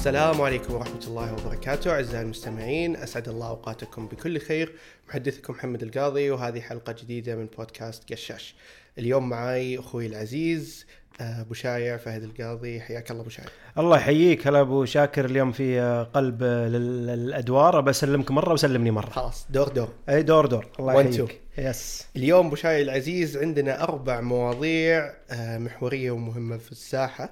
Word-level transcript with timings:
السلام 0.00 0.40
عليكم 0.40 0.74
ورحمة 0.74 1.06
الله 1.06 1.32
وبركاته. 1.32 1.90
أعزائي 1.90 2.22
المستمعين 2.22 2.96
أسعد 2.96 3.28
الله 3.28 3.48
أوقاتكم 3.48 4.08
بكل 4.08 4.40
خير. 4.40 4.72
محدثكم 5.08 5.52
محمد 5.52 5.82
القاضي 5.82 6.30
وهذه 6.30 6.60
حلقة 6.60 6.92
جديدة 6.92 7.36
من 7.36 7.46
بودكاست 7.46 8.12
قشاش. 8.12 8.54
اليوم 8.98 9.28
معاي 9.28 9.78
أخوي 9.78 10.06
العزيز 10.06 10.86
آه، 11.20 11.40
أبو 11.40 11.54
شايع 11.54 11.96
فهد 11.96 12.22
القاضي. 12.22 12.80
حياك 12.80 13.10
الله 13.10 13.22
أبو 13.22 13.30
شايع. 13.30 13.48
الله 13.78 13.96
يحييك. 13.96 14.46
هلا 14.46 14.60
أبو 14.60 14.84
شاكر 14.84 15.24
اليوم 15.24 15.52
في 15.52 16.06
قلب 16.14 16.42
الادوار 16.42 17.80
بسلمك 17.80 18.30
مرة 18.30 18.52
وسلمني 18.52 18.90
مرة. 18.90 19.10
خلاص 19.10 19.46
دور 19.50 19.68
دور. 19.68 19.92
إي 20.08 20.22
دور 20.22 20.46
دور. 20.46 20.66
الله 20.78 21.00
يحييك. 21.00 21.40
يس 21.58 22.06
اليوم 22.16 22.46
أبو 22.46 22.56
شايع 22.56 22.80
العزيز 22.80 23.36
عندنا 23.36 23.82
أربع 23.82 24.20
مواضيع 24.20 25.12
آه، 25.30 25.58
محورية 25.58 26.10
ومهمة 26.10 26.56
في 26.56 26.72
الساحة. 26.72 27.30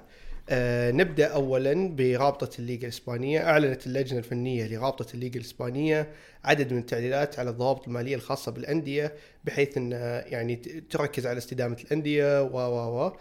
آه، 0.51 0.91
نبدأ 0.91 1.27
أولا 1.27 1.95
برابطة 1.95 2.49
الليغا 2.59 2.81
الإسبانية. 2.83 3.39
أعلنت 3.49 3.87
اللجنة 3.87 4.19
الفنية 4.19 4.67
لرابطة 4.67 5.13
الليغا 5.13 5.35
الإسبانية 5.35 6.07
عدد 6.43 6.73
من 6.73 6.79
التعديلات 6.79 7.39
على 7.39 7.49
الضوابط 7.49 7.87
المالية 7.87 8.15
الخاصة 8.15 8.51
بالأندية 8.51 9.13
بحيث 9.45 9.77
أن 9.77 9.91
يعني 10.25 10.55
ت- 10.55 10.83
تركز 10.91 11.27
على 11.27 11.37
استدامة 11.37 11.77
الأندية 11.85 12.41
و 12.43 12.57
و 12.57 13.05
و. 13.05 13.11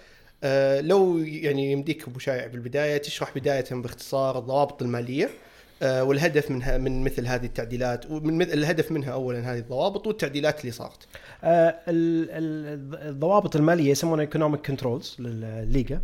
آه، 0.45 0.81
لو 0.81 1.19
يعني 1.19 1.73
يمديك 1.73 2.09
أبو 2.09 2.19
شايع 2.19 2.47
بالبداية 2.47 2.97
تشرح 2.97 3.35
بداية 3.39 3.65
باختصار 3.71 4.39
الضوابط 4.39 4.83
المالية. 4.83 5.31
آه، 5.83 6.05
والهدف 6.05 6.51
منها 6.51 6.79
من 6.79 7.05
مثل 7.05 7.27
هذه 7.27 7.47
التعديلات 7.47 8.11
ومن 8.11 8.43
الهدف 8.43 8.93
منها 8.93 9.13
اولا 9.13 9.53
هذه 9.53 9.59
الضوابط 9.59 10.07
والتعديلات 10.07 10.61
اللي 10.61 10.73
صارت. 10.73 11.07
آه 11.45 11.69
ال- 11.89 12.31
ال- 12.31 13.09
الضوابط 13.09 13.57
المالية 13.57 13.91
يسمونها 13.91 14.25
ايكونوميك 14.25 14.67
controls 14.67 15.17
للليغا. 15.19 16.01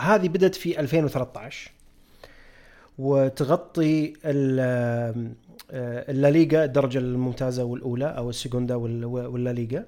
وهذه 0.00 0.28
بدأت 0.28 0.54
في 0.54 0.80
2013 0.80 1.70
وتغطي 2.98 4.12
ال- 4.24 5.34
آه، 5.70 6.10
الليغا 6.10 6.64
الدرجة 6.64 6.98
الممتازة 6.98 7.64
والأولى 7.64 8.04
أو 8.06 8.30
ال 8.30 8.36
Segunda 8.36 8.74
وال- 8.74 9.04
والليغا 9.04 9.84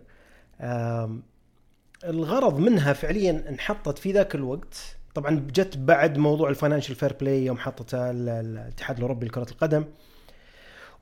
الغرض 2.04 2.58
منها 2.58 2.92
فعليا 2.92 3.44
انحطت 3.48 3.98
في 3.98 4.12
ذاك 4.12 4.34
الوقت. 4.34 4.96
طبعا 5.14 5.46
جت 5.54 5.76
بعد 5.76 6.18
موضوع 6.18 6.48
ال 6.50 6.55
Financial 6.55 6.94
Fair 6.94 7.12
Play 7.20 7.44
يوم 7.46 7.58
حطتها 7.58 8.10
ال- 8.10 8.28
الاتحاد 8.28 8.96
الأوروبي 8.96 9.26
لكرة 9.26 9.46
القدم. 9.50 9.84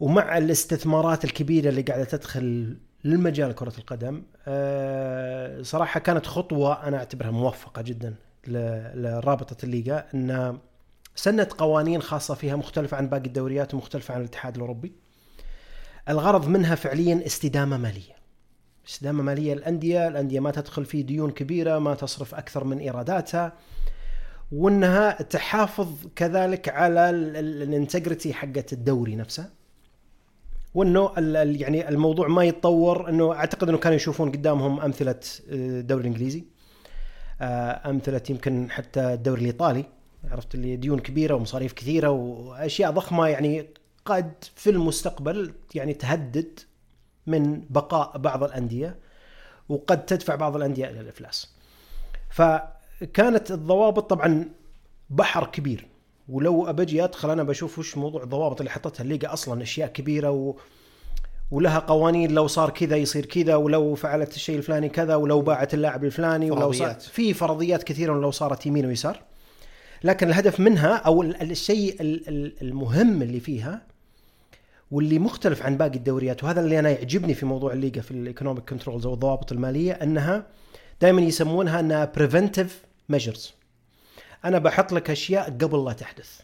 ومع 0.00 0.38
الاستثمارات 0.38 1.24
الكبيرة 1.24 1.68
اللي 1.68 1.82
قاعدة 1.82 2.04
تدخل 2.04 2.76
للمجال 3.04 3.54
كرة 3.54 3.72
القدم 3.78 4.22
آه، 4.48 5.62
صراحة 5.62 6.00
كانت 6.00 6.26
خطوة 6.26 6.86
أنا 6.88 6.96
أعتبرها 6.96 7.30
موفقة 7.30 7.82
جدا. 7.82 8.14
لرابطة 8.46 9.64
الليغا 9.64 10.04
أن 10.14 10.58
سنت 11.14 11.52
قوانين 11.52 12.02
خاصة 12.02 12.34
فيها 12.34 12.56
مختلفة 12.56 12.96
عن 12.96 13.08
باقي 13.08 13.26
الدوريات 13.26 13.74
ومختلفة 13.74 14.14
عن 14.14 14.20
الاتحاد 14.20 14.54
الأوروبي. 14.54 14.92
الغرض 16.08 16.48
منها 16.48 16.74
فعليا 16.74 17.26
استدامة 17.26 17.76
مالية. 17.76 18.20
استدامة 18.88 19.22
مالية 19.22 19.52
الأندية 19.52 20.08
الأندية 20.08 20.40
ما 20.40 20.50
تدخل 20.50 20.84
في 20.84 21.02
ديون 21.02 21.30
كبيرة 21.30 21.78
ما 21.78 21.94
تصرف 21.94 22.34
أكثر 22.34 22.64
من 22.64 22.78
إيراداتها 22.78 23.52
وأنها 24.52 25.22
تحافظ 25.22 25.88
كذلك 26.16 26.68
على 26.68 27.10
الانتجريتي 27.10 28.34
حقت 28.34 28.72
الدوري 28.72 29.16
نفسه. 29.16 29.50
وأنه 30.74 31.12
يعني 31.60 31.88
الموضوع 31.88 32.28
ما 32.28 32.44
يتطور 32.44 33.08
أنه 33.08 33.32
أعتقد 33.32 33.68
أنه 33.68 33.78
كانوا 33.78 33.96
يشوفون 33.96 34.32
قدامهم 34.32 34.80
أمثلة 34.80 35.20
الدوري 35.48 36.00
الانجليزي 36.00 36.38
آه، 36.38 36.59
أمثلة 37.42 38.22
يمكن 38.30 38.70
حتى 38.70 39.00
الدوري 39.14 39.40
الإيطالي. 39.40 39.84
عرفت 40.30 40.54
اللي 40.54 40.76
ديون 40.76 40.98
كبيرة 40.98 41.34
ومصاريف 41.34 41.72
كثيرة 41.72 42.08
وأشياء 42.08 42.90
ضخمة 42.90 43.26
يعني 43.26 43.66
قد 44.04 44.32
في 44.54 44.70
المستقبل 44.70 45.54
يعني 45.74 45.94
تهدد 45.94 46.60
من 47.26 47.62
بقاء 47.70 48.18
بعض 48.18 48.44
الأندية 48.44 48.96
وقد 49.68 50.06
تدفع 50.06 50.34
بعض 50.34 50.56
الأندية 50.56 50.90
إلى 50.90 51.00
الإفلاس. 51.00 51.54
فكانت 52.30 53.50
الضوابط 53.50 54.10
طبعا 54.10 54.48
بحر 55.10 55.46
كبير. 55.46 55.86
ولو 56.28 56.66
أبجي 56.66 57.04
أدخل 57.04 57.30
أنا 57.30 57.42
بشوف 57.42 57.78
وش 57.78 57.96
موضوع 57.96 58.22
الضوابط 58.22 58.60
اللي 58.60 58.70
حطتها. 58.70 59.04
الليغا 59.04 59.32
أصلا 59.32 59.62
أشياء 59.62 59.88
كبيرة 59.88 60.30
و 60.30 60.54
ولها 61.50 61.78
قوانين 61.78 62.30
لو 62.30 62.46
صار 62.46 62.70
كذا 62.70 62.96
يصير 62.96 63.26
كذا 63.26 63.54
ولو 63.56 63.94
فعلت 63.94 64.34
الشيء 64.36 64.56
الفلاني 64.56 64.88
كذا 64.88 65.14
ولو 65.14 65.40
باعت 65.40 65.74
اللاعب 65.74 66.04
الفلاني 66.04 66.50
ولو 66.50 66.72
صار. 66.72 66.94
في 66.94 67.34
فرضيات 67.34 67.82
كثيرة 67.82 68.12
ولو 68.12 68.30
صارت 68.30 68.66
يمين 68.66 68.86
ويسار. 68.86 69.22
لكن 70.04 70.28
الهدف 70.28 70.60
منها 70.60 70.94
أو 70.96 71.22
ال- 71.22 71.50
الشيء 71.50 72.00
ال- 72.00 72.28
ال- 72.28 72.52
المهم 72.62 73.22
اللي 73.22 73.40
فيها 73.40 73.82
واللي 74.90 75.18
مختلف 75.18 75.62
عن 75.62 75.76
باقي 75.76 75.96
الدوريات 75.96 76.44
وهذا 76.44 76.60
اللي 76.60 76.78
أنا 76.78 76.90
يعجبني 76.90 77.34
في 77.34 77.46
موضوع 77.46 77.72
الليغا 77.72 78.00
في 78.00 78.10
ال 78.10 78.17
economic 78.17 78.70
controls 78.70 79.06
أو 79.06 79.14
الضوابط 79.14 79.52
المالية 79.52 79.92
إنها 79.92 80.46
دائما 81.00 81.20
يسمونها 81.22 81.80
إنها 81.80 82.04
preventive 82.16 82.82
ميجرز 83.08 83.54
أنا 84.44 84.58
بحط 84.58 84.92
لك 84.92 85.10
أشياء 85.10 85.44
قبل 85.50 85.84
لا 85.84 85.92
تحدث. 85.92 86.40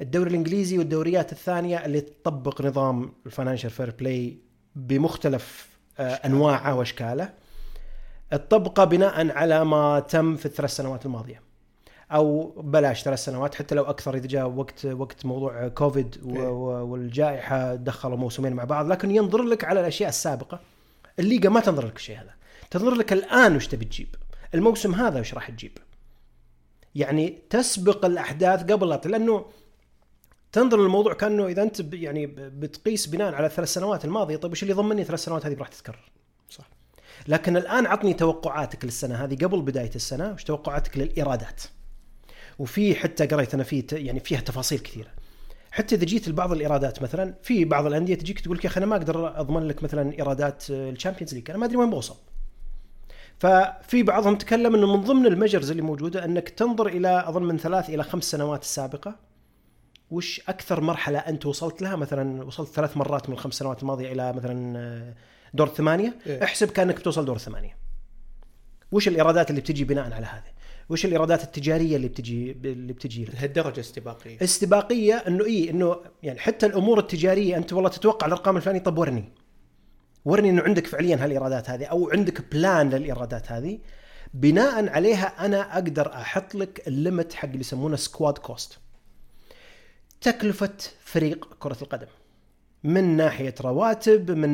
الدوري 0.00 0.30
الإنجليزي 0.30 0.78
والدوريات 0.78 1.32
الثانية 1.32 1.84
اللي 1.84 2.00
تطبق 2.00 2.62
نظام 2.62 3.12
ال 3.26 3.30
financial 3.30 3.70
fair 3.70 3.90
play 3.90 4.38
بمختلف 4.76 5.68
آه، 5.98 6.02
أنواعه 6.02 6.74
واشكاله 6.74 7.32
تطبقه 8.30 8.84
بناء 8.84 9.30
على 9.30 9.64
ما 9.64 10.00
تم 10.00 10.36
في 10.36 10.46
الثلاث 10.46 10.70
سنوات 10.70 11.06
الماضية. 11.06 11.42
أو 12.12 12.54
بلاش 12.56 13.02
ثلاث 13.02 13.24
سنوات 13.24 13.54
حتى 13.54 13.74
لو 13.74 13.84
أكثر 13.84 14.14
إذا 14.14 14.26
جاء 14.26 14.48
وقت 14.48 14.86
وقت 14.86 15.26
موضوع 15.26 15.68
كوفيد 15.68 16.16
إيه. 16.26 16.48
والجائحة 16.82 17.74
دخلوا 17.74 18.16
موسمين 18.16 18.52
مع 18.52 18.64
بعض. 18.64 18.86
لكن 18.86 19.10
ينظر 19.10 19.42
لك 19.42 19.64
على 19.64 19.80
الأشياء 19.80 20.08
السابقة. 20.08 20.60
الليغا 21.18 21.48
ما 21.48 21.60
تنظر 21.60 21.86
لك 21.86 21.96
الشيء 21.96 22.16
هذا. 22.16 22.34
تنظر 22.70 22.94
لك 22.94 23.12
الآن 23.12 23.56
وش 23.56 23.66
تبي 23.66 23.84
تجيب. 23.84 24.14
الموسم 24.54 24.94
هذا 24.94 25.20
وش 25.20 25.34
راح 25.34 25.50
تجيب. 25.50 25.78
يعني 26.94 27.38
تسبق 27.50 28.04
الأحداث 28.04 28.72
قبل 28.72 28.88
لا 28.88 29.00
لأنه 29.04 29.44
تنظر 30.52 30.82
للموضوع 30.82 31.14
كأنه 31.14 31.46
إذا 31.46 31.62
أنت 31.62 31.94
يعني 31.94 32.26
بتقيس 32.36 33.06
بناء 33.06 33.34
على 33.34 33.46
الثلاث 33.46 33.72
سنوات 33.72 34.04
الماضية 34.04 34.36
طيب 34.36 34.52
وش 34.52 34.62
اللي 34.62 34.72
يضمني 34.72 35.04
ثلاث 35.04 35.24
سنوات 35.24 35.46
هذه 35.46 35.56
راح 35.58 35.68
تتكرر؟ 35.68 36.10
صح. 36.50 36.68
لكن 37.28 37.56
الآن 37.56 37.86
عطني 37.86 38.14
توقعاتك 38.14 38.84
للسنة 38.84 39.14
هذه 39.14 39.44
قبل 39.44 39.62
بداية 39.62 39.90
السنة 39.94 40.32
وش 40.32 40.44
توقعاتك 40.44 40.98
للإيرادات؟ 40.98 41.62
وفي 42.58 42.94
حتى 42.94 43.26
قريت 43.26 43.54
أنا 43.54 43.62
في 43.62 43.84
يعني 43.92 44.20
فيها 44.20 44.40
تفاصيل 44.40 44.78
كثيرة. 44.78 45.10
حتى 45.70 45.94
إذا 45.94 46.04
جيت 46.04 46.28
لبعض 46.28 46.52
الإيرادات 46.52 47.02
مثلا 47.02 47.34
في 47.42 47.64
بعض 47.64 47.86
الأندية 47.86 48.14
تجيك 48.14 48.40
تقول 48.40 48.56
لك 48.56 48.64
يا 48.64 48.70
أخي 48.70 48.78
أنا 48.78 48.86
ما 48.86 48.96
أقدر 48.96 49.40
أضمن 49.40 49.68
لك 49.68 49.82
مثلا 49.82 50.12
إيرادات 50.12 50.64
ال 50.70 50.76
Champions 50.76 51.34
League 51.34 51.50
أنا 51.50 51.58
ما 51.58 51.66
أدري 51.66 51.76
وين 51.76 51.90
بوصل. 51.90 52.16
ففي 53.38 54.02
بعضهم 54.02 54.36
تكلم 54.36 54.74
إنه 54.74 54.96
من 54.96 55.02
ضمن 55.02 55.26
المجرز 55.26 55.70
اللي 55.70 55.82
موجودة 55.82 56.24
إنك 56.24 56.48
تنظر 56.48 56.86
إلى 56.86 57.24
أظن 57.28 57.42
من 57.42 57.58
ثلاث 57.58 57.90
إلى 57.90 58.02
خمس 58.02 58.24
سنوات 58.24 58.62
السابقه 58.62 59.31
وش 60.12 60.40
أكثر 60.48 60.80
مرحلة 60.80 61.18
أنت 61.18 61.46
وصلت 61.46 61.82
لها؟ 61.82 61.96
مثلا 61.96 62.44
وصلت 62.44 62.68
ثلاث 62.68 62.96
مرات 62.96 63.28
من 63.28 63.34
الخمس 63.34 63.54
سنوات 63.54 63.82
الماضية 63.82 64.12
إلى 64.12 64.32
مثلا 64.32 64.78
آه، 64.78 65.14
دور 65.54 65.66
الثمانيه 65.66 66.14
إيه. 66.26 66.44
احسب 66.44 66.70
كأنك 66.70 66.96
بتوصل 66.96 67.24
دور 67.24 67.36
الثمانيه 67.36 67.76
وش 68.92 69.08
الإيرادات 69.08 69.50
اللي 69.50 69.60
بتجي 69.60 69.84
بناء 69.84 70.12
على 70.12 70.26
هذا 70.26 70.52
وش 70.88 71.04
الإيرادات 71.04 71.44
التجارية 71.44 71.96
اللي 71.96 72.08
بتجي 72.08 72.52
اللي 72.52 72.92
بتجي 72.92 73.24
لك؟ 73.24 73.34
لهالدرجة 73.34 73.80
استباقية. 73.80 74.38
استباقية 74.42 75.14
إنه 75.14 75.44
إيه 75.44 75.70
إنه 75.70 75.96
يعني 76.22 76.38
حتى 76.38 76.66
الأمور 76.66 76.98
التجارية 76.98 77.56
أنت 77.56 77.72
والله 77.72 77.90
تتوقع 77.90 78.26
الأرقام 78.26 78.56
الفلانية 78.56 78.80
طب 78.80 78.98
ورني. 78.98 79.32
ورني 80.24 80.50
إنه 80.50 80.62
عندك 80.62 80.86
فعليا 80.86 81.24
هالإيرادات 81.24 81.70
هذه 81.70 81.84
أو 81.84 82.10
عندك 82.10 82.52
plan 82.52 82.90
للإيرادات 82.90 83.52
هذه. 83.52 83.78
بناء 84.34 84.88
عليها 84.88 85.46
أنا 85.46 85.74
أقدر 85.74 86.14
أحط 86.14 86.54
لك 86.54 86.88
ال 86.88 86.95
limit 86.95 87.32
حق 87.32 87.48
اللي 87.48 87.60
يسمونه 87.60 87.96
squad 87.96 88.38
cost 88.38 88.81
تكلفة 90.22 90.70
فريق 91.04 91.48
كرة 91.60 91.76
القدم 91.82 92.06
من 92.84 93.16
ناحية 93.16 93.54
رواتب 93.60 94.30
من 94.30 94.48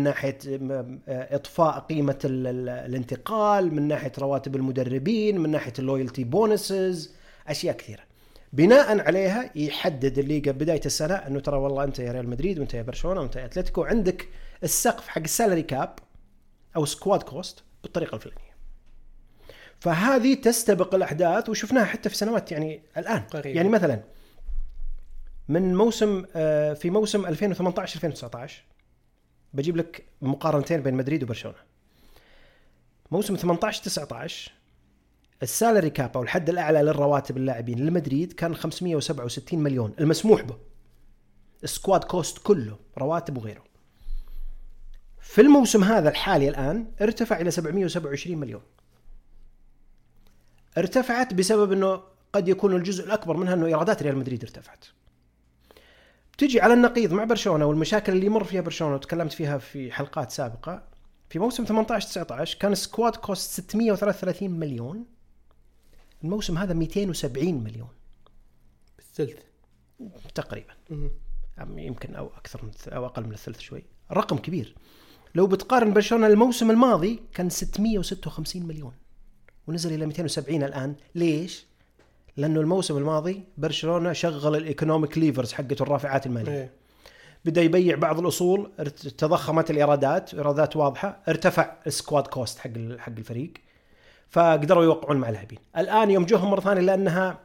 قيمة 1.79 2.19
ال- 2.25 2.47
ال- 2.47 2.69
الانتقال 2.69 3.75
من 3.75 3.88
ناحية 3.88 4.12
رواتب 4.19 4.56
المدربين 4.56 5.41
من 5.41 5.50
ناحية 5.50 5.73
ال 5.79 5.84
loyalty 5.84 6.25
bonuses 6.25 7.15
أشياء 7.49 7.76
كثيرة 7.76 8.03
بناء 8.53 9.00
عليها 9.00 9.50
يحدد 9.55 10.19
الليغا 10.19 10.53
بداية 10.53 10.81
السنة 10.87 11.15
إنه 11.15 11.41
ترى 11.41 11.56
والله 11.56 11.85
أنت 11.85 11.99
يا 11.99 12.12
ريال 12.12 12.29
مدريد 12.29 12.59
وأنت 12.59 12.75
يا 12.75 12.82
برشلونة 12.82 13.21
وأنت 13.21 13.37
يا 13.37 13.44
أتلتيكو 13.44 13.85
عندك 13.85 14.29
السقف 14.62 15.09
حق 15.09 15.23
ال 15.23 15.28
salary 15.28 15.62
cap 15.62 15.95
أو 16.76 16.85
squad 16.85 17.23
cost 17.23 17.62
بالطريقة 17.82 18.14
الفلانية. 18.14 18.49
فهذه 19.81 20.35
تستبق 20.35 20.94
الأحداث 20.94 21.49
وشفناها 21.49 21.85
حتى 21.85 22.09
في 22.09 22.17
سنوات 22.17 22.53
يعني 22.53 22.81
الآن 22.97 23.19
قريبة. 23.21 23.56
يعني 23.56 23.69
مثلا 23.69 24.00
من 25.49 25.75
موسم 25.75 26.25
آه، 26.37 26.75
في 26.75 26.91
موسم 26.91 27.27
2018 27.27 27.97
2019 27.97 28.62
بجيب 29.55 29.77
لك 29.77 30.05
مقارنتين 30.23 30.83
بين 30.83 30.95
مدريد 30.95 31.23
وبرشلونة. 31.23 31.59
موسم 33.11 33.37
18 33.37 33.83
19 33.83 34.53
ال 35.43 35.49
salary 35.49 35.91
cap 35.91 36.17
أو 36.17 36.23
الحد 36.23 36.49
الأعلى 36.49 36.83
للرواتب 36.83 37.37
اللاعبين 37.37 37.87
لمدريد 37.87 38.33
كان 38.33 38.55
567 38.55 39.59
مليون 39.59 39.95
المسموح 40.00 40.43
به. 40.43 40.56
ال 41.65 41.71
squad 41.71 42.05
cost 42.05 42.39
كله 42.39 42.77
رواتب 42.99 43.37
وغيره. 43.37 43.65
في 45.21 45.41
الموسم 45.41 45.85
هذا 45.85 46.09
الحالي 46.09 46.49
الآن 46.49 46.87
ارتفع 47.00 47.41
إلى 47.41 47.50
727 47.50 48.39
مليون. 48.39 48.62
ارتفعت 50.79 51.35
بسبب 51.35 51.73
إنه 51.73 52.03
قد 52.33 52.49
يكون 52.49 52.77
الجزء 52.77 53.05
الأكبر 53.05 53.37
منها 53.37 53.55
إنه 53.55 53.67
إيرادات 53.67 54.03
ريال 54.03 54.17
مدريد 54.17 54.43
ارتفعت. 54.45 54.85
تجي 56.38 56.61
على 56.61 56.75
النقيض 56.75 57.12
مع 57.12 57.25
برشلونة 57.25 57.67
والمشاكل 57.67 58.12
اللي 58.12 58.26
يمر 58.26 58.44
فيها 58.44 58.61
برشلونة 58.61 58.94
وتكلمت 58.94 59.32
فيها 59.32 59.58
في 59.58 59.93
حلقات 59.93 60.31
سابقة 60.31 60.82
في 61.29 61.38
موسم 61.38 61.64
18 61.64 62.08
19 62.08 62.58
كان 62.58 62.75
squad 62.75 63.17
cost 63.17 63.50
633 63.50 64.50
مليون. 64.50 65.05
الموسم 66.25 66.58
هذا 66.58 66.75
270 66.75 67.55
مليون. 67.64 67.88
بالثلث. 68.96 69.38
تقريبا. 70.35 70.73
مم. 70.90 71.11
يمكن 71.79 72.14
أو 72.14 72.26
أكثر 72.26 72.64
من 72.64 72.70
أو 72.88 73.06
أقل 73.06 73.25
من 73.25 73.32
الثلث 73.32 73.58
شوي. 73.58 73.85
رقم 74.12 74.38
كبير. 74.38 74.75
لو 75.35 75.46
بتقارن 75.46 75.93
برشلونة 75.93 76.26
الموسم 76.26 76.70
الماضي 76.70 77.23
كان 77.35 77.50
656 77.50 78.67
مليون 78.67 78.93
ونزل 79.67 79.93
إلى 79.93 80.06
270 80.06 80.62
الآن. 80.62 80.94
ليش؟ 81.14 81.67
لأنه 82.38 82.61
الموسم 82.61 82.96
الماضي 82.96 83.43
برشلونة 83.56 84.12
شغل 84.12 84.56
ال 84.56 84.63
economic 84.63 85.19
levers 85.19 85.53
حقته 85.52 85.82
الرافعات 85.82 86.26
المالية. 86.26 86.52
إيه. 86.52 86.70
بدا 87.44 87.62
يبيع 87.62 87.96
بعض 87.96 88.19
الأصول 88.19 88.70
تضخمت 89.19 89.70
الإيرادات 89.70 90.35
إيرادات 90.35 90.76
واضحة 90.76 91.19
ارتفع 91.29 91.73
ال 91.87 91.93
squad 91.93 92.27
cost 92.27 92.59
حق 92.58 92.70
حق 92.99 93.12
الفريق 93.19 93.52
فقدروا 94.31 94.85
يوقعون 94.85 95.17
مع 95.17 95.29
اللاعبين. 95.29 95.58
الآن 95.76 96.11
يوم 96.11 96.25
جوهم 96.25 96.50
مرة 96.50 96.61
ثانية 96.61 96.81
لأنها 96.81 97.38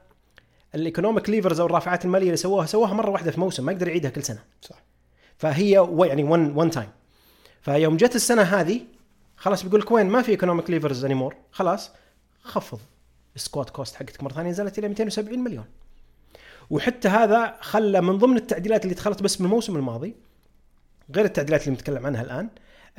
ال 0.75 0.81
economic 0.81 1.29
levers 1.29 1.59
أو 1.59 1.65
الرافعات 1.65 2.05
المالية 2.05 2.25
اللي 2.25 2.37
سووها 2.37 2.65
سووها 2.65 2.93
مرة 2.93 3.09
واحدة 3.09 3.31
في 3.31 3.39
موسم 3.39 3.65
ما 3.65 3.71
يقدر 3.71 3.87
يعيدها 3.87 4.11
كل 4.11 4.23
سنة. 4.23 4.43
صح. 4.61 4.83
فهي 5.37 5.87
يعني 5.99 6.23
one 6.23 6.57
one 6.57 6.71
time 6.71 6.89
فيوم 7.61 7.97
جت 7.97 8.15
السنة 8.15 8.41
هذه 8.41 8.81
خلاص 9.37 9.63
بيقول 9.63 9.81
لك 9.81 9.91
وين 9.91 10.05
ما 10.05 10.21
في 10.21 10.31
economic 10.31 10.69
levers 10.69 11.05
anymore 11.05 11.35
خلاص 11.51 11.91
خفض. 12.43 12.79
ال 13.35 13.41
squad 13.41 13.69
cost 13.69 13.95
حقتك 13.95 14.23
مرة 14.23 14.33
ثانية 14.33 14.49
نزلت 14.49 14.79
إلى 14.79 14.87
270 14.87 15.39
مليون. 15.39 15.65
وحتى 16.69 17.07
هذا 17.07 17.57
خلى 17.61 18.01
من 18.01 18.17
ضمن 18.17 18.37
التعديلات 18.37 18.83
اللي 18.83 18.95
دخلت 18.95 19.23
بس 19.23 19.41
من 19.41 19.47
الموسم 19.47 19.75
الماضي 19.75 20.15
غير 21.15 21.25
التعديلات 21.25 21.61
اللي 21.61 21.75
بنتكلم 21.75 22.05
عنها 22.05 22.21
الآن 22.21 22.49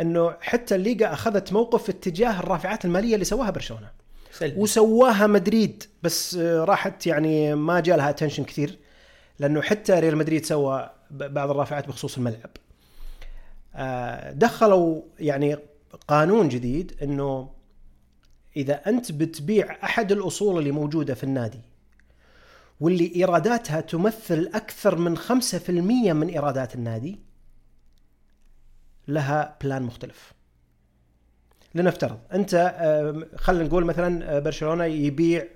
إنه 0.00 0.36
حتى 0.40 0.74
الليغا 0.74 1.12
أخذت 1.12 1.52
موقف 1.52 1.82
في 1.82 1.90
اتجاه 1.90 2.40
الرافعات 2.40 2.84
المالية 2.84 3.14
اللي 3.14 3.24
سواها 3.24 3.50
برشلونة. 3.50 3.90
سلبي. 4.32 4.60
وسواها 4.60 5.26
مدريد 5.26 5.84
بس 6.02 6.36
راحت 6.36 7.06
يعني 7.06 7.54
ما 7.54 7.80
جاء 7.80 7.96
لها 7.96 8.10
اتنشن 8.10 8.44
كثير 8.44 8.78
لأنه 9.38 9.62
حتى 9.62 9.92
ريال 9.92 10.16
مدريد 10.16 10.46
سوى 10.46 10.90
بعض 11.10 11.50
الرافعات 11.50 11.88
بخصوص 11.88 12.16
الملعب. 12.16 12.50
آه، 13.74 14.32
دخلوا 14.32 15.02
يعني 15.18 15.56
قانون 16.08 16.48
جديد 16.48 16.96
إنه 17.02 17.50
إذا 18.56 18.88
أنت 18.88 19.12
بتبيع 19.12 19.78
أحد 19.84 20.12
الأصول 20.12 20.58
اللي 20.58 20.70
موجودة 20.70 21.14
في 21.14 21.24
النادي 21.24 21.60
واللي 22.80 23.12
إيراداتها 23.16 23.80
تمثل 23.80 24.50
أكثر 24.54 24.96
من 24.98 25.18
5% 25.18 25.70
من 26.12 26.28
إيرادات 26.28 26.74
النادي 26.74 27.18
لها 29.08 29.56
plan 29.62 29.82
مختلف. 29.82 30.32
لنفترض 31.74 32.18
أنت 32.32 32.54
خلينا 33.36 33.64
نقول 33.64 33.84
مثلا 33.84 34.36
آه، 34.36 34.38
برشلونة 34.38 34.84
يبيع 34.84 35.46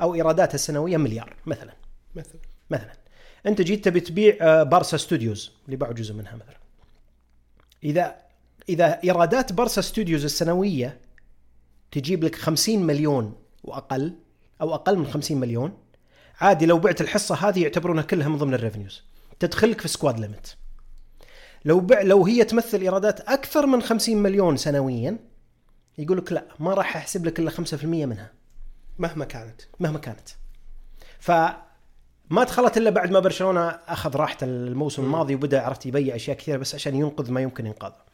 أو 0.00 0.14
ايراداته 0.14 0.54
السنوية 0.54 0.96
مليار 0.96 1.36
مثلا. 1.46 1.72
مثلا. 2.14 2.40
مثلا. 2.70 2.92
أنت 3.46 3.62
جيت 3.62 3.84
تبي 3.84 4.00
تبيع 4.00 4.36
آه، 4.40 4.62
بارسا 4.62 4.96
ستوديوز 4.96 5.52
اللي 5.66 5.76
باعوا 5.76 5.94
جزء 5.94 6.14
منها 6.14 6.36
مثلا. 6.36 6.56
إذا 7.84 8.16
إذا 8.68 9.00
إيرادات 9.04 9.52
بارسا 9.52 9.80
ستوديوز 9.80 10.24
السنوية 10.24 10.98
تجيب 11.90 12.24
لك 12.24 12.34
50 12.34 12.78
مليون 12.78 13.34
وأقل 13.64 14.14
أو 14.60 14.74
أقل 14.74 14.98
من 14.98 15.06
50 15.06 15.36
مليون. 15.36 15.78
عادي 16.40 16.66
لو 16.66 16.78
بعت 16.78 17.00
الحصة 17.00 17.34
هذه 17.34 17.62
يعتبرونها 17.62 18.02
كلها 18.02 18.28
من 18.28 18.36
ضمن 18.36 18.54
ال 18.54 18.59
revenues 18.59 19.02
تدخلك 19.38 19.80
في 19.80 19.88
squad 19.88 20.20
limit 20.20 20.56
لو 21.64 21.80
بع 21.80 22.02
لو 22.02 22.24
هي 22.24 22.44
تمثل 22.44 22.80
إيرادات 22.80 23.20
أكثر 23.20 23.66
من 23.66 23.82
50 23.82 24.16
مليون 24.16 24.56
سنويا 24.56 25.18
يقول 25.98 26.18
لك 26.18 26.32
لا 26.32 26.44
ما 26.60 26.74
راح 26.74 26.96
أحسب 26.96 27.26
لك 27.26 27.38
إلا 27.38 27.50
5% 27.50 27.84
منها. 27.84 28.32
مهما 28.98 29.24
كانت. 29.24 29.60
مهما 29.80 29.98
كانت. 29.98 30.28
فما 31.18 32.44
دخلت 32.44 32.76
إلا 32.76 32.90
بعد 32.90 33.10
ما 33.10 33.20
برشلونة 33.20 33.68
أخذ 33.68 34.16
راحته 34.16 34.44
الموسم 34.44 35.04
الماضي 35.04 35.34
وبدأ 35.34 35.60
عرفت 35.60 35.86
يبيع 35.86 36.16
أشياء 36.16 36.36
كثيرة 36.36 36.56
بس 36.56 36.74
عشان 36.74 36.94
ينقذ 36.94 37.30
ما 37.30 37.40
يمكن 37.40 37.66
إنقاذه. 37.66 38.05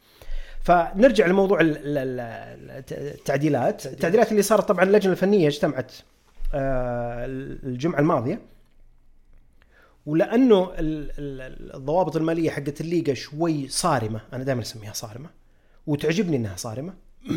فنرجع 0.63 1.27
لموضوع 1.27 1.61
ال- 1.61 1.77
ال- 1.77 1.97
ال- 1.97 2.83
التعديلات. 2.91 3.85
التعديلات 3.85 4.31
اللي 4.31 4.41
صارت 4.41 4.67
طبعا 4.67 4.83
اللجنة 4.83 5.11
الفنية 5.11 5.47
اجتمعت 5.47 5.91
آه، 6.53 7.25
الجمعة 7.63 7.99
الماضية. 7.99 8.41
ولأنه 10.05 10.63
ال- 10.63 11.11
ال- 11.19 11.75
الضوابط 11.75 12.15
المالية 12.15 12.49
حقت 12.49 12.81
الليغا 12.81 13.13
شوي 13.13 13.67
صارمة 13.67 14.21
أنا 14.33 14.43
دائما 14.43 14.61
أسميها 14.61 14.93
صارمة 14.93 15.29
وتعجبني 15.87 16.37
إنها 16.37 16.55
صارمة. 16.55 16.93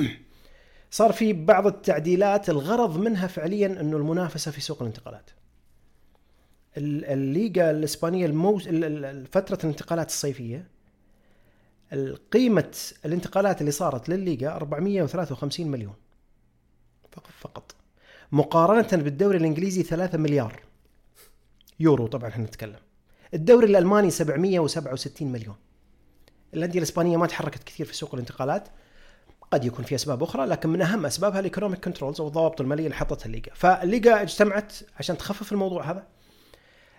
صار 0.90 1.12
في 1.12 1.32
بعض 1.32 1.66
التعديلات 1.66 2.50
الغرض 2.50 2.98
منها 2.98 3.26
فعليا 3.26 3.66
إنه 3.66 3.96
المنافسة 3.96 4.50
في 4.50 4.60
سوق 4.60 4.82
الانتقالات. 4.82 5.30
ال- 6.76 7.04
الليغا 7.04 7.70
الإسبانية 7.70 8.26
الموس... 8.26 8.68
ال- 8.68 8.84
ال- 8.84 9.04
ال- 9.04 9.26
فترة 9.26 9.58
الانتقالات 9.64 10.08
الصيفية 10.08 10.66
قيمه 12.32 12.76
الانتقالات 13.04 13.60
اللي 13.60 13.72
صارت 13.72 14.08
للليغا 14.08 14.56
453 14.56 15.68
مليون. 15.68 15.94
فقط 17.12 17.30
فقط. 17.40 17.74
مقارنة 18.32 19.02
بالدوري 19.02 19.38
الإنجليزي 19.38 19.82
3 19.82 20.18
مليار 20.18 20.60
يورو. 21.80 22.06
طبعا 22.06 22.28
إحنا 22.28 22.44
نتكلم. 22.44 22.80
الدوري 23.34 23.66
الألماني 23.66 24.10
767 24.10 25.32
مليون. 25.32 25.56
الأندية 26.54 26.78
الإسبانية 26.78 27.16
ما 27.16 27.26
تحركت 27.26 27.62
كثير 27.62 27.86
في 27.86 27.96
سوق 27.96 28.14
الانتقالات. 28.14 28.68
قد 29.50 29.64
يكون 29.64 29.84
في 29.84 29.94
أسباب 29.94 30.22
أخرى 30.22 30.46
لكن 30.46 30.68
من 30.68 30.82
أهم 30.82 31.06
أسبابها 31.06 31.38
ال 31.38 31.43
economic 31.43 31.84
controls 31.84 32.20
أو 32.20 32.26
الضوابط 32.26 32.60
المالية 32.60 32.84
اللي 32.84 32.96
حطتها 32.96 33.26
الليغا. 33.26 33.54
فالليغا 33.54 34.22
اجتمعت 34.22 34.72
عشان 34.98 35.18
تخفف 35.18 35.52
الموضوع 35.52 35.90
هذا. 35.90 36.06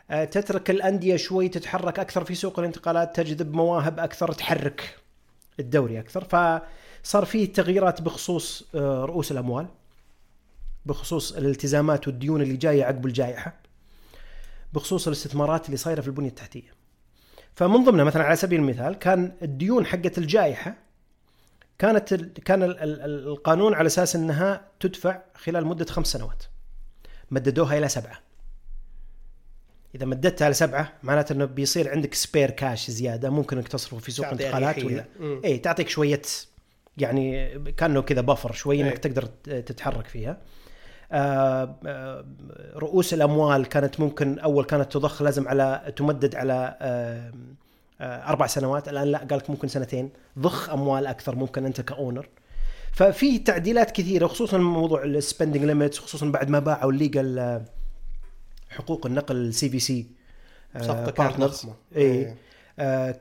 تترك 0.09 0.69
الأندية 0.69 1.15
شوي 1.15 1.49
تتحرك 1.49 1.99
أكثر 1.99 2.23
في 2.23 2.35
سوق 2.35 2.59
الانتقالات 2.59 3.15
تجذب 3.15 3.53
مواهب 3.53 3.99
أكثر 3.99 4.31
تحرك 4.31 4.95
الدوري 5.59 5.99
أكثر 5.99 6.23
فصار 6.23 7.25
في 7.25 7.47
تغييرات 7.47 8.01
بخصوص 8.01 8.67
آه، 8.75 9.05
رؤوس 9.05 9.31
الأموال 9.31 9.67
بخصوص 10.85 11.31
الالتزامات 11.31 12.07
والديون 12.07 12.41
اللي 12.41 12.57
جاية 12.57 12.83
عقب 12.83 13.05
الجائحة 13.05 13.53
بخصوص 14.73 15.07
الاستثمارات 15.07 15.65
اللي 15.65 15.77
صايرة 15.77 16.01
في 16.01 16.07
البنية 16.07 16.29
التحتية 16.29 16.73
فمن 17.55 17.83
ضمنها 17.83 18.03
مثلا 18.03 18.23
على 18.23 18.35
سبيل 18.35 18.59
المثال 18.59 18.93
كان 18.93 19.31
الديون 19.41 19.85
حقت 19.85 20.17
الجائحة 20.17 20.75
كانت. 21.79 22.13
كان 22.45 22.63
ال... 22.63 22.79
ال... 22.79 23.27
القانون 23.27 23.73
على 23.73 23.87
أساس 23.87 24.15
إنها 24.15 24.67
تدفع 24.79 25.21
خلال 25.35 25.65
مدة 25.65 25.85
خمس 25.85 26.07
سنوات 26.07 26.43
مددوها 27.31 27.77
إلى 27.77 27.87
سبعة 27.87 28.26
إذا 29.97 30.05
مددتها 30.05 30.45
على 30.45 30.53
سبعة 30.53 30.93
معناته 31.03 31.33
إنه 31.33 31.45
بيصير 31.45 31.89
عندك 31.91 32.13
spare 32.13 32.49
cash 32.51 32.91
زيادة 32.91 33.29
ممكن 33.29 33.57
إنك 33.57 33.67
تصرفه 33.67 33.97
في 33.97 34.11
سوق 34.11 34.25
تعطي 34.29 34.35
الانتقالات 34.49 34.83
ولا. 34.83 35.05
اي 35.45 35.57
تعطيك 35.57 35.89
شوية 35.89 36.21
يعني 36.97 37.49
كأنه 37.77 38.01
كذا 38.01 38.21
buffer 38.21 38.51
شوي 38.51 38.81
إنك 38.81 38.91
إيه. 38.91 38.97
تقدر 38.97 39.25
تتحرك 39.61 40.07
فيها 40.07 40.37
آه، 41.11 41.75
آه، 41.85 42.25
رؤوس 42.75 43.13
الأموال 43.13 43.65
كانت 43.65 43.99
ممكن 43.99 44.39
أول 44.39 44.65
كانت 44.65 44.91
تضخ 44.93 45.21
لازم 45.21 45.47
على 45.47 45.93
تمدد 45.95 46.35
على 46.35 46.77
آه، 46.81 47.31
أربع 48.01 48.47
سنوات 48.47 48.89
الآن 48.89 49.07
لا 49.07 49.17
قال 49.17 49.37
لك 49.39 49.49
ممكن 49.49 49.67
سنتين 49.67 50.09
ضخ 50.39 50.69
أموال 50.69 51.07
أكثر 51.07 51.35
ممكن 51.35 51.65
أنت 51.65 51.81
ك 51.81 51.89
owner 51.89 52.27
ففي 52.93 53.39
تعديلات 53.39 53.91
كثيرة 53.91 54.27
خصوصا 54.27 54.57
موضوع 54.57 55.03
ال 55.03 55.10
spending 55.10 55.63
limits 55.63 55.99
خصوصا 55.99 56.25
بعد 56.31 56.49
ما 56.49 56.59
باعوا 56.59 56.91
الليجا 56.91 57.21
ال- 57.21 57.61
حقوق 58.69 59.05
النقل 59.05 59.35
ال 59.35 59.69
CVC 59.69 60.07
ضخمة. 61.47 61.73
اي 61.95 62.35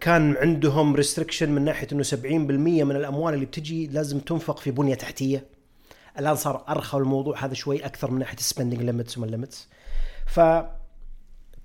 كان 0.01 0.37
عندهم 0.37 0.97
restriction 0.97 1.51
من 1.51 1.65
ناحية 1.65 1.89
إنه 1.93 2.03
70% 2.03 2.15
من 2.85 2.97
الأموال 2.97 3.35
اللي 3.35 3.47
بتجي 3.47 3.87
لازم 3.87 4.19
تنفق 4.19 4.59
في 4.59 4.71
بنية 4.71 4.95
تحتية. 4.95 5.45
الآن 6.19 6.37
صار 6.37 6.65
أرخى 6.69 6.99
الموضوع 6.99 7.45
هذا 7.45 7.55
شوي 7.55 7.87
أكثر 7.87 8.11
من 8.11 8.19
ناحية 8.19 8.37
ال 8.37 8.42
spending 8.42 8.83
limits 8.83 9.19
وما 9.19 9.27
limits 9.27 9.69
ف 10.27 10.41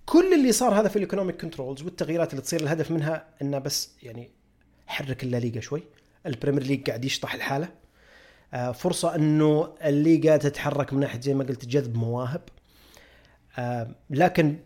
كل 0.05 0.33
اللي 0.33 0.51
صار 0.51 0.79
هذا 0.79 0.87
في 0.87 0.95
ال 0.95 1.00
economic 1.00 1.41
controls 1.41 1.81
والتغييرات 1.81 2.31
اللي 2.31 2.41
تصير 2.41 2.61
الهدف 2.61 2.91
منها 2.91 3.25
إنه 3.41 3.59
بس 3.59 3.89
يعني 4.03 4.31
حرك 4.87 5.23
الليغا 5.23 5.59
شوي. 5.59 5.83
البريمير 6.25 6.63
ليج 6.63 6.87
قاعد 6.87 7.05
يشطح 7.05 7.33
الحالة. 7.33 7.69
آه، 8.53 8.71
فرصة 8.71 9.15
إنه 9.15 9.73
الليغا 9.85 10.37
تتحرك 10.37 10.93
من 10.93 10.99
ناحية 10.99 11.21
زي 11.21 11.33
ما 11.33 11.43
قلت 11.43 11.65
جذب 11.65 11.95
مواهب. 11.95 12.41
لكن 14.09 14.57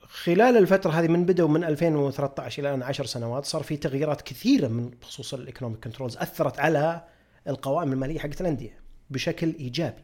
خلال 0.00 0.56
الفترة 0.56 0.90
هذه 0.90 1.08
من 1.08 1.24
بدأوا 1.24 1.48
من 1.48 1.64
2013 1.64 2.62
إلى 2.62 2.68
الآن 2.68 2.82
10 2.82 3.06
سنوات 3.06 3.44
صار 3.44 3.62
في 3.62 3.76
تغييرات 3.76 4.22
كثيرة 4.22 4.68
من 4.68 4.90
بخصوص 4.90 5.34
ال 5.34 5.40
economic 5.40 5.84
controls 5.84 6.16
أثرت 6.16 6.58
على 6.60 7.04
القوائم 7.48 7.92
المالية 7.92 8.18
حقت 8.18 8.40
الأندية 8.40 8.78
بشكل 9.10 9.54
إيجابي. 9.60 10.02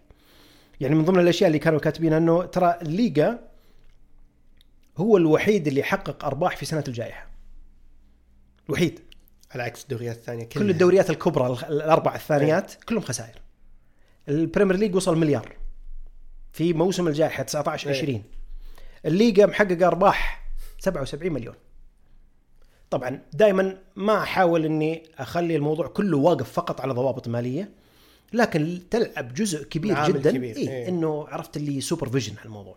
يعني 0.81 0.95
من 0.95 1.05
ضمن 1.05 1.19
الأشياء 1.21 1.47
اللي 1.49 1.59
كانوا 1.59 1.79
كاتبين 1.79 2.13
أنه 2.13 2.45
ترى 2.45 2.79
الليغا 2.83 3.39
هو 4.97 5.17
الوحيد 5.17 5.67
اللي 5.67 5.83
حقق 5.83 6.25
أرباح 6.25 6.57
في 6.57 6.65
سنة 6.67 6.85
الجائحة. 6.89 7.27
الوحيد. 8.69 9.01
على 9.51 9.63
عكس 9.63 9.83
الدوريات 9.83 10.17
الثانية 10.17 10.45
كل 10.45 10.71
الدوريات 10.71 11.11
الكبرى 11.11 11.47
ال- 11.47 11.65
الأربع 11.65 12.15
الثانيات 12.15 12.75
كلهم 12.85 13.01
خسائر 13.03 13.35
البريمير 14.29 14.77
ليج 14.77 14.95
وصل 14.95 15.19
مليار 15.19 15.57
في 16.53 16.73
موسم 16.73 17.09
الجائحة 17.09 17.43
19 17.43 17.91
إيه. 17.91 17.97
20 17.97 18.23
الليغا 19.07 19.47
محققه 19.47 19.87
أرباح 19.87 20.45
77 20.79 21.33
مليون. 21.33 21.55
طبعا 22.91 23.21
دائما 23.33 23.79
ما 23.97 24.23
أحاول 24.23 24.65
إني 24.65 25.03
أخلي 25.19 25.57
الموضوع 25.57 25.87
كله 25.87 26.19
واقف 26.19 26.53
فقط 26.53 26.81
على 26.81 26.93
ضوابط 26.93 27.29
مالية 27.29 27.71
لكن 28.33 28.81
تلعب 28.91 29.35
جزء 29.35 29.65
كبير 29.65 30.07
جدا. 30.07 30.31
كبير، 30.31 30.57
إيه 30.57 30.69
إيه. 30.69 30.89
إنه 30.89 31.27
عرفت 31.29 31.57
اللي 31.57 31.81
supervision 31.81 32.37
على 32.39 32.47
الموضوع 32.47 32.77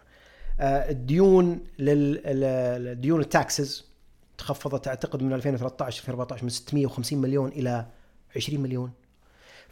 آه، 0.60 0.90
الديون 0.90 1.60
لل 1.80 3.02
ديون 3.02 3.22
ال 3.22 3.32
taxes 3.32 3.86
تخفضت 4.38 4.88
أعتقد 4.88 5.24
من 5.24 5.34
2013 5.34 6.00
2014 6.00 6.44
من 6.44 6.50
650 6.50 7.20
مليون 7.20 7.50
إلى 7.50 7.86
20 8.36 8.62
مليون. 8.62 8.92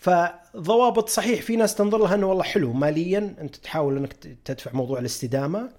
فضوابط 0.04 1.10
صحيح 1.10 1.42
في 1.42 1.56
ناس 1.56 1.76
تنظر 1.76 1.98
لها 1.98 2.16
إنه 2.16 2.28
والله 2.28 2.44
حلو 2.44 2.74
ماليا 2.74 3.36
أنت 3.42 3.56
تحاول 3.56 3.98
إنك 3.98 4.14
تدفع 4.46 4.72
موضوع 4.74 5.00
الاستدامة 5.00 5.70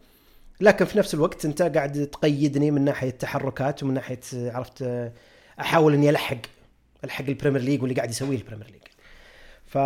لكن 0.60 0.84
في 0.84 0.98
نفس 0.98 1.14
الوقت 1.14 1.44
أنت 1.44 1.62
قاعد 1.62 2.06
تقيدني 2.12 2.70
من 2.70 2.82
ناحية 2.84 3.10
تحركات 3.10 3.82
ومن 3.82 3.94
ناحية 3.94 4.20
عرفت 4.34 4.84
أحاول 5.60 5.94
إني 5.94 6.10
ألحق 6.10 6.36
ألحق 7.04 7.24
البريمير 7.28 7.62
ليج 7.62 7.82
واللي 7.82 7.94
قاعد 7.96 8.10
يسويه 8.10 8.36
البريمير 8.38 8.66
ليج. 8.66 8.82
ف 9.66 9.78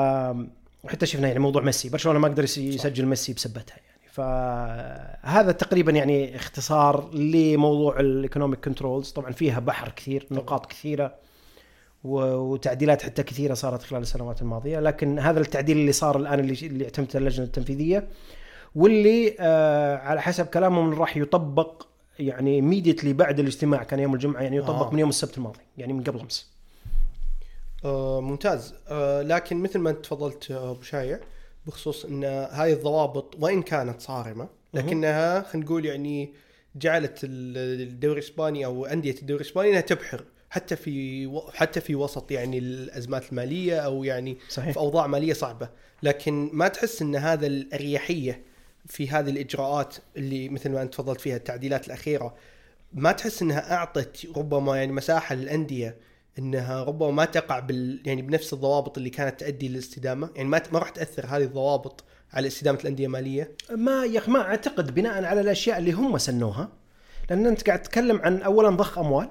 وحتى 0.85 1.07
شفنا 1.07 1.27
يعني 1.29 1.39
موضوع 1.39 1.63
ميسي 1.63 1.89
برشلونة 1.89 2.19
ما 2.19 2.29
قدر 2.29 2.45
يس- 2.45 2.59
يسجل 2.59 3.07
ميسي 3.07 3.33
بسبتها 3.33 3.77
يعني. 3.77 4.09
فهذا 4.13 5.53
تقريبا 5.53 5.93
يعني 5.93 6.37
اختصار 6.37 7.15
لموضوع 7.15 8.01
ال 8.01 8.08
economic 8.08 8.65
controls 8.65 9.11
طبعا 9.11 9.33
فيها 9.33 9.61
بحر 9.61 9.89
كثير 9.89 10.27
نقاط 10.31 10.67
كثيرة. 10.67 11.15
وتعديلات 12.05 13.03
حتى 13.03 13.23
كثيرة 13.23 13.55
صارت 13.55 13.83
خلال 13.83 14.03
السنوات 14.03 14.43
الماضية 14.43 14.81
لكن 14.81 15.19
هذا 15.19 15.41
التعديل 15.41 15.77
اللي 15.77 15.93
صار 15.93 16.17
الآن 16.17 16.41
اللي 16.41 16.55
اللي 16.67 16.85
اعتمدته 16.85 17.17
اللجنة 17.17 17.47
التنفيذية 17.47 18.09
واللي 18.75 19.37
آه 19.41 19.97
على 19.97 20.23
حسب 20.23 20.47
كلامهم 20.47 20.95
راح 21.01 21.17
يطبق 21.17 21.87
يعني 22.19 22.61
immediately 22.63 23.07
بعد 23.07 23.41
الاجتماع 23.41 23.83
كان 23.83 23.99
يوم 23.99 24.15
الجمعة 24.15 24.41
يعني 24.43 24.57
يطبق 24.57 24.87
آه. 24.87 24.93
من 24.93 24.99
يوم 24.99 25.09
السبت 25.09 25.39
الماضي 25.39 25.59
يعني 25.79 25.93
من 25.93 26.05
قبل 26.05 26.21
أمس. 26.21 26.51
آه 27.85 28.21
ممتاز. 28.21 28.75
آه 28.89 29.23
لكن 29.23 29.57
مثل 29.63 29.79
ما 29.79 29.91
انت 29.91 30.05
تفضلت 30.05 30.51
آه، 30.51 30.71
أبو 30.71 30.83
شايع 30.83 31.21
بخصوص 31.67 32.05
إن 32.05 32.25
هاي 32.25 32.73
الضوابط 32.73 33.35
وإن 33.41 33.63
كانت 33.63 34.01
صارمة 34.01 34.49
لكنها 34.75 35.43
خلينا 35.43 35.67
نقول 35.67 35.85
يعني 35.87 36.33
جعلت 36.77 37.19
ال- 37.25 37.83
الدوري 37.89 38.19
الإسباني 38.21 38.65
أو 38.65 38.87
أندية 38.87 39.15
الدوري 39.23 39.43
الإسباني 39.43 39.71
إنها 39.71 39.81
تبحر. 39.81 40.25
حتى 40.51 40.77
في 40.77 41.27
و- 41.27 41.51
حتى 41.55 41.81
في 41.81 41.95
وسط 41.95 42.31
يعني 42.31 42.59
الأزمات 42.59 43.31
المالية 43.31 43.79
أو 43.81 44.05
يعني 44.05 44.39
صحيح. 44.49 44.73
في 44.73 44.79
أوضاع 44.79 45.07
مالية 45.07 45.33
صعبة. 45.33 45.69
لكن 46.03 46.51
ما 46.53 46.69
تحس 46.69 47.03
إن 47.03 47.17
هذا 47.17 47.47
الأريحية 47.47 48.43
في 48.87 49.09
هذه 49.09 49.31
الإجراءات 49.31 49.95
اللي 50.17 50.49
مثل 50.49 50.71
ما 50.71 50.83
أنت 50.83 50.93
تفضلت 50.95 51.21
فيها 51.21 51.37
التعديلات 51.37 51.87
الأخيرة 51.87 52.35
ما 52.93 53.13
تحس 53.13 53.43
إنها 53.43 53.75
أعطت 53.75 54.27
ربما 54.37 54.77
يعني 54.77 54.93
مساحة 54.93 55.35
للأندية 55.35 55.97
إنها 56.39 56.85
ربما 56.85 57.11
ما 57.11 57.25
تقع 57.25 57.59
بال 57.59 58.03
يعني 58.05 58.23
بنفس 58.23 58.53
الضوابط 58.53 58.99
اللي 58.99 59.11
كانت 59.11 59.41
تؤدي 59.41 59.69
للاستدامة؟ 59.69 60.31
يعني 60.37 60.49
ما 60.49 60.63
ما 60.73 60.79
راح 60.79 60.89
تأثر 60.91 61.27
هذه 61.27 61.43
الضوابط 61.43 62.05
على 62.33 62.47
استدامة 62.47 62.79
الأندية 62.81 63.09
ماليه 63.09 63.53
ما 63.71 64.05
يا 64.05 64.19
أخي 64.19 64.31
ما 64.31 64.41
أعتقد 64.41 64.95
بناء 64.95 65.25
على 65.25 65.41
الأشياء 65.41 65.79
اللي 65.79 65.93
هم 65.93 66.19
سنوها. 66.19 66.69
لأن 67.31 67.47
أنت 67.47 67.67
قاعد 67.67 67.83
تتكلم 67.83 68.21
عن 68.21 68.43
اولا 68.43 68.71
ضخ 68.71 68.99
أموال 68.99 69.29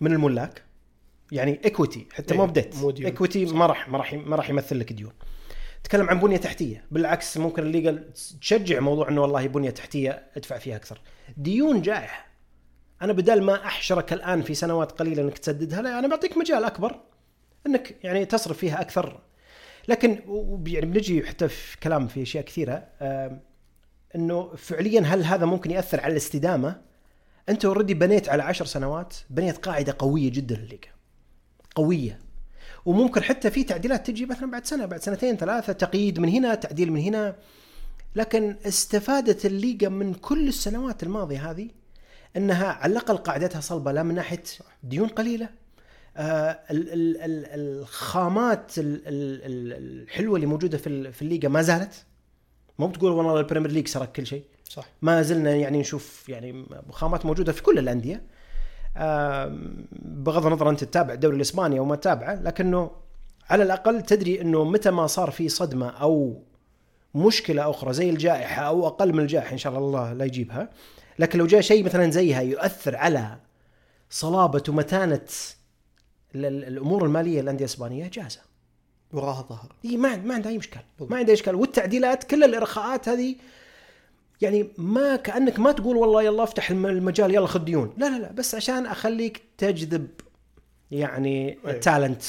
من 0.00 0.12
الملاك. 0.12 0.62
يعني 1.32 1.60
equity 1.64 2.06
حتى 2.12 2.34
إيه، 2.34 2.40
ما 2.40 2.46
بديت 2.46 2.76
مو. 2.76 2.90
equity 2.90 3.44
ما 3.44 3.66
راح 3.66 3.88
ما 3.88 3.98
راح 3.98 4.14
ما 4.14 4.36
راح 4.36 4.50
يمثل 4.50 4.78
لك 4.78 4.92
ديون 4.92 5.12
تتكلم 5.84 6.08
عن 6.08 6.20
بنية 6.20 6.36
تحتية. 6.36 6.84
بالعكس 6.90 7.36
ممكن 7.36 7.62
الليجا 7.62 8.04
تشجع 8.40 8.80
موضوع 8.80 9.08
إنه 9.08 9.22
والله 9.22 9.46
بنية 9.46 9.70
تحتية 9.70 10.28
ادفع 10.36 10.58
فيها 10.58 10.76
أكثر. 10.76 11.00
ديون 11.36 11.82
جائحة. 11.82 12.26
أنا 13.02 13.12
بدل 13.12 13.42
ما 13.42 13.64
أحشرك 13.64 14.12
الآن 14.12 14.42
في 14.42 14.54
سنوات 14.54 14.92
قليلة 14.92 15.22
إنك 15.22 15.38
تسددها 15.38 15.82
لا 15.82 15.98
أنا 15.98 16.08
بعطيك 16.08 16.36
مجال 16.36 16.64
أكبر 16.64 17.00
إنك 17.66 17.96
يعني 18.04 18.24
تصرف 18.24 18.58
فيها 18.58 18.80
أكثر. 18.80 19.20
لكن 19.88 20.10
يعني 20.66 20.86
بنجي 20.86 21.26
حتى 21.26 21.48
في 21.48 21.80
كلام 21.80 22.06
في 22.06 22.22
أشياء 22.22 22.44
كثيرة 22.44 22.88
إنه 24.14 24.54
فعليا 24.56 25.00
هل 25.00 25.24
هذا 25.24 25.46
ممكن 25.46 25.70
يأثر 25.70 26.00
على 26.00 26.12
الاستدامة؟ 26.12 26.87
أنت 27.48 27.64
already 27.64 27.94
بنيت 27.94 28.28
على 28.28 28.42
عشر 28.42 28.64
سنوات 28.64 29.14
بنيت 29.30 29.56
قاعدة 29.56 29.96
قوية 29.98 30.30
جدا 30.30 30.56
للليغا. 30.56 30.80
قوية. 31.74 32.18
وممكن 32.86 33.22
حتى 33.22 33.50
في 33.50 33.64
تعديلات 33.64 34.06
تجي 34.06 34.26
مثلا 34.26 34.50
بعد 34.50 34.66
سنة 34.66 34.86
بعد 34.86 35.02
سنتين 35.02 35.36
ثلاثة 35.36 35.72
تقييد 35.72 36.20
من 36.20 36.28
هنا 36.28 36.54
تعديل 36.54 36.92
من 36.92 37.00
هنا 37.00 37.36
لكن 38.16 38.56
استفادت 38.66 39.46
الليغا 39.46 39.88
من 39.88 40.14
كل 40.14 40.48
السنوات 40.48 41.02
الماضية 41.02 41.50
هذه 41.50 41.68
أنها 42.36 42.66
على 42.66 42.92
الأقل 42.92 43.16
قاعدتها 43.16 43.60
صلبة 43.60 43.92
لا 43.92 44.02
من 44.02 44.14
ناحية 44.14 44.42
ديون 44.82 45.08
قليلة 45.08 45.48
آه 46.16 46.58
ال- 46.70 46.92
ال- 46.92 47.16
ال- 47.16 47.46
الخامات 47.80 48.78
ال- 48.78 49.02
ال- 49.08 49.42
ال- 49.44 50.02
الحلوة 50.02 50.36
اللي 50.36 50.46
موجودة 50.46 50.78
في 50.78 51.22
الليغا 51.22 51.48
ما 51.48 51.62
زالت 51.62 52.04
مو 52.78 52.86
بتقول 52.86 53.12
والله 53.12 53.40
البريمير 53.40 53.70
ليج 53.70 53.88
سرق 53.88 54.12
كل 54.12 54.26
شيء 54.26 54.44
صح. 54.68 54.84
ما 55.02 55.22
زلنا 55.22 55.50
يعني 55.56 55.80
نشوف 55.80 56.28
يعني 56.28 56.66
خامات 56.90 57.26
موجودة 57.26 57.52
في 57.52 57.62
كل 57.62 57.78
الأندية. 57.78 58.22
بغض 60.02 60.46
النظر 60.46 60.70
أنت 60.70 60.84
تتابع 60.84 61.14
الدوري 61.14 61.36
الإسباني 61.36 61.78
أو 61.78 61.84
ما 61.84 61.96
تتابعه 61.96 62.34
لكنه 62.34 62.90
على 63.50 63.62
الأقل 63.62 64.02
تدري 64.02 64.40
إنه 64.40 64.64
متى 64.64 64.90
ما 64.90 65.06
صار 65.06 65.30
في 65.30 65.48
صدمة 65.48 65.88
أو 65.90 66.42
مشكلة 67.14 67.70
أخرى 67.70 67.92
زي 67.92 68.10
الجائحة 68.10 68.62
أو 68.62 68.86
أقل 68.86 69.12
من 69.12 69.20
الجائحة 69.20 69.52
إن 69.52 69.58
شاء 69.58 69.78
الله 69.78 69.88
الله 69.88 70.12
لا 70.12 70.24
يجيبها. 70.24 70.68
لكن 71.18 71.38
لو 71.38 71.46
جاء 71.46 71.60
شيء 71.60 71.84
مثلا 71.84 72.10
زيها 72.10 72.40
يؤثر 72.40 72.96
على 72.96 73.36
صلابة 74.10 74.62
ومتانة 74.68 75.20
ال- 76.34 76.44
ال- 76.44 76.64
الأمور 76.64 77.04
المالية 77.04 77.40
للأندية 77.40 77.64
الإسبانية 77.64 78.08
جاهزه 78.08 78.40
وراها 79.12 79.42
ظهر. 79.42 79.72
إي 79.84 79.96
ما 79.96 80.16
ما 80.16 80.34
عنده 80.34 80.50
أي 80.50 80.58
اشكال 80.58 80.82
ما 81.00 81.16
عنده 81.16 81.32
اشكال 81.32 81.54
والتعديلات 81.54 82.24
كل 82.24 82.44
الإرخاءات 82.44 83.08
هذه 83.08 83.36
يعني 84.40 84.68
ما 84.78 85.16
كأنك 85.16 85.58
ما 85.58 85.72
تقول 85.72 85.96
والله 85.96 86.22
يلا 86.22 86.42
افتح 86.42 86.70
الم- 86.70 86.86
المجال 86.86 87.34
يلا 87.34 87.46
خذ 87.46 87.64
ديون. 87.64 87.94
لا 87.96 88.10
لا 88.10 88.18
لا 88.22 88.32
بس 88.32 88.54
عشان 88.54 88.86
أخليك 88.86 89.42
تجذب 89.58 90.08
يعني 90.90 91.58
أي. 91.66 91.78
تالنت 91.78 92.22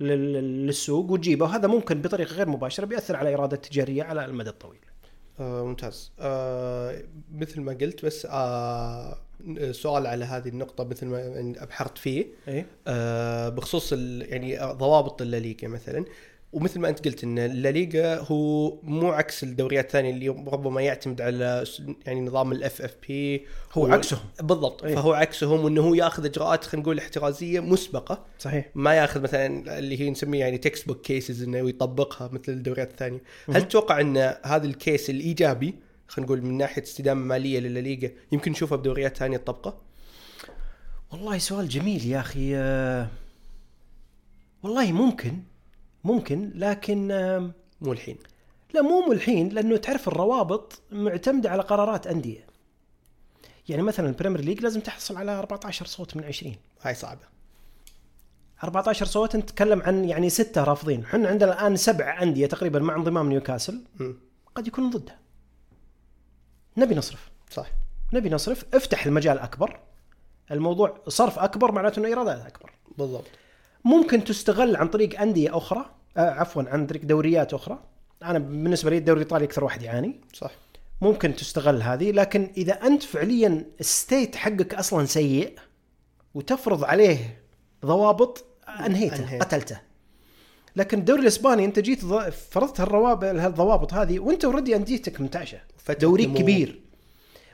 لل- 0.00 0.66
للسوق 0.66 1.10
وتجيبه. 1.10 1.44
وهذا 1.44 1.68
ممكن 1.68 2.02
بطريقة 2.02 2.34
غير 2.34 2.48
مباشرة 2.48 2.84
بيأثر 2.84 3.16
على 3.16 3.34
إرادة 3.34 3.56
التجاريه 3.56 4.02
على 4.02 4.24
المدى 4.24 4.50
الطويل. 4.50 4.78
آه 5.40 5.64
ممتاز. 5.64 6.12
آه 6.20 7.02
مثل 7.34 7.60
ما 7.60 7.72
قلت 7.80 8.04
بس 8.04 8.26
آه 8.30 9.18
سؤال 9.70 10.06
على 10.06 10.24
هذه 10.24 10.48
النقطة 10.48 10.84
مثل 10.84 11.06
ما 11.06 11.54
أبحرت 11.58 11.98
فيه. 11.98 12.26
اي 12.48 12.66
آه 12.86 13.48
بخصوص 13.48 13.92
يعني 14.22 14.58
ضوابط 14.72 15.22
الليغا 15.22 15.68
مثلا. 15.68 16.04
ومثل 16.56 16.80
ما 16.80 16.88
انت 16.88 17.04
قلت 17.04 17.24
إن 17.24 17.38
الليغا 17.38 18.18
هو 18.18 18.72
مو 18.82 19.10
عكس 19.10 19.42
الدوريات 19.42 19.84
الثانية 19.84 20.10
اللي 20.10 20.28
ربما 20.28 20.80
يعتمد 20.80 21.20
على 21.20 21.64
يعني 22.06 22.20
نظام 22.20 22.52
ال 22.52 22.82
FFP 22.82 23.46
هو 23.72 23.86
عكسهم. 23.86 24.20
بالضبط. 24.40 24.84
إيه. 24.84 24.94
فهو 24.94 25.12
عكسهم 25.12 25.64
وإنه 25.64 25.80
هو 25.80 25.94
ياخذ 25.94 26.24
إجراءات 26.24 26.64
خلينا 26.64 26.82
نقول 26.82 26.98
احترازية 26.98 27.60
مسبقة. 27.60 28.24
صحيح. 28.38 28.70
ما 28.74 28.94
ياخذ 28.94 29.20
مثلا 29.20 29.78
اللي 29.78 30.00
هي 30.00 30.10
نسميه 30.10 30.40
يعني 30.40 30.58
textbook 30.58 31.00
cases 31.00 31.42
إنه 31.42 31.68
يطبقها 31.68 32.28
مثل 32.32 32.52
الدوريات 32.52 32.90
الثانية. 32.90 33.22
هل 33.48 33.68
تتوقع 33.68 34.00
إن 34.00 34.16
هذا 34.44 34.66
ال 34.66 34.75
case 34.75 35.10
الإيجابي 35.10 35.74
خلينا 36.08 36.26
نقول 36.26 36.42
من 36.42 36.58
ناحية 36.58 36.82
استدامة 36.82 37.20
مالية 37.20 37.60
للليغا 37.60 38.10
يمكن 38.32 38.50
نشوفها 38.50 38.78
بدوريات 38.78 39.16
ثانية 39.16 39.36
تطبقه؟ 39.36 39.78
والله 41.12 41.38
سؤال 41.38 41.68
جميل 41.68 42.06
يا 42.06 42.20
أخي. 42.20 42.56
آه، 42.56 43.06
والله 44.62 44.92
ممكن. 44.92 45.42
ممكن 46.06 46.50
لكن 46.54 47.08
مو 47.80 47.92
الحين. 47.92 48.18
لا 48.74 48.82
مو 48.82 49.00
مو 49.00 49.12
الحين 49.12 49.48
لأنه 49.48 49.76
تعرف 49.76 50.08
الروابط 50.08 50.82
معتمدة 50.90 51.50
على 51.50 51.62
قرارات 51.62 52.06
أندية. 52.06 52.46
يعني 53.68 53.82
مثلا 53.82 54.08
البريمير 54.08 54.40
ليج 54.40 54.60
لازم 54.60 54.80
تحصل 54.80 55.16
على 55.16 55.38
14 55.38 55.86
صوت 55.86 56.16
من 56.16 56.24
20 56.24 56.54
هاي 56.82 56.94
صعبة. 56.94 57.36
14 58.64 59.06
صوت 59.06 59.36
نتكلم 59.36 59.82
عن 59.82 60.04
يعني 60.04 60.30
ستة 60.30 60.64
رافضين. 60.64 61.04
إحنا 61.04 61.28
عندنا 61.28 61.52
الآن 61.52 61.76
سبع 61.76 62.22
أندية 62.22 62.46
تقريبا 62.46 62.78
مع 62.78 62.96
انضمام 62.96 63.28
نيوكاسل. 63.28 63.80
قد 64.54 64.66
يكونوا 64.66 64.90
ضدها. 64.90 65.18
نبي 66.76 66.94
نصرف. 66.94 67.30
صح. 67.50 67.66
نبي 68.12 68.30
نصرف. 68.30 68.64
افتح 68.74 69.06
المجال 69.06 69.38
أكبر. 69.38 69.80
الموضوع 70.50 71.00
صرف 71.08 71.38
أكبر 71.38 71.72
معناته 71.72 72.00
إنه 72.00 72.08
إيرادات 72.08 72.46
أكبر. 72.46 72.72
بالضبط. 72.98 73.26
ممكن 73.84 74.24
تستغل 74.24 74.76
عن 74.76 74.88
طريق 74.88 75.20
أندية 75.20 75.56
أخرى. 75.56 75.95
عفوا 76.16 76.62
عن 76.66 76.86
طريق 76.86 77.04
دوريات 77.04 77.54
أخرى. 77.54 77.78
أنا 78.22 78.38
بالنسبة 78.38 78.90
لي 78.90 78.98
الدوري 78.98 79.20
الإيطالي 79.20 79.44
أكثر 79.44 79.64
واحد 79.64 79.82
يعاني. 79.82 80.20
صح. 80.32 80.50
ممكن 81.00 81.36
تستغل 81.36 81.82
هذه 81.82 82.10
لكن 82.10 82.50
إذا 82.56 82.72
أنت 82.72 83.02
فعليا 83.02 83.64
الستيت 83.80 84.36
حقك 84.36 84.74
أصلا 84.74 85.06
سيء 85.06 85.58
وتفرض 86.34 86.84
عليه 86.84 87.42
ضوابط 87.84 88.44
أنهيته 88.86 89.18
أنهيت. 89.18 89.42
قتلته. 89.42 89.80
لكن 90.76 90.98
الدوري 90.98 91.22
الإسباني 91.22 91.64
أنت 91.64 91.78
جيت 91.78 92.04
فرضت 92.50 92.80
هالروابط 92.80 93.24
الضوابط 93.24 93.94
هذه 93.94 94.18
وأنت 94.18 94.44
اوريدي 94.44 94.76
أنديتك 94.76 95.20
منتعشة. 95.20 95.58
نمو. 96.26 96.38
كبير. 96.38 96.80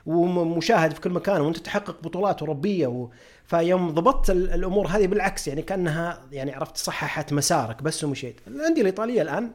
ومشاهد 0.05 0.93
في 0.93 1.01
كل 1.01 1.09
مكان 1.09 1.41
وأنت 1.41 1.57
تحقق 1.57 2.03
بطولات 2.03 2.39
أوروبية 2.39 2.87
و... 2.87 3.09
فيوم 3.45 3.91
ضبطت 3.91 4.29
ال- 4.29 4.53
الأمور 4.53 4.87
هذه 4.87 5.07
بالعكس 5.07 5.47
يعني 5.47 5.61
كأنها 5.61 6.21
يعني 6.31 6.53
عرفت 6.53 6.77
صححت 6.77 7.33
مسارك 7.33 7.83
بس 7.83 8.03
ومشيت 8.03 8.41
الأندية 8.47 8.81
الإيطالية 8.81 9.21
الآن 9.21 9.51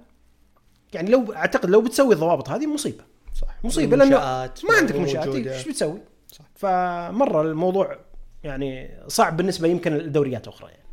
يعني 0.94 1.10
لو 1.10 1.32
أعتقد 1.32 1.70
لو 1.70 1.80
بتسوي 1.80 2.14
الضوابط 2.14 2.48
هذه 2.48 2.66
مصيبة 2.66 3.04
صح 3.34 3.64
مصيبة 3.64 3.96
لأنه 3.96 4.16
ما 4.18 4.76
عندك 4.76 4.96
منشآت 4.96 5.26
موجودة. 5.26 5.54
إيش 5.56 5.68
بتسوي؟ 5.68 6.00
صح. 6.32 6.44
فمرة 6.54 7.42
الموضوع 7.42 7.98
يعني 8.44 8.90
صعب 9.08 9.36
بالنسبة 9.36 9.68
يمكن 9.68 9.92
لدوريات 9.94 10.48
أخرى 10.48 10.70
يعني. 10.70 10.88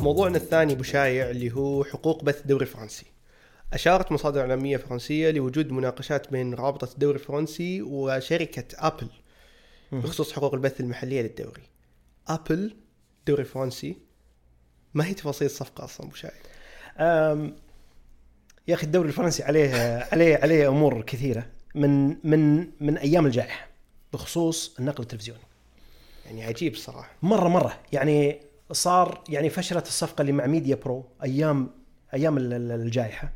موضوعنا 0.00 0.36
الثاني 0.36 0.72
أبو 0.72 0.82
شايع 0.82 1.30
اللي 1.30 1.52
هو 1.52 1.84
حقوق 1.84 2.24
بث 2.24 2.40
الدوري 2.40 2.62
الفرنسي. 2.62 3.06
أشارت 3.72 4.12
مصادر 4.12 4.40
إعلامية 4.40 4.76
فرنسية 4.76 5.30
لوجود 5.30 5.70
مناقشات 5.72 6.32
بين 6.32 6.54
رابطة 6.54 6.92
الدوري 6.94 7.18
الفرنسي 7.18 7.82
وشركة 7.82 8.64
أبل 8.86 9.08
بخصوص 9.92 10.32
حقوق 10.32 10.54
البث 10.54 10.80
المحلية 10.80 11.22
للدوري. 11.22 11.62
أبل 12.28 12.74
الدوري 13.20 13.42
الفرنسي 13.42 13.96
ما 14.94 15.06
هي 15.06 15.14
تفاصيل 15.14 15.46
الصفقه 15.46 15.84
أصلا 15.84 16.06
أبو 16.06 16.14
شايع؟ 16.16 16.34
أم، 16.98 17.56
يا 18.68 18.74
أخي 18.74 18.86
الدوري 18.86 19.08
الفرنسي 19.08 19.42
عليه 19.42 19.98
عليه 20.12 20.36
عليه 20.36 20.68
أمور 20.68 21.02
كثيرة 21.02 21.46
من 21.74 22.08
من 22.30 22.66
من 22.80 22.98
أيام 22.98 23.26
الجائحة 23.26 23.68
بخصوص 24.12 24.76
النقل 24.78 25.02
التلفزيوني. 25.02 25.40
يعني 26.26 26.44
عجيب 26.44 26.72
الصراحه. 26.72 27.10
مرة 27.22 27.48
مرة 27.48 27.78
يعني 27.92 28.40
صار 28.72 29.24
يعني 29.28 29.50
فشلت 29.50 29.86
الصفقة 29.86 30.22
اللي 30.22 30.32
مع 30.32 30.46
ميديا 30.46 30.74
برو 30.76 31.04
أيام 31.22 31.70
أيام 32.14 32.36
ال- 32.38 32.52
ال- 32.52 32.72
الجائحة 32.72 33.32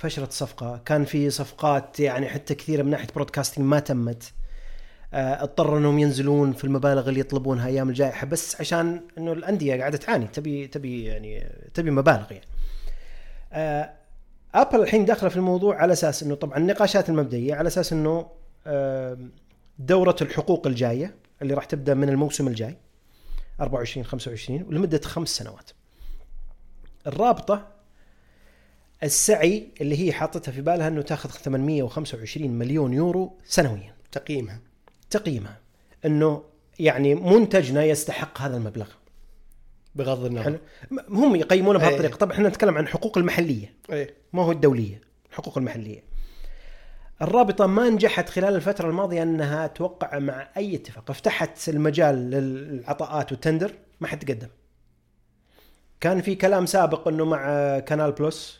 فشلت 0.00 0.28
الصفقه 0.28 0.80
كان 0.84 1.04
في 1.04 1.30
صفقات 1.30 2.00
يعني 2.00 2.28
حتى 2.28 2.54
كثيرة 2.54 2.82
من 2.82 2.90
ناحية 2.90 3.08
broadcasting 3.14 3.66
ما 3.66 3.80
تمت. 3.80 4.32
آه، 5.14 5.42
اضطروا 5.42 5.78
إنهم 5.78 5.98
ينزلون 5.98 6.52
في 6.52 6.64
المبالغ 6.64 7.08
اللي 7.08 7.20
يطلبونها 7.20 7.66
أيام 7.66 7.88
الجائحة 7.88 8.26
بس 8.26 8.60
عشان 8.60 9.00
إنه 9.18 9.32
الأندية 9.32 9.76
قاعدة 9.80 9.98
تعاني 9.98 10.26
تبي 10.26 10.66
تبي 10.66 11.04
يعني 11.04 11.52
تبي 11.74 11.90
مبالغ 11.90 12.32
يعني. 12.32 12.46
آه، 13.52 13.92
Apple 14.54 14.80
الحين 14.80 15.04
داخله 15.04 15.28
في 15.28 15.36
الموضوع 15.36 15.76
على 15.76 15.92
أساس 15.92 16.22
إنه 16.22 16.34
طبعا 16.34 16.58
النقاشات 16.58 17.08
المبدئية 17.08 17.54
على 17.54 17.66
أساس 17.66 17.92
إنه 17.92 18.30
آه، 18.66 19.18
دورة 19.78 20.16
الحقوق 20.20 20.66
الجاية 20.66 21.14
اللي 21.42 21.54
راح 21.54 21.64
تبدأ 21.64 21.94
من 21.94 22.08
الموسم 22.08 22.48
الجاي 22.48 22.76
24 23.60 24.04
25 24.06 24.62
ولمده 24.62 25.00
خمس 25.04 25.28
سنوات. 25.28 25.70
الرابطة 27.06 27.79
السعي 29.02 29.68
اللي 29.80 30.06
هي 30.06 30.12
حاطتها 30.12 30.52
في 30.52 30.60
بالها 30.60 30.88
إنه 30.88 31.02
تاخذ 31.02 31.30
825 31.30 32.50
مليون 32.50 32.92
يورو 32.92 33.38
سنويا 33.44 33.94
تقييمها. 34.12 34.60
تقييمها 35.10 35.58
إنه 36.04 36.42
يعني 36.78 37.14
منتجنا 37.14 37.84
يستحق 37.84 38.40
هذا 38.40 38.56
المبلغ. 38.56 38.88
بغض 39.94 40.24
النظر. 40.24 40.58
هم 41.08 41.36
يقيمونه 41.36 41.80
إيه. 41.80 41.86
بهالطريقه، 41.86 42.16
طبعا 42.16 42.32
إحنا 42.32 42.48
نتكلم 42.48 42.78
عن 42.78 42.84
الحقوق 42.84 43.18
المحلية 43.18 43.74
إيه 43.90 44.14
ما 44.32 44.42
هو 44.42 44.52
الدولية، 44.52 45.00
الحقوق 45.30 45.58
المحلية. 45.58 46.02
الرابطة 47.22 47.66
ما 47.66 47.88
نجحت 47.90 48.28
خلال 48.28 48.54
الفترة 48.54 48.88
الماضية 48.88 49.22
إنها 49.22 49.66
توقع 49.66 50.18
مع 50.18 50.48
أي 50.56 50.74
اتفاق، 50.74 51.12
فتحت 51.12 51.68
المجال 51.68 52.30
للعطاءات 52.30 53.32
وال 53.32 53.42
tender 53.42 53.72
ما 54.00 54.08
حد 54.08 54.18
تقدم. 54.24 54.48
كان 56.00 56.20
في 56.22 56.34
كلام 56.34 56.66
سابق 56.66 57.08
إنه 57.08 57.24
مع 57.24 57.78
Canal 57.78 58.12
Plus 58.12 58.59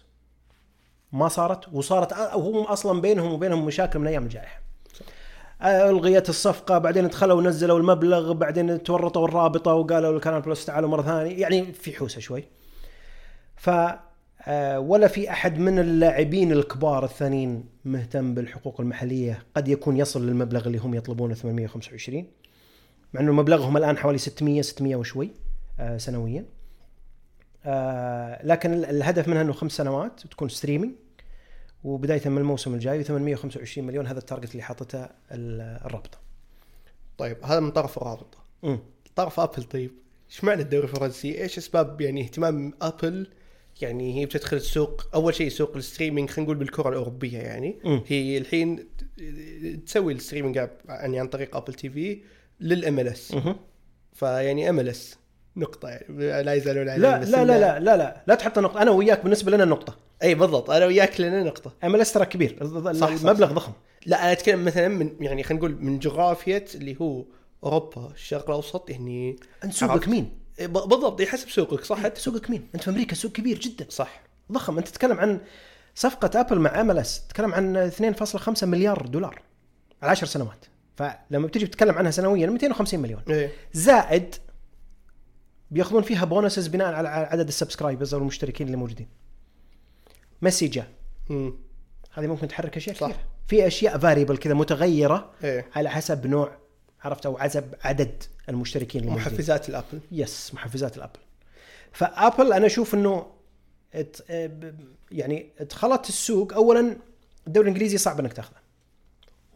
ما 1.12 1.28
صارت 1.28 1.68
وصارت 1.72 2.12
وهم 2.12 2.64
أصلا 2.64 3.00
بينهم 3.00 3.32
وبينهم 3.32 3.66
مشاكل 3.66 3.98
من 3.98 4.06
أيام 4.06 4.22
الجائحة. 4.22 4.60
ألغيت 5.62 6.28
الصفقة 6.28 6.78
بعدين 6.78 7.08
دخلوا 7.08 7.38
ونزلوا 7.38 7.78
المبلغ 7.78 8.32
بعدين 8.32 8.82
تورطوا 8.82 9.28
الرابطة 9.28 9.74
وقالوا 9.74 10.18
ل 10.18 10.22
Canal 10.22 10.40
Plus 10.40 10.64
تعالوا 10.64 10.88
مرة 10.88 11.02
ثانية 11.02 11.40
يعني 11.40 11.72
في 11.72 11.92
حوسة 11.96 12.20
شوي. 12.20 12.44
ف 13.56 13.70
آه، 14.46 14.80
ولا 14.80 15.08
في 15.08 15.30
أحد 15.30 15.58
من 15.58 15.78
اللاعبين 15.78 16.52
الكبار 16.52 17.04
الثانيين 17.04 17.64
مهتم 17.84 18.34
بالحقوق 18.34 18.80
المحلية 18.80 19.42
قد 19.56 19.68
يكون 19.68 19.96
يصل 19.96 20.26
للمبلغ 20.26 20.66
اللي 20.66 20.78
هم 20.78 20.94
يطلبونه 20.94 21.34
825 21.34 22.24
مع 23.14 23.20
إنه 23.20 23.32
مبلغهم 23.32 23.76
الآن 23.76 23.98
حوالي 23.98 24.18
600 24.18 24.62
600 24.62 24.96
وشوي 24.96 25.30
آه، 25.80 25.96
سنويا 25.96 26.44
آه، 27.64 28.46
لكن 28.46 28.72
ال- 28.72 28.84
الهدف 28.84 29.28
منها 29.28 29.42
إنه 29.42 29.52
خمس 29.52 29.72
سنوات 29.72 30.20
تكون 30.30 30.48
streaming 30.48 30.92
وبداية 31.84 32.28
من 32.28 32.38
الموسم 32.38 32.74
الجاي 32.74 33.02
825 33.04 33.86
مليون 33.86 34.06
هذا 34.06 34.18
ال 34.18 34.23
target 34.23 34.50
اللي 34.52 34.62
حاطته 34.62 35.02
ال- 35.04 35.80
الرابطة. 35.86 36.18
طيب 37.18 37.36
هذا 37.44 37.60
من 37.60 37.70
طرف 37.70 37.98
الرابطة. 37.98 38.38
امم 38.64 38.78
طرف 39.16 39.40
أبل 39.40 39.62
طيب 39.62 39.90
إيش 40.30 40.44
معنى 40.44 40.62
الدوري 40.62 40.84
الفرنسي؟ 40.86 41.42
إيش 41.42 41.58
أسباب 41.58 42.00
يعني 42.00 42.22
اهتمام 42.22 42.72
أبل 42.82 43.26
يعني 43.82 44.20
هي 44.20 44.26
بتدخل 44.26 44.56
السوق 44.56 45.06
أول 45.14 45.34
شيء 45.34 45.48
سوق 45.48 45.76
ال 45.76 45.82
streaming 45.82 46.30
خلينا 46.30 46.44
نقول 46.44 46.56
بالكرة 46.56 46.88
الأوروبية 46.88 47.38
يعني 47.38 47.78
مم. 47.84 48.02
هي 48.06 48.38
الحين 48.38 48.88
تسوي 49.86 50.12
ال 50.12 50.17
streaming 50.17 50.56
يعني 50.88 51.20
عن 51.20 51.28
طريق 51.28 51.56
أبل 51.56 51.74
تي 51.74 51.90
في 51.90 52.20
للام 52.60 52.98
إل 53.00 53.08
إس. 53.08 53.36
فيعني 54.12 54.70
إم 54.70 54.80
إل 54.80 54.88
إس 54.88 55.16
نقطة 55.56 55.88
يعني. 55.88 56.42
لا 56.42 56.54
يزالون 56.54 56.86
لا 56.86 56.98
لا 56.98 57.20
إنها- 57.24 57.28
لا 57.28 57.44
لا 57.44 57.80
لا 57.80 57.96
لا. 57.96 58.22
لا 58.26 58.34
تحط 58.34 58.58
نقطة. 58.58 58.82
أنا 58.82 58.90
وياك 58.90 59.22
بالنسبة 59.22 59.50
لنا 59.50 59.64
نقطة. 59.64 59.96
إي 60.22 60.34
بالضبط. 60.34 60.70
أنا 60.70 60.86
وياك 60.86 61.20
لنا 61.20 61.52
إم 61.84 61.92
إل 61.92 62.00
إس 62.00 62.12
ترى 62.12 62.26
كبير. 62.26 62.58
صح، 62.92 63.08
المبلغ 63.08 63.46
صح. 63.48 63.52
ضخم. 63.52 63.72
لا 64.06 64.22
أنا 64.22 64.32
أتكلم 64.32 64.64
مثلا 64.64 64.88
من 64.88 65.10
يعني 65.20 65.42
خلينا 65.42 65.58
نقول 65.64 65.76
من 65.84 65.98
جغرافية 65.98 66.64
اللي 66.74 66.96
هو 67.00 67.24
أوروبا 67.64 68.10
الشرق 68.14 68.44
الأوسط 68.50 68.90
يعني 68.90 69.36
أنت 69.64 69.72
سوقك؟ 69.72 70.08
مين؟ 70.08 70.30
إيه، 70.58 70.66
بالضبط 70.66 71.20
يحسب 71.20 71.48
سوقك 71.50 71.84
صح؟ 71.84 72.04
انت 72.04 72.18
سوقك 72.18 72.50
مين؟ 72.50 72.68
أنت 72.74 72.82
في 72.82 72.90
أمريكا 72.90 73.14
سوق 73.14 73.32
كبير 73.32 73.58
جدا. 73.58 73.86
صح. 73.88 74.22
ضخم. 74.52 74.78
أنت 74.78 74.88
تتكلم 74.88 75.18
عن 75.18 75.40
صفقة 75.94 76.40
أبل 76.40 76.58
مع 76.58 76.80
أم 76.80 76.90
إل 76.90 76.98
إس. 76.98 77.26
تتكلم 77.26 77.54
عن 77.54 77.76
2.5 77.76 78.66
مليار 78.66 79.06
دولار 79.06 79.42
على 80.02 80.10
10 80.10 80.26
سنوات. 80.26 80.64
فلما 80.96 81.46
بتجي 81.46 81.66
تتكلم 81.66 81.94
عنها 81.94 82.10
سنويا 82.10 82.46
250 82.46 83.00
مليون. 83.00 83.22
إيه 83.30 83.50
زائد 83.72 84.34
بياخذون 85.70 86.02
فيها 86.02 86.24
bonuses 86.24 86.66
بناء 86.66 86.94
على 86.94 87.08
عدد 87.08 87.48
ال 87.48 87.54
subscribers 87.54 88.14
أو 88.14 88.20
المشتركين 88.20 88.66
اللي 88.66 88.76
موجودين. 88.76 89.08
ميسي 90.42 90.68
جاء 90.68 90.88
امم 91.30 91.54
هذه 92.12 92.26
ممكن 92.26 92.48
تحرك 92.48 92.76
أشياء 92.76 92.96
صح. 92.96 93.06
كثيرة. 93.06 93.24
في 93.46 93.66
أشياء 93.66 93.98
variable 93.98 94.36
كذا 94.36 94.54
متغيرة 94.54 95.32
إيه. 95.44 95.66
على 95.74 95.90
حسب 95.90 96.26
نوع 96.26 96.58
عرفت؟ 97.02 97.26
أو 97.26 97.38
حسب 97.38 97.74
عدد 97.80 98.22
المشتركين 98.48 99.00
اللي 99.00 99.12
محفزات 99.12 99.68
الأبل. 99.68 100.00
yes 100.12 100.54
محفزات 100.54 100.96
الأبل. 100.96 101.18
فأبل 101.92 102.52
أنا 102.52 102.66
أشوف 102.66 102.94
إنه 102.94 103.26
يعني 105.12 105.50
دخلت 105.60 106.08
السوق. 106.08 106.54
اولا 106.54 106.96
الدوري 107.46 107.68
الإنجليزي 107.68 107.98
صعب 107.98 108.20
إنك 108.20 108.32
تاخذه. 108.32 108.56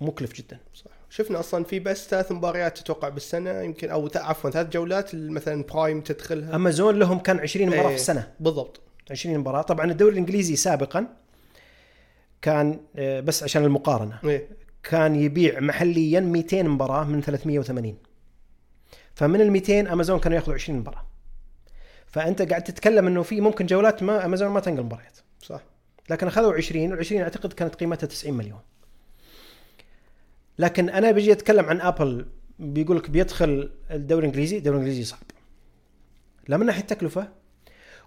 مكلف 0.01 0.33
جدا. 0.33 0.59
صح. 0.75 0.91
شفنا 1.17 1.41
أصلا 1.41 1.65
في 1.65 1.79
بس 1.79 2.09
ثلاث 2.09 2.33
مباريات 2.33 2.79
تتوقع 2.79 3.09
بالسنة 3.09 3.63
يمكن 3.63 3.91
أو 3.91 4.09
عفوا 4.17 4.51
ثلاث 4.51 4.69
جولات 4.69 5.15
مثلا 5.15 5.63
برايم 5.63 6.01
تدخلها. 6.01 6.57
امازون 6.57 6.99
لهم 6.99 7.19
كان 7.19 7.39
20 7.39 7.67
مباراة 7.67 7.83
إيه، 7.83 7.89
في 7.89 7.95
السنة. 7.95 8.33
بالضبط. 8.41 8.81
20 9.11 9.39
مباراة. 9.39 9.63
طبعا 9.63 9.91
الدوري 9.91 10.13
الإنجليزي 10.13 10.57
سابقا 10.57 11.07
كان 12.43 12.81
آه، 12.97 13.21
بس 13.21 13.43
عشان 13.43 13.65
المقارنة. 13.65 14.19
إيه. 14.25 14.49
كان 14.83 15.17
يبيع 15.17 15.61
محليا 15.61 16.21
200 16.21 16.63
مباراة 16.63 17.05
من 17.05 17.21
380 17.21 17.99
فمن 19.15 19.41
ال 19.41 19.53
200 19.53 19.93
امازون 19.93 20.19
كانوا 20.19 20.37
يأخذوا 20.37 20.55
20 20.55 20.79
مباراة. 20.79 21.07
فأنت 22.07 22.43
قاعد 22.43 22.65
تتكلم 22.65 23.07
إنه 23.07 23.23
في 23.23 23.41
ممكن 23.41 23.67
جولات 23.67 24.03
ما 24.03 24.25
امازون 24.25 24.49
ما 24.49 24.61
تنقل 24.61 24.83
مباريات. 24.83 25.19
صح. 25.43 25.61
لكن 26.11 26.27
أخذوا 26.27 26.53
20 26.53 26.91
وال 26.91 26.99
20 26.99 27.23
أعتقد 27.23 27.53
كانت 27.53 27.75
قيمتها 27.75 28.07
90 28.07 28.35
مليون. 28.35 28.61
لكن 30.59 30.89
أنا 30.89 31.11
بيجي 31.11 31.33
أتكلم 31.33 31.65
عن 31.65 31.81
أبل 31.81 32.27
بيقول 32.59 32.97
لك 32.97 33.11
بيدخل 33.11 33.71
الدوري 33.91 34.27
الإنجليزي 34.27 34.59
الدوري 34.59 34.77
الإنجليزي 34.77 35.05
صعب. 35.05 35.23
لا 36.49 36.57
من 36.57 36.67
ناحية 36.67 36.83
تكلفة 36.83 37.29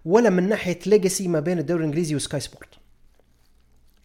ولا 0.05 0.29
من 0.29 0.49
ناحية 0.49 0.79
legacy 0.85 1.27
ما 1.27 1.39
بين 1.39 1.59
الدوري 1.59 1.79
الإنجليزي 1.79 2.15
وسكاي 2.15 2.39
سبورت. 2.39 2.69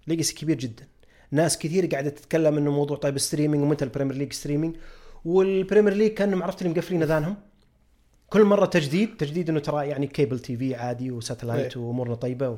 legacy 0.06 0.34
كبير 0.34 0.56
جدا. 0.56 0.86
ناس 1.30 1.58
كثير 1.58 1.86
قاعدة 1.86 2.10
تتكلم 2.10 2.56
إنه 2.56 2.70
موضوع 2.70 2.96
طيب 2.96 3.18
streaming 3.18 3.62
ومتى 3.62 3.84
البريمير 3.84 4.16
ليج 4.16 4.32
streaming. 4.32 4.76
والبريمير 5.24 5.94
ليج 5.94 6.12
كانهم 6.12 6.42
عرفت 6.42 6.62
اللي 6.62 6.72
مقفلين 6.72 7.02
أذانهم. 7.02 7.36
كل 8.28 8.44
مرة 8.44 8.66
تجديد 8.66 9.16
تجديد 9.16 9.50
إنه 9.50 9.60
ترى 9.60 9.88
يعني 9.88 10.06
cable 10.06 10.38
TV 10.38 10.74
عادي 10.74 11.10
و 11.10 11.17
satellite 11.17 11.76
إيه. 11.76 11.82
وأمورنا 11.82 12.14
طيبة 12.14 12.48
و... 12.48 12.56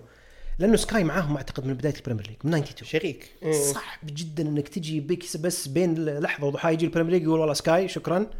لأنه 0.58 0.76
سكاي 0.76 1.04
معاهم 1.04 1.36
أعتقد 1.36 1.66
من 1.66 1.74
بداية 1.74 1.94
البريمير 1.94 2.26
ليج 2.26 2.36
من 2.44 2.54
92 2.54 2.88
شريك. 2.88 3.34
إيه. 3.42 3.72
صعب 3.72 3.98
جدا 4.04 4.42
إنك 4.42 4.68
تجي 4.68 5.00
بك 5.00 5.36
بس 5.36 5.68
بين 5.68 6.04
لحظة 6.04 6.46
وضحاها 6.46 6.72
يجي 6.72 6.84
البريمير 6.84 7.12
ليج 7.12 7.22
يقول 7.22 7.40
والله 7.40 7.54
سكاي 7.54 7.88
شكرا. 7.88 8.30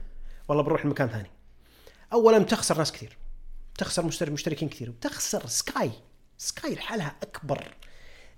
والله 0.48 0.62
بروح 0.62 0.87
لمكان 0.87 1.09
ثاني. 1.09 1.31
اولا 2.12 2.38
بتخسر 2.38 2.79
ناس 2.79 2.92
كثير. 2.92 3.16
بتخسر 3.74 4.05
مشترك 4.05 4.33
مشتركين 4.33 4.68
كثير. 4.68 4.90
بتخسر 4.90 5.46
سكاي 5.46 5.90
سكاي 6.38 6.74
لحالها 6.74 7.16
أكبر 7.22 7.74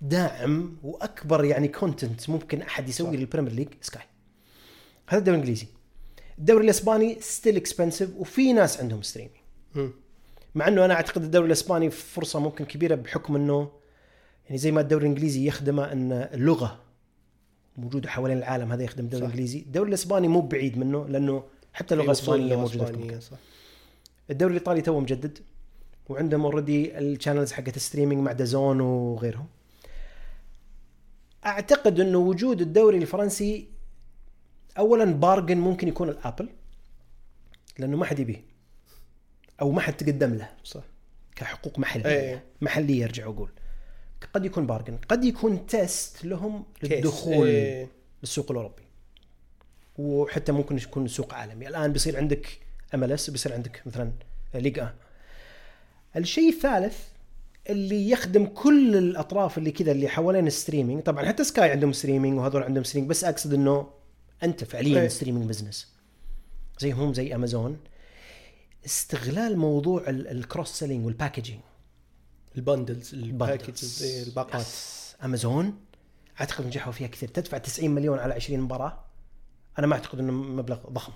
داعم 0.01 0.77
وأكبر 0.83 1.45
يعني 1.45 1.69
content 1.69 2.31
ممكن 2.31 2.63
أحد 2.63 2.89
يسوي. 2.89 3.17
للبريمير 3.17 3.53
ليج 3.53 3.69
سكاي 3.81 4.03
هذا 5.09 5.19
الدوري 5.19 5.37
الإنجليزي. 5.37 5.67
الدوري 6.39 6.65
الإسباني 6.65 7.19
still 7.21 7.57
expensive 7.57 8.11
وفي 8.17 8.53
ناس 8.53 8.81
عندهم 8.81 9.03
streaming. 9.03 9.37
مع 10.57 10.69
إنه 10.69 10.85
أنا 10.85 10.95
أعتقد 10.95 11.23
الدوري 11.23 11.47
الإسباني 11.47 11.91
فرصة 11.91 12.41
ممكن 12.41 12.65
كبيرة 12.65 12.95
بحكم 12.95 13.37
إنه 13.37 13.71
يعني 14.47 14.59
زي 14.59 14.73
ما 14.73 14.81
الدوري 14.81 15.03
الإنجليزي 15.03 15.47
يخدمه 15.47 15.93
إن 15.93 16.13
اللغة 16.13 16.81
موجودة 17.77 18.09
حوالين 18.09 18.39
العالم 18.39 18.73
هذا 18.73 18.83
يخدم 18.83 19.05
الدوري. 19.05 19.25
الإنجليزي، 19.25 19.59
الدوري 19.59 19.89
الإسباني 19.89 20.29
مو 20.29 20.41
بعيد 20.41 20.79
منه 20.79 21.09
لأنه 21.09 21.45
حتى 21.73 21.95
اللغة 21.95 22.05
في 22.05 22.23
وصول 22.23 22.41
الاسبانيه 22.41 22.57
موجودة 22.57 23.19
في. 23.19 23.21
صح. 23.21 23.37
الدوري 24.31 24.55
الإيطالي 24.55 24.81
تو 24.81 25.01
مجدد 25.01 25.39
وعندهم 26.09 26.45
already 26.45 26.99
ال 26.99 27.05
channels 27.05 27.53
حقت 27.53 27.77
ال 27.77 27.82
streaming 27.82 28.23
مع 28.23 28.33
دازون 28.33 28.81
وغيرهم. 28.81 29.47
أعتقد 31.47 32.01
إنه 32.01 32.19
وجود 32.19 32.61
الدوري 32.61 32.99
الفرنسي 32.99 33.69
اولا 34.79 35.05
bargain 35.05 35.59
ممكن 35.59 35.89
يكون 35.89 36.09
لأبل 36.09 36.49
لأنه 37.79 37.97
ما 37.97 38.05
حد 38.05 38.19
يبيه 38.19 38.56
أو 39.61 39.71
ما 39.71 39.81
حد 39.81 39.97
تقدم 39.97 40.35
له 40.35 40.49
صح 40.65 40.83
كحقوق 41.37 41.79
محلية 41.79 42.07
إيه. 42.07 42.45
محلية 42.61 43.05
ارجع 43.05 43.25
أقول 43.25 43.51
قد 44.35 44.45
يكون 44.45 44.67
bargain 44.67 44.99
قد 45.09 45.25
يكون 45.25 45.67
test 45.67 46.25
لهم. 46.25 46.65
للدخول 46.83 47.47
إيه. 47.47 47.89
للسوق 48.23 48.51
الأوروبي 48.51 48.83
وحتى 49.99 50.53
ممكن 50.53 50.77
يكون 50.79 51.09
سوق 51.09 51.35
عالمي 51.35 51.69
الآن 51.69 51.93
بيصير 51.93 52.17
عندك 52.17 52.59
ام 52.95 53.05
ال 53.05 53.13
اس 53.13 53.31
بيصير 53.31 53.53
عندك 53.53 53.83
مثلا 53.87 54.13
ليغا 54.55 54.95
الشيء 56.17 56.49
الثالث 56.49 56.99
اللي 57.71 58.11
يخدم 58.11 58.47
كل 58.47 58.97
الأطراف 58.97 59.59
اللي 59.59 59.71
كذا 59.71 59.93
اللي 59.93 60.09
حوالين 60.09 60.47
ال 60.47 60.53
streaming 60.53 61.03
طبعا 61.03 61.25
حتى 61.25 61.45
سكاي 61.45 61.71
عندهم 61.71 61.93
streaming 61.93 62.39
وهذول 62.39 62.63
عندهم 62.63 62.85
streaming 62.85 63.11
بس 63.11 63.25
أقصد 63.25 63.55
إنه 63.55 63.91
أنت 64.43 64.65
فعليا 64.65 65.01
إيه. 65.03 65.09
streaming 65.09 65.49
business 65.49 65.93
زي 66.79 66.93
هم 66.93 67.15
زي 67.15 67.35
امازون 67.35 67.79
استغلال 68.87 69.59
موضوع 69.59 70.09
ال- 70.09 70.29
ال 70.29 70.36
cross 70.36 70.69
selling 70.71 71.07
وال 71.07 71.17
packaging 71.17 71.61
ال 72.57 72.64
bundles 72.64 73.15
ال 73.15 73.25
packages 73.25 74.03
إيه، 74.03 74.23
الباقات. 74.23 74.67
امازون 75.25 75.75
أعتقد 76.41 76.67
نجحوا 76.67 76.93
فيها 76.93 77.07
كثير. 77.09 77.29
تدفع 77.29 77.59
90 77.59 77.91
مليون 77.91 78.19
على 78.19 78.35
20 78.35 78.61
مباراة. 78.61 79.05
أنا 79.79 79.87
ما 79.87 79.95
أعتقد 79.95 80.19
إنه 80.19 80.33
مبلغ 80.33 80.79
ضخم. 80.91 81.13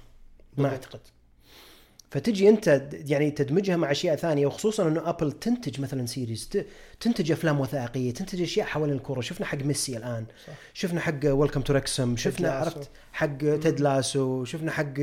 ما. 0.57 0.69
أعتقد. 0.69 1.01
فتجي 2.11 2.49
أنت 2.49 2.89
يعني 2.93 3.31
تدمجها 3.31 3.77
مع 3.77 3.91
أشياء 3.91 4.17
ثانية 4.17 4.47
وخصوصا 4.47 4.89
إنه 4.89 5.09
ابل 5.09 5.33
تنتج 5.33 5.81
مثلا 5.81 6.07
series 6.07 6.51
تنتج 7.01 7.33
أفلام 7.33 7.61
وثائقية 7.61 8.15
تنتج 8.15 8.43
أشياء 8.43 8.67
حوالين 8.67 8.97
الكورة. 8.97 9.21
شفنا 9.21 9.47
حق 9.47 9.59
ميسي 9.59 9.97
الآن. 9.97 10.27
صح. 10.47 10.53
شفنا 10.75 11.01
حق 11.01 11.21
Welcome 11.25 11.61
to 11.61 11.73
Wrexham 11.73 12.17
شفنا. 12.17 12.51
عرفت 12.51 12.91
حق 13.13 13.37
Ted 13.39 13.81
Lasso 13.81 14.45
شفنا 14.45 14.71
حق 14.73 14.95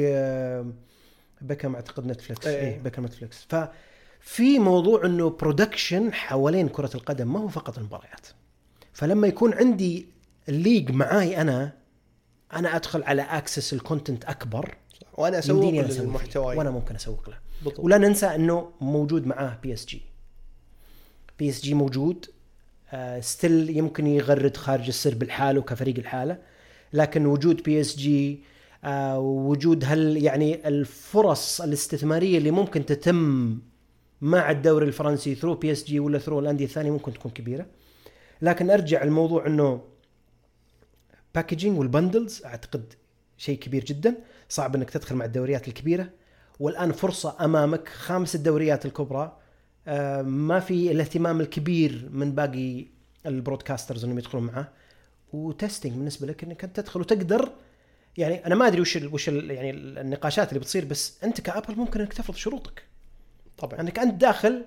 بكم 1.42 1.76
أعتقد 1.76 2.06
نتفلكس 2.06 2.48
إيه. 2.48 2.74
اي 2.74 2.80
بكم 2.80 3.06
نتفلكس 3.06 3.46
ففي 3.50 4.60
موضوع 4.60 5.06
إنه 5.06 5.30
production 5.30 6.14
حوالين 6.14 6.70
كرة 6.70 6.90
القدم 6.96 7.34
ما 7.34 7.40
هو 7.40 7.48
فقط 7.48 7.78
المباريات. 7.78 8.28
فلما 8.94 9.28
يكون 9.28 9.54
عندي 9.54 10.08
ال 10.50 10.56
league 10.56 10.92
معاي 10.92 11.42
أنا 11.42 11.74
أنا 12.54 12.76
أدخل 12.76 13.04
على 13.04 13.22
access 13.22 13.74
ال 13.74 13.80
content 13.80 14.26
أكبر 14.26 14.76
وأنا 15.14 15.40
أسوق. 15.40 15.66
للمحتوى. 15.66 16.56
وأنا 16.56 16.72
ممكن 16.72 16.96
أسوق 16.96 17.30
له. 17.30 17.38
بالضبط. 17.64 17.80
ولا 17.80 17.98
ننسى 17.98 18.26
إنه 18.26 18.72
موجود 18.82 19.28
معاه 19.28 19.60
بي 19.64 19.74
اس 19.74 19.86
جي 19.86 20.02
بي 21.40 21.50
اس 21.50 21.62
جي 21.62 21.74
موجود. 21.74 22.26
آه 22.92 23.20
still 23.20 23.78
يمكن 23.78 24.08
يغرد 24.08 24.58
خارج 24.58 24.88
السرب 24.88 25.24
لحاله 25.24 25.62
كفريق 25.62 25.98
لحاله. 25.98 26.38
لكن 26.94 27.26
وجود 27.26 27.64
بي 27.64 27.82
اس 27.82 27.96
جي 27.96 28.44
وجود 29.18 29.84
هل 29.86 30.24
يعني 30.24 30.68
الفرص 30.68 31.62
الاستثمارية 31.62 32.38
اللي 32.38 32.52
ممكن 32.52 32.86
تتم 32.86 33.58
مع 34.22 34.52
الدوري 34.52 34.86
الفرنسي 34.86 35.36
through 35.36 35.56
بي 35.56 35.72
اس 35.72 35.84
جي 35.84 36.00
ولا 36.00 36.20
through 36.20 36.40
الأندية 36.40 36.66
الثانية 36.66 36.92
ممكن 36.92 37.14
تكون 37.14 37.32
كبيرة. 37.32 37.66
لكن 38.42 38.70
أرجع 38.70 39.04
الموضوع 39.04 39.48
إنه 39.48 39.82
packaging 41.36 41.80
وال 41.80 41.93
bundles 41.93 42.42
أعتقد 42.46 42.94
شيء 43.38 43.60
كبير 43.60 43.84
جدا. 43.84 44.16
صعب 44.50 44.76
إنك 44.76 44.90
تدخل 44.90 45.16
مع 45.16 45.26
الدوريات 45.26 45.68
الكبيرة. 45.68 46.10
والآن 46.60 46.92
فرصة 46.92 47.36
أمامك 47.46 47.88
خامس 47.88 48.36
الدوريات 48.36 48.86
الكبرى. 48.86 49.38
آه، 49.88 50.22
ما 50.22 50.60
في 50.60 50.92
الاهتمام 50.92 51.42
الكبير 51.42 52.10
من 52.12 52.32
باقي 52.32 52.86
ال 53.26 53.32
broadcasters 53.32 54.04
إنهم 54.04 54.20
يدخلون 54.20 54.44
معاه. 54.44 54.68
و 55.34 55.41
testing 55.41 55.94
بالنسبة 55.94 56.28
لك 56.28 56.44
إنك 56.44 56.64
أنت 56.64 56.80
تدخل 56.80 57.00
وتقدر 57.00 57.52
يعني 58.18 58.46
أنا 58.46 58.56
ما 58.56 58.68
أدري 58.68 58.82
وش 58.82 58.98
ال 58.98 59.14
وش 59.14 59.30
ال 59.30 59.52
يعني 59.52 59.72
النقاشات 59.72 60.50
اللي 60.50 60.60
بتصير 60.60 60.86
بس 60.86 61.24
أنت 61.24 61.42
كأبل 61.42 61.76
ممكن 61.76 62.00
إنك 62.02 62.14
تفرض 62.14 62.36
شروطك. 62.36 62.84
طبعا. 63.58 63.80
أنك 63.80 64.00
أنت 64.00 64.22
داخل 64.22 64.66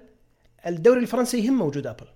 الدوري 0.67 1.01
الفرنسي 1.01 1.47
يهم 1.47 1.61
وجود 1.61 1.87
أبل. 1.87 2.07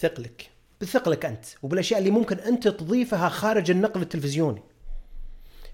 ثقلك. 0.00 0.50
بثقلك 0.80 1.24
أنت 1.24 1.44
وبالأشياء 1.62 2.00
اللي 2.00 2.10
ممكن 2.10 2.38
أنت 2.38 2.68
تضيفها 2.68 3.28
خارج 3.28 3.70
النقل 3.70 4.02
التلفزيوني. 4.02 4.62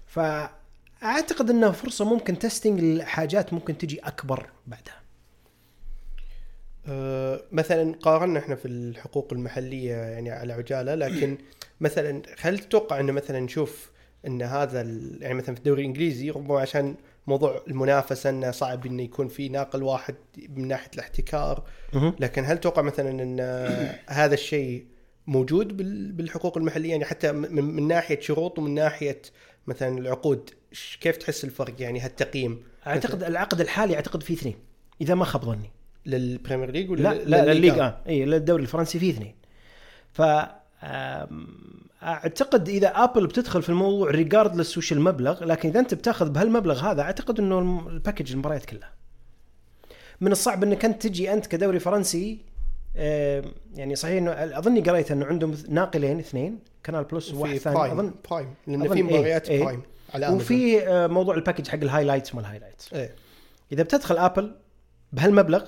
فأعتقد 0.07 1.49
انها 1.49 1.71
فرصة 1.71 2.05
ممكن 2.05 2.39
testing 2.39 2.81
لحاجات 2.81 3.53
ممكن 3.53 3.77
تجي 3.77 3.99
أكبر 3.99 4.49
بعدها. 4.67 5.01
آه، 6.87 7.41
مثلا 7.51 7.95
قارنا 8.01 8.39
إحنا 8.39 8.55
في 8.55 8.67
الحقوق 8.67 9.33
المحلية 9.33 9.93
يعني 9.95 10.31
على 10.31 10.53
عجالة 10.53 10.95
لكن 10.95 11.37
مثلا 11.81 12.21
هل 12.41 12.59
تتوقع 12.59 12.99
إنه 12.99 13.11
مثلا 13.11 13.39
نشوف 13.39 13.89
إن 14.27 14.41
هذا 14.41 14.81
يعني 15.19 15.33
مثلا 15.33 15.55
في 15.55 15.59
الدوري 15.59 15.81
الإنجليزي 15.81 16.29
ربما 16.29 16.59
عشان 16.59 16.95
موضوع 17.27 17.61
المنافسة 17.67 18.29
إنه 18.29 18.51
صعب 18.51 18.85
إنه 18.85 19.03
يكون 19.03 19.27
في 19.27 19.49
ناقل 19.49 19.83
واحد 19.83 20.15
من 20.49 20.67
ناحية 20.67 20.89
الاحتكار. 20.93 21.63
لكن 22.19 22.45
هل 22.45 22.57
تتوقع 22.57 22.81
مثلا 22.81 23.09
إن 23.09 23.39
هذا 24.19 24.33
الشيء 24.33 24.85
موجود 25.27 25.77
بال- 25.77 26.11
بالحقوق 26.11 26.57
المحلية؟ 26.57 26.91
يعني 26.91 27.05
حتى 27.05 27.31
من, 27.31 27.87
ناحية 27.87 28.19
شروط 28.19 28.59
ومن 28.59 28.73
ناحية 28.73 29.21
مثلا 29.67 29.97
العقود 29.97 30.49
كيف 31.01 31.17
تحس 31.17 31.43
الفرق؟ 31.43 31.81
يعني 31.81 31.99
هالتقييم؟ 31.99 32.63
أعتقد 32.87 33.23
العقد 33.23 33.61
الحالي 33.61 33.95
أعتقد 33.95 34.23
فيه 34.23 34.33
اثنين 34.33 34.55
إذا 35.01 35.15
ما 35.15 35.25
خاب 35.25 35.45
ظني. 35.45 35.69
للبريمير 36.05 36.71
ليج 36.71 36.89
ولا 36.91 37.01
لا 37.01 37.13
لا 37.13 37.23
للليغا؟ 37.23 37.51
الليغا 37.51 38.01
اي 38.07 38.25
للدوري 38.25 38.63
الفرنسي 38.63 38.99
فيه 38.99 39.11
اثنين. 39.11 39.35
ف 40.13 40.21
أعتقد 42.05 42.69
إذا 42.69 42.87
ابل 42.87 43.27
بتدخل 43.27 43.61
في 43.61 43.69
الموضوع 43.69 44.11
regardless 44.11 44.77
وش 44.77 44.91
المبلغ 44.93 45.43
لكن 45.43 45.69
إذا 45.69 45.79
أنت 45.79 45.93
بتاخذ 45.93 46.29
بهالمبلغ 46.29 46.91
هذا 46.91 47.01
أعتقد 47.01 47.39
إنه 47.39 47.59
ال 47.89 47.94
package 47.94 48.31
المباريات 48.31 48.65
كلها 48.65 48.91
من 50.21 50.31
الصعب 50.31 50.63
إنك 50.63 50.85
أنت 50.85 51.07
تجي 51.07 51.33
أنت 51.33 51.45
كدوري 51.45 51.79
فرنسي 51.79 52.39
يعني 53.75 53.95
صحيح 53.95 54.17
إنه 54.17 54.31
أظني 54.31 54.81
قريت 54.81 55.11
إنه 55.11 55.25
عندهم 55.25 55.55
ناقلين 55.69 56.19
اثنين 56.19 56.59
كانال 56.83 57.03
بلس 57.03 57.33
وواحد 57.33 57.57
ثاني 57.57 57.91
اظن 57.91 58.13
برايم 58.29 58.53
لأن 58.67 58.87
في 58.87 58.93
إيه، 58.95 59.03
مباريات 59.03 59.49
إيه. 59.49 59.63
برايم 59.63 59.81
على 60.13 60.25
أمازون. 60.25 60.41
وفي 60.41 60.87
آه، 60.87 61.07
موضوع 61.07 61.35
ال 61.35 61.39
package 61.39 61.67
حق 61.67 61.75
ال 61.75 61.80
highlights 61.80 62.35
ما 62.35 62.41
ال 62.41 62.46
highlights 62.46 62.93
إيه 62.93 63.15
إذا 63.71 63.83
بتدخل 63.83 64.17
ابل 64.17 64.55
بهالمبلغ 65.13 65.65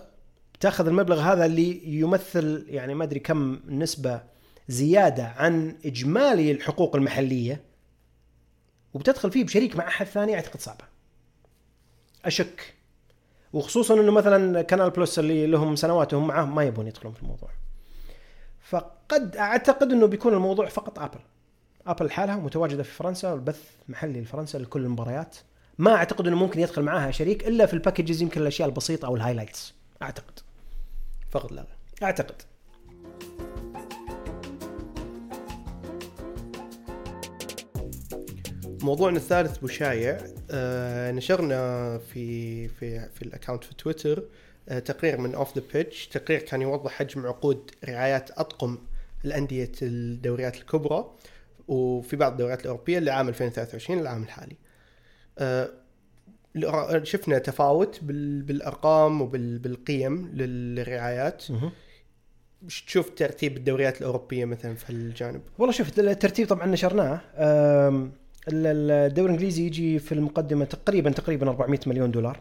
بتاخذ 0.53 0.87
المبلغ 0.87 1.19
هذا 1.19 1.45
اللي 1.45 1.99
يمثل 1.99 2.65
يعني 2.69 2.93
ما 2.93 3.03
أدري 3.03 3.19
كم 3.19 3.59
نسبة 3.69 4.21
زيادة 4.67 5.27
عن 5.27 5.75
إجمالي 5.85 6.51
الحقوق 6.51 6.95
المحلية 6.95 7.61
وبتدخل 8.93 9.31
فيه 9.31 9.43
بشريك 9.43 9.75
مع 9.75 9.87
أحد 9.87 10.05
ثاني 10.05 10.35
أعتقد 10.35 10.59
صعبة. 10.61 10.85
أشك 12.25 12.73
وخصوصا 13.53 13.93
إنه 13.93 14.11
مثلا 14.11 14.61
Canal 14.61 14.89
Plus 14.89 15.19
اللي 15.19 15.47
لهم 15.47 15.75
سنوات 15.75 16.13
وهم 16.13 16.27
معاه 16.27 16.45
ما 16.45 16.63
يبون 16.63 16.87
يدخلون 16.87 17.13
في 17.13 17.21
الموضوع. 17.23 17.49
فقد 18.61 19.35
أعتقد 19.37 19.91
إنه 19.91 20.05
بيكون 20.05 20.33
الموضوع 20.33 20.67
فقط 20.67 20.99
ابل. 20.99 21.19
ابل 21.87 22.05
لحالها 22.05 22.35
متواجدة 22.35 22.83
في 22.83 22.91
فرنسا 22.91 23.31
والبث 23.31 23.71
محلي 23.89 24.21
لفرنسا 24.21 24.57
لكل 24.57 24.85
المباريات 24.85 25.37
ما 25.77 25.95
أعتقد 25.95 26.27
إنه 26.27 26.35
ممكن 26.35 26.59
يدخل 26.59 26.81
معاها 26.81 27.11
شريك 27.11 27.47
إلا 27.47 27.65
في 27.65 27.73
ال 27.73 27.78
packages 27.78 28.21
يمكن 28.21 28.41
الأشياء 28.41 28.69
البسيطة 28.69 29.05
أو 29.05 29.15
ال 29.15 29.20
highlights 29.20 29.73
أعتقد 30.01 30.39
فقط 31.29 31.51
لا 31.51 31.61
غير. 31.61 31.77
موضوعنا 38.81 39.17
الثالث 39.17 39.57
بشايع 39.57 40.17
آه 40.51 41.11
نشرنا 41.11 41.97
في 41.97 42.67
في 42.67 43.09
في 43.09 43.21
ال 43.21 43.26
account 43.26 43.63
في 43.63 43.75
تويتر 43.75 44.23
آه 44.69 44.79
تقرير 44.79 45.17
من 45.17 45.35
Off 45.35 45.57
The 45.57 45.63
Pitch 45.73 46.07
تقرير 46.07 46.39
كان 46.39 46.61
يوضح 46.61 46.91
حجم 46.91 47.25
عقود 47.25 47.71
رعايات 47.89 48.31
أطقم 48.31 48.77
الأندية 49.25 49.71
الدوريات 49.81 50.55
الكبرى 50.55 51.11
وفي 51.67 52.15
بعض 52.15 52.31
الدوريات 52.31 52.61
الأوروبية 52.61 52.99
لعام 52.99 53.27
2023 53.29 53.99
العام 53.99 54.23
الحالي. 54.23 54.55
آه 55.39 55.69
شفنا 57.03 57.37
تفاوت 57.39 57.99
بال- 58.03 58.41
بالأرقام 58.41 59.21
وبالقيم 59.21 60.31
للرعايات. 60.33 61.43
وش 62.65 62.81
تشوف 62.81 63.09
ترتيب 63.09 63.57
الدوريات 63.57 64.01
الأوروبية 64.01 64.45
مثلا 64.45 64.75
في 64.75 64.93
هالجانب 64.93 65.41
والله 65.57 65.73
شوف 65.73 65.99
الترتيب 65.99 66.47
طبعا 66.47 66.65
نشرناه. 66.67 67.21
الدوري 68.47 69.27
الإنجليزي 69.29 69.65
يجي 69.65 69.99
في 69.99 70.11
المقدمة 70.11 70.65
تقريبا 70.65 71.09
تقريبا 71.11 71.49
400 71.49 71.79
مليون 71.87 72.11
دولار. 72.11 72.39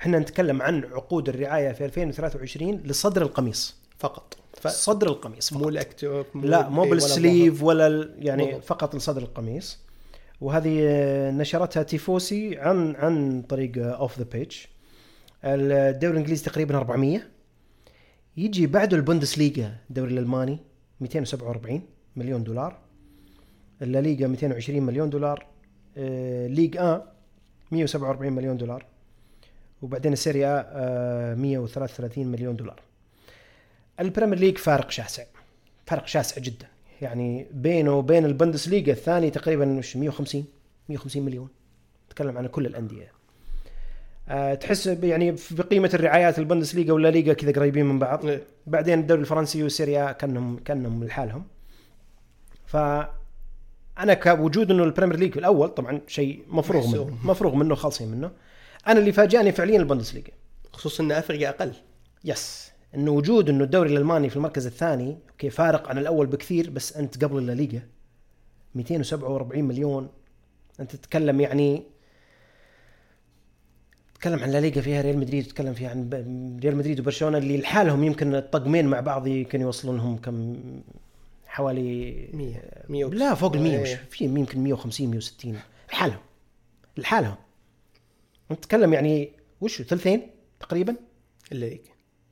إحنا 0.00 0.18
نتكلم 0.18 0.62
عن 0.62 0.84
عقود 0.84 1.28
الرعاية 1.28 1.72
في 1.72 1.84
2023 1.84 2.76
لصدر 2.84 3.22
القميص 3.22 3.76
فقط. 3.98 4.36
ف... 4.60 4.68
صدر 4.68 5.06
القميص 5.06 5.50
فقط. 5.50 5.62
مو 5.62 5.68
الاكتوب 5.68 6.26
لا 6.34 6.68
مو 6.68 6.80
ولا 6.82 6.90
بالسليف 6.90 7.62
ولا 7.62 7.86
ال- 7.86 8.14
يعني 8.18 8.44
بالضبط. 8.44 8.64
فقط 8.64 8.94
لصدر 8.96 9.22
القميص. 9.22 9.78
وهذه 10.40 10.70
نشرتها 11.30 11.82
تيفوسي 11.82 12.58
عن 12.58 12.94
عن 12.96 13.42
طريق 13.48 13.72
Off 13.78 14.18
The 14.18 14.26
Pitch 14.32 14.52
الدوري 15.44 16.12
الإنجليزي 16.12 16.44
تقريبا 16.44 16.76
400 16.76 17.20
يجي 18.36 18.66
بعده 18.66 18.96
البوندسليغا 18.96 19.72
الدوري 19.90 20.12
الألماني 20.12 20.58
247 21.00 21.82
مليون 22.16 22.44
دولار. 22.44 22.76
الليغا 23.82 24.26
220 24.26 24.82
مليون 24.82 25.10
دولار 25.10 25.46
آه، 25.98 26.46
Ligue 26.46 26.76
1 26.76 27.02
147 27.70 28.32
مليون 28.32 28.56
دولار 28.56 28.84
وبعدين 29.82 30.12
ال 30.12 30.21
Serie 30.21 30.66
A 30.72 31.34
133 31.34 32.26
مليون 32.26 32.56
دولار. 32.56 32.80
ال 34.00 34.05
Premier 34.05 34.38
League 34.38 34.58
فارق 34.58 34.90
شاسع 34.90 35.24
فرق 35.86 36.06
شاسع 36.06 36.42
جدا. 36.42 36.66
يعني 37.02 37.46
بينه 37.52 37.98
وبين 37.98 38.24
البندسليغا 38.24 38.92
الثاني 38.92 39.30
تقريبا 39.30 39.78
وش 39.78 39.96
150 39.96 40.44
150 40.88 41.22
مليون. 41.22 41.48
تكلم 42.10 42.38
عن 42.38 42.46
كل 42.46 42.66
الأندية. 42.66 43.12
أه 44.28 44.54
تحس 44.54 44.86
يعني 44.86 45.36
بقيمه 45.50 45.90
الرعايات 45.94 46.38
البندسليغا 46.38 46.92
ولا 46.92 47.08
ليغا 47.08 47.32
كذا 47.32 47.52
قريبين 47.52 47.86
من 47.86 47.98
بعض. 47.98 48.26
إيه. 48.26 48.42
بعدين 48.66 48.98
الدوري 48.98 49.20
الفرنسي 49.20 49.62
وال 49.62 49.74
Serie 49.74 50.06
A 50.06 50.12
كانهم 50.12 50.58
كأنهم 50.58 51.04
لحالهم. 51.04 51.44
ف 52.66 52.76
أنا 53.98 54.14
كوجود 54.14 54.70
إنه 54.70 54.84
ال 54.84 54.88
Premier 54.88 55.16
League 55.16 55.38
الأول 55.38 55.68
طبعا 55.68 56.00
شيء 56.06 56.44
مفروغ 56.48 56.86
منه. 56.86 57.18
مفروغ 57.24 57.54
منه 57.54 57.74
خالصين 57.74 58.08
منه. 58.08 58.30
أنا 58.86 58.98
اللي 58.98 59.12
فاجأني 59.12 59.52
فعليا 59.52 59.78
البندسليغا 59.78 60.28
خصوصا 60.72 61.04
إن 61.04 61.12
أفريقيا 61.12 61.48
أقل. 61.48 61.72
yes. 62.24 62.70
انه 62.94 63.10
وجود 63.10 63.48
إنه 63.48 63.64
الدوري 63.64 63.92
الألماني 63.92 64.30
في 64.30 64.36
المركز 64.36 64.66
الثاني 64.66 65.18
okay 65.30 65.50
فارق 65.50 65.88
عن 65.88 65.98
الأول 65.98 66.26
بكثير 66.26 66.70
بس 66.70 66.96
أنت 66.96 67.24
قبل 67.24 67.50
الليغا 67.50 67.82
247 68.74 69.64
مليون. 69.64 70.08
أنت 70.80 70.96
تتكلم 70.96 71.40
يعني 71.40 71.82
تتكلم 74.14 74.38
عن 74.38 74.50
لا 74.50 74.60
ليغا 74.60 74.80
فيها 74.80 75.02
ريال 75.02 75.18
مدريد 75.18 75.44
تتكلم 75.44 75.74
فيها 75.74 75.90
عن 75.90 76.10
ريال 76.62 76.76
مدريد 76.76 77.00
وبرشلونة 77.00 77.38
اللي 77.38 77.58
لحالهم 77.58 78.04
يمكن 78.04 78.34
الطقمين 78.34 78.86
مع 78.86 79.00
بعض 79.00 79.26
يمكن 79.26 79.60
يوصلون 79.60 79.96
لهم 79.96 80.16
كم 80.16 80.56
حوالي 81.58 82.28
100 82.32 82.56
100 82.88 83.04
لا 83.04 83.34
فوق 83.34 83.54
ال 83.54 83.62
100 83.62 83.82
مش 83.82 83.88
إيه. 83.88 84.04
في 84.10 84.24
يمكن 84.24 84.60
150 84.60 85.10
160 85.10 85.60
لحالهم. 85.92 86.20
لحالهم. 86.96 87.36
انت 88.50 88.64
تتكلم 88.64 88.92
يعني 88.92 89.32
وش 89.60 89.82
ثلثين 89.82 90.30
تقريبا؟ 90.60 90.96
الليغ 91.52 91.78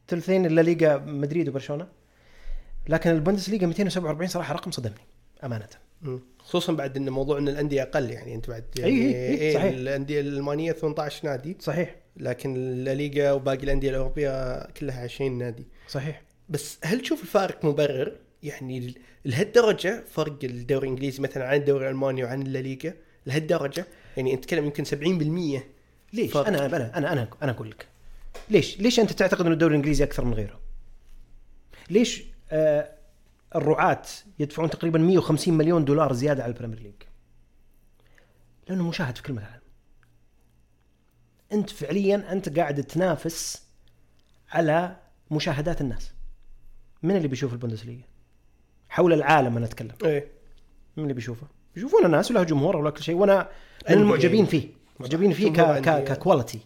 ثلثين 0.08 0.46
الليغا 0.46 0.96
مدريد 0.96 1.48
وبرشلونة. 1.48 1.88
لكن 2.88 3.10
البوندسليغا 3.10 3.66
247 3.66 4.28
صراحة 4.28 4.54
رقم 4.54 4.70
صدمني 4.70 5.06
أمانة. 5.44 5.68
مم. 6.02 6.20
خصوصا 6.38 6.72
بعد 6.72 6.96
إن 6.96 7.10
موضوع 7.10 7.38
إن 7.38 7.48
الأندية 7.48 7.82
أقل 7.82 8.10
يعني 8.10 8.34
أنت 8.34 8.48
بعد 8.50 8.64
إي 8.78 8.82
يعني 8.82 9.16
إي 9.16 9.48
إي، 9.48 9.54
صحيح. 9.54 9.72
الأندية 9.72 10.20
الألمانية 10.20 10.72
18 10.72 11.24
نادي. 11.28 11.56
صحيح. 11.60 11.96
لكن 12.16 12.56
الليغا 12.56 13.32
وباقي 13.32 13.64
الأندية 13.64 13.90
الأوروبية 13.90 14.66
كلها 14.66 15.02
20 15.04 15.38
نادي. 15.38 15.66
صحيح. 15.88 16.22
بس 16.48 16.78
هل 16.84 17.00
تشوف 17.00 17.22
الفارق 17.22 17.64
مبرر؟ 17.64 18.16
يعني 18.46 18.94
لهالدرجة 19.24 20.04
فرق 20.12 20.38
الدوري 20.44 20.86
الإنجليزي 20.86 21.22
مثلا 21.22 21.48
عن 21.48 21.56
الدوري 21.56 21.84
الألماني 21.84 22.24
وعن 22.24 22.42
الليغا 22.42 22.92
لهالدرجة. 23.26 23.86
يعني 24.16 24.34
أنت 24.34 24.44
تتكلم 24.44 24.64
يمكن 24.64 24.84
70% 24.84 25.62
ليش؟ 26.12 26.32
فرق. 26.32 26.46
أنا 26.46 26.66
أنا 26.66 26.98
أنا 26.98 27.12
أنا 27.12 27.28
أنا 27.42 27.52
أقول 27.52 27.70
لك. 27.70 27.86
ليش؟ 28.50 28.80
ليش 28.80 29.00
أنت 29.00 29.12
تعتقد 29.12 29.46
إن 29.46 29.52
الدوري 29.52 29.72
الإنجليزي 29.74 30.04
أكثر 30.04 30.24
من 30.24 30.34
غيره؟ 30.34 30.60
ليش 31.90 32.24
آه 32.50 32.92
الرعاة 33.54 34.02
يدفعون 34.38 34.70
تقريبا 34.70 34.98
150 34.98 35.54
مليون 35.54 35.84
دولار 35.84 36.12
زيادة 36.12 36.42
على 36.42 36.52
ال 36.52 36.56
Premier 36.56 36.78
League؟ 36.78 36.94
لأنه 38.68 38.88
مشاهد 38.88 39.16
في 39.16 39.22
كل 39.22 39.32
مكان. 39.32 39.60
أنت 41.52 41.70
فعليا 41.70 42.32
أنت 42.32 42.58
قاعد 42.58 42.82
تنافس 42.84 43.62
على 44.50 44.96
مشاهدات 45.30 45.80
الناس. 45.80 46.12
من 47.02 47.16
اللي 47.16 47.28
بيشوف 47.28 47.52
البوندسليغا؟ 47.52 48.02
حول 48.96 49.12
العالم 49.12 49.56
أنا 49.56 49.66
أتكلم. 49.66 49.92
إيه. 50.04 50.28
من 50.96 51.02
اللي 51.02 51.14
بيشوفه؟ 51.14 51.46
يشوفونه 51.76 52.08
ناس 52.08 52.30
وله 52.30 52.42
جمهور 52.42 52.76
ولا 52.76 52.90
كل 52.90 53.02
شيء 53.02 53.14
وأنا 53.14 53.48
من. 53.90 53.96
المعجبين 53.96 54.46
فيه. 54.46 54.68
معجبين 55.00 55.32
فيه 55.32 55.52
ك 55.52 55.60
ك. 55.80 56.04
ك 56.04 56.11
quality 56.11 56.60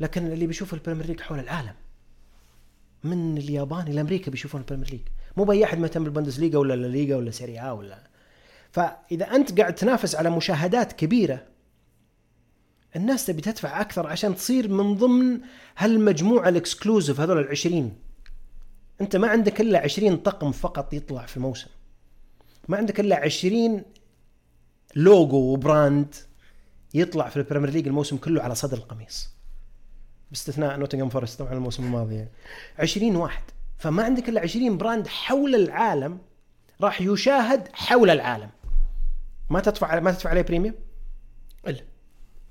لكن 0.00 0.26
اللي 0.26 0.46
بيشوف 0.46 0.74
ال 0.74 0.78
Premier 0.78 1.06
League 1.06 1.20
حول 1.20 1.38
العالم. 1.38 1.74
من 3.04 3.38
اليابان 3.38 3.88
إلى 3.88 4.00
أمريكا 4.00 4.30
بيشوفون 4.30 4.60
ال 4.60 4.64
Premier 4.64 4.90
League. 4.90 5.00
مو 5.36 5.44
بأي 5.44 5.64
أحد 5.64 5.78
مهتم 5.78 6.04
بالبندسليغا 6.04 6.58
ولا 6.58 6.74
الليغا 6.74 7.16
ولا 7.16 7.30
Serie 7.30 7.63
A 7.63 7.70
ولا. 7.70 7.98
فإذا 8.70 9.24
أنت 9.24 9.60
قاعد 9.60 9.74
تنافس 9.74 10.14
على 10.14 10.30
مشاهدات 10.30 10.92
كبيرة 10.92 11.42
الناس 12.96 13.26
تبي 13.26 13.40
تدفع 13.40 13.80
أكثر 13.80 14.06
عشان 14.06 14.36
تصير 14.36 14.68
من 14.68 14.94
ضمن 14.94 15.40
هالمجموعة 15.76 16.48
ال 16.48 16.55
exclusive 16.55 17.20
هذول 17.20 17.38
العشرين. 17.38 17.96
أنت 19.02 19.16
ما 19.16 19.28
عندك 19.28 19.60
إلا 19.60 19.78
20 19.78 20.16
طقم 20.16 20.52
فقط 20.52 20.94
يطلع 20.94 21.26
في 21.26 21.40
موسم. 21.40 21.68
ما 22.68 22.76
عندك 22.76 23.00
إلا 23.00 23.16
20 23.16 23.82
logo 24.96 25.36
و 25.36 25.49
brand 25.49 26.14
يطلع 26.94 27.28
في 27.28 27.36
ال 27.36 27.40
Premier 27.40 27.70
League 27.70 27.86
الموسم 27.86 28.16
كله 28.16 28.42
على 28.42 28.54
صدر 28.54 28.76
القميص. 28.76 29.30
باستثناء 30.30 30.76
نوتنغهام 30.76 31.08
فورست 31.08 31.38
طبعا 31.38 31.52
الموسم 31.52 31.84
الماضي. 31.84 32.14
يعني 32.14 32.30
20 32.78 33.16
واحد. 33.16 33.42
فما 33.78 34.02
عندك 34.02 34.28
إلا 34.28 34.40
20 34.40 34.78
brand 34.78 35.06
حول 35.06 35.54
العالم 35.54 36.18
راح 36.80 37.00
يشاهد 37.00 37.68
حول 37.72 38.10
العالم. 38.10 38.50
ما 39.50 39.60
تدفع 39.60 40.00
ما 40.00 40.12
تدفع 40.12 40.30
عليه 40.30 40.42
premium 40.42 40.74
إلا. 41.66 41.84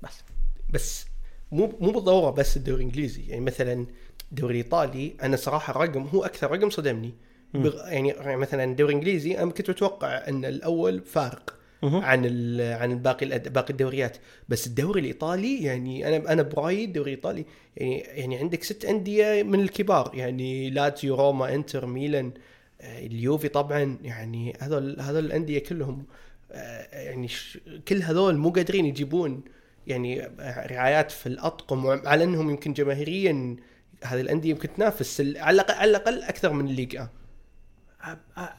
بس. 0.02 0.22
بس. 0.70 1.06
مو 1.52 1.72
مو 1.80 1.90
بالضرورة 1.90 2.30
بس 2.30 2.56
الدوري 2.56 2.82
الإنجليزي. 2.82 3.26
يعني 3.26 3.40
مثلا 3.40 3.86
الدوري 4.32 4.60
الايطالي 4.60 5.12
أنا 5.22 5.36
صراحة 5.36 5.84
رقم 5.84 6.02
هو 6.02 6.24
أكثر 6.24 6.50
رقم 6.50 6.70
صدمني. 6.70 7.14
بغ... 7.54 7.88
يعني 7.88 8.36
مثلا 8.36 8.64
الدوري 8.64 8.92
الانجليزي 8.92 9.38
أنا 9.38 9.50
كنت 9.50 9.70
متوقع 9.70 10.28
أن 10.28 10.44
الأول 10.44 11.00
فارق. 11.00 11.58
عن 11.82 12.22
ال... 12.24 12.72
عن 12.72 12.98
باقي 12.98 13.26
الأد... 13.26 13.52
باقي 13.52 13.70
الدوريات. 13.70 14.16
بس 14.48 14.66
الدوري 14.66 15.00
الإيطالي 15.00 15.62
يعني 15.64 16.08
أنا 16.08 16.32
أنا 16.32 16.42
برايي 16.42 16.84
الدوري 16.84 17.12
الإيطالي 17.12 17.44
يعني 17.76 17.98
يعني 17.98 18.36
عندك 18.36 18.62
ست 18.62 18.84
أندية 18.84 19.42
من 19.42 19.60
الكبار 19.60 20.10
يعني 20.14 20.70
لاتسيو 20.70 21.14
روما 21.14 21.54
إنتر 21.54 21.86
ميلان 21.86 22.32
آه، 22.80 22.98
اليوفي 22.98 23.48
طبعا 23.48 23.98
يعني 24.02 24.56
هذول 24.60 25.00
هذول 25.00 25.24
الأندية 25.24 25.58
كلهم 25.58 26.06
آه، 26.52 27.02
يعني 27.04 27.28
ش... 27.28 27.58
كل 27.88 28.02
هذول 28.02 28.36
مو 28.36 28.50
قادرين 28.50 28.86
يجيبون 28.86 29.40
يعني 29.86 30.28
رعايات 30.70 31.10
في 31.10 31.26
الأطقم 31.26 31.86
على 31.86 32.24
أنهم 32.24 32.50
يمكن 32.50 32.72
جماهيريا 32.72 33.56
هذه 34.02 34.20
الأندية 34.20 34.50
يمكن 34.50 34.68
تنافس 34.76 35.20
على 35.20 35.54
الاقل 35.54 35.74
على 35.74 35.90
الأقل 35.90 36.22
أكثر 36.22 36.52
من 36.52 36.66
الليغا. 36.68 37.08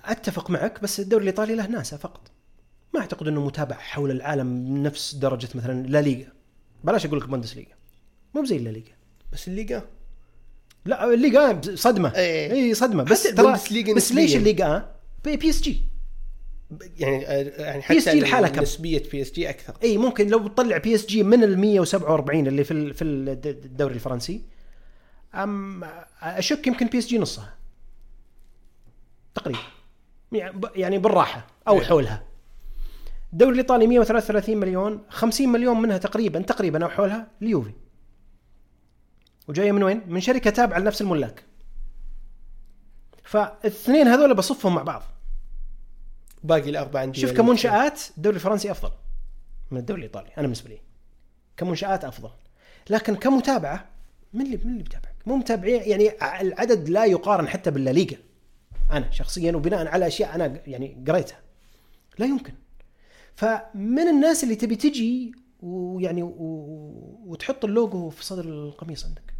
أتفق 0.05 0.49
معك 0.49 0.81
بس 0.83 0.99
الدوري 0.99 1.23
الإيطالي 1.23 1.55
له 1.55 1.67
ناسه 1.67 1.97
فقط. 1.97 2.31
ما 2.93 2.99
أعتقد 2.99 3.27
إنه 3.27 3.45
متابع 3.45 3.75
حول 3.75 4.11
العالم 4.11 4.77
نفس 4.83 5.15
درجة 5.15 5.49
مثلا 5.55 5.87
لا 5.87 6.01
ليغا. 6.01 6.27
بلاش 6.83 7.05
أقول 7.05 7.19
لك 7.19 7.27
بوندس 7.27 7.55
ليغا 7.55 7.73
مو 8.35 8.45
زي 8.45 8.57
لا 8.57 8.69
ليغا. 8.69 8.93
بس 9.33 9.47
الليغا؟ 9.47 9.83
لا 10.85 11.13
الليغا 11.13 11.61
صدمة. 11.75 12.15
إيه. 12.15 12.51
إي 12.51 12.73
صدمة. 12.73 13.03
بس 13.03 13.23
ترى 13.23 13.53
بس 13.95 14.11
ليش. 14.11 14.35
الليغا؟ 14.35 14.95
P, 15.23 15.37
PSG 15.37 15.81
يعني 16.97 17.27
آه، 17.27 17.61
يعني 17.61 17.81
حتى 17.81 18.19
لحالها 18.19 18.49
كم؟ 18.49 18.61
نسبية 18.61 19.03
PSG 19.11 19.49
أكثر. 19.49 19.73
إي 19.83 19.97
ممكن 19.97 20.27
لو 20.27 20.39
بتطلع 20.39 20.77
PSG 20.77 21.23
من 21.23 21.43
ال 21.43 21.59
147 21.59 22.47
اللي 22.47 22.63
في 22.63 22.93
في 22.93 23.03
الد- 23.03 23.47
الدوري 23.47 23.93
الفرنسي. 23.93 24.41
أم 25.35 25.83
أشك 26.21 26.67
يمكن 26.67 26.87
PSG 26.87 27.17
نصها. 27.17 27.53
تقريبا. 29.35 29.59
يعني 30.31 30.61
يعني 30.75 30.97
بالراحة 30.97 31.47
أو 31.67 31.79
إيه. 31.79 31.85
حولها. 31.85 32.23
الدوري 33.33 33.51
الإيطالي 33.51 33.87
133 33.87 34.57
مليون 34.57 35.03
50 35.09 35.49
مليون 35.49 35.81
منها 35.81 35.97
تقريبا 35.97 36.41
تقريبا 36.41 36.83
أو 36.83 36.89
حولها 36.89 37.27
اليوفي 37.41 37.73
وجاية 39.47 39.71
من 39.71 39.83
وين؟ 39.83 40.01
من 40.07 40.21
شركة 40.21 40.49
تابعة 40.49 40.79
لنفس 40.79 41.01
الملاك. 41.01 41.43
فالاثنين 43.23 44.07
هذول 44.07 44.33
بصفهم 44.33 44.75
مع 44.75 44.83
بعض. 44.83 45.03
باقي 46.43 46.69
الأربع 46.69 47.03
أندية 47.03 47.21
شوف 47.21 47.31
كمنشآت 47.31 48.01
الدوري 48.17 48.35
الفرنسي 48.35 48.71
أفضل 48.71 48.91
من 49.71 49.77
الدوري 49.77 49.99
الإيطالي 49.99 50.27
أنا 50.27 50.41
بالنسبة 50.41 50.69
لي. 50.69 50.79
كمنشآت 51.57 52.05
أفضل. 52.05 52.31
لكن 52.89 53.15
كمتابعة 53.15 53.85
من 54.33 54.45
اللي 54.45 54.57
من 54.57 54.71
اللي 54.71 54.83
بيتابعك؟ 54.83 55.12
مو 55.25 55.35
متابعين 55.35 55.81
يعني 55.81 56.11
العدد 56.41 56.89
لا 56.89 57.05
يقارن 57.05 57.47
حتى 57.47 57.71
بالليغا. 57.71 58.17
أنا 58.91 59.11
شخصيا 59.11 59.55
وبناء 59.55 59.87
على 59.87 60.07
أشياء 60.07 60.35
أنا 60.35 60.61
يعني 60.67 61.03
قريتها. 61.07 61.39
لا 62.17 62.25
يمكن. 62.25 62.53
فمن 63.35 64.07
الناس 64.07 64.43
اللي 64.43 64.55
تبي 64.55 64.75
تجي 64.75 65.31
ويعني 65.61 66.23
و... 66.23 66.33
وتحط 67.25 67.65
اللوجو 67.65 68.09
في 68.09 68.25
صدر 68.25 68.45
القميص 68.45 69.05
عندك. 69.05 69.33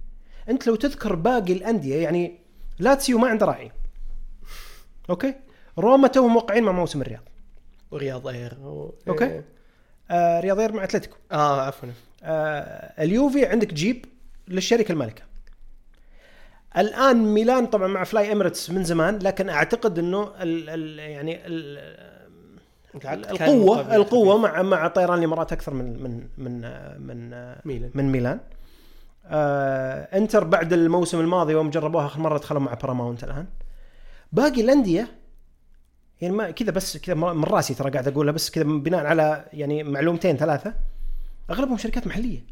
أنت 0.50 0.68
لو 0.68 0.76
تذكر 0.76 1.16
باقي 1.16 1.54
الأندية 1.54 1.96
يعني 1.96 2.40
لاتسيو 2.80 3.18
ما 3.18 3.28
عنده 3.28 3.46
راعي 3.46 3.72
okay؟ 5.10 5.34
روما 5.80 6.08
توهم 6.08 6.28
موقعين 6.28 6.64
مع 6.64 6.72
موسم 6.72 7.02
الرياض. 7.02 7.24
و 7.92 7.97
Riyadh 7.97 8.28
Air. 8.28 8.58
و... 8.60 8.94
okay. 9.08 9.26
إيه. 9.26 9.46
آه 10.12 10.40
Riyadh 10.40 10.61
Air 10.61 10.72
مع 10.72 10.84
أتلتيكو. 10.84 11.16
آه 11.32 11.62
عفوا. 11.62 11.90
آه 12.24 13.04
اليوفي 13.04 13.46
عندك 13.46 13.74
جيب 13.74 14.06
للشركة 14.48 14.92
المالكة. 14.92 15.24
الآن 16.78 17.18
ميلان 17.34 17.66
طبعا 17.66 17.88
مع 17.88 18.04
Fly 18.04 18.32
Emirates 18.32 18.70
من 18.70 18.84
زمان 18.84 19.20
لكن 19.20 19.50
أعتقد 19.50 20.00
إنه 20.00 20.32
ال 20.42 20.70
ال 20.70 21.00
يعني 21.00 21.48
ال 21.48 21.78
العقد 22.96 23.38
كان 23.38 23.50
القوة 23.50 23.96
القوه. 23.96 24.38
مع 24.38 24.62
مع 24.62 24.88
طيران 24.88 25.20
الإمارات 25.20 25.54
أكثر 25.54 25.74
من 25.74 26.04
من 26.04 26.28
من 26.38 26.62
من 27.08 27.30
ميلان. 27.66 27.92
من 27.94 28.12
ميلان 28.12 28.40
آه 29.26 30.18
إنتر 30.18 30.44
بعد 30.44 30.74
الموسم 30.74 31.20
الماضي 31.20 31.54
يوم 31.54 31.70
جربوها 31.70 32.06
آخر 32.06 32.20
مرة 32.20 32.38
دخلوا 32.38 32.62
مع 32.62 32.74
باراماونت 32.74 33.24
الآن 33.24 33.46
باقي 34.32 34.62
الأندية 34.62 35.08
يعني 36.22 36.36
ما 36.36 36.52
كذا 36.52 36.72
بس 36.72 36.98
كذا 36.98 37.16
من 37.16 37.44
راسي 37.44 37.74
ترى 37.74 37.92
قاعد 37.92 38.08
أقولها 38.08 38.34
بس 38.34 38.50
كذا 38.52 38.64
بناء 38.64 39.06
على 39.06 39.46
يعني 39.54 39.84
معلومتين 39.84 40.38
ثلاثة 40.38 40.74
أغلبهم 41.50 41.78
شركات 41.78 42.08
محلية 42.08 42.46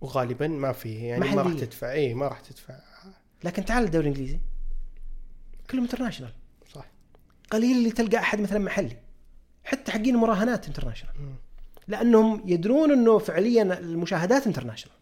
وغالبا 0.00 0.48
ما 0.48 0.72
في 0.72 0.94
يعني 0.94 1.20
ما 1.20 1.26
راح 1.26 1.34
محلية. 1.46 1.60
تدفع 1.60 1.92
اي 1.92 2.14
ما 2.14 2.28
راح 2.28 2.40
تدفع 2.40 2.74
لكن 3.44 3.64
تعال 3.64 3.84
الدوري 3.84 4.08
الإنجليزي. 4.08 4.38
كلهم 5.70 5.82
international 5.82 6.32
صح. 6.74 6.86
قليل 7.50 7.76
اللي 7.76 7.90
تلقى 7.90 8.16
أحد 8.16 8.40
مثلا 8.40 8.58
محلي. 8.58 8.96
حتى 9.64 9.92
حقين 9.92 10.14
المراهنات 10.14 10.66
international. 10.66 11.14
لأنهم 11.88 12.42
يدرون 12.46 12.92
إنه 12.92 13.18
فعليا 13.18 13.78
المشاهدات 13.78 14.46
international 14.46 14.96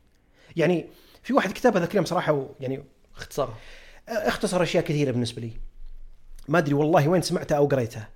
يعني 0.56 0.86
في 1.22 1.32
واحد 1.32 1.52
كتاب 1.52 1.76
هذا 1.76 1.84
الكلام 1.84 2.04
صراحة 2.04 2.48
يعني 2.60 2.84
اختصار 3.16 3.56
اختصر 4.08 4.62
أشياء 4.62 4.84
كثيرة 4.84 5.10
بالنسبة 5.10 5.42
لي. 5.42 5.50
ما 6.48 6.58
أدري 6.58 6.74
والله 6.74 7.08
وين 7.08 7.22
سمعتها 7.22 7.56
أو 7.56 7.66
قريتها 7.66 8.08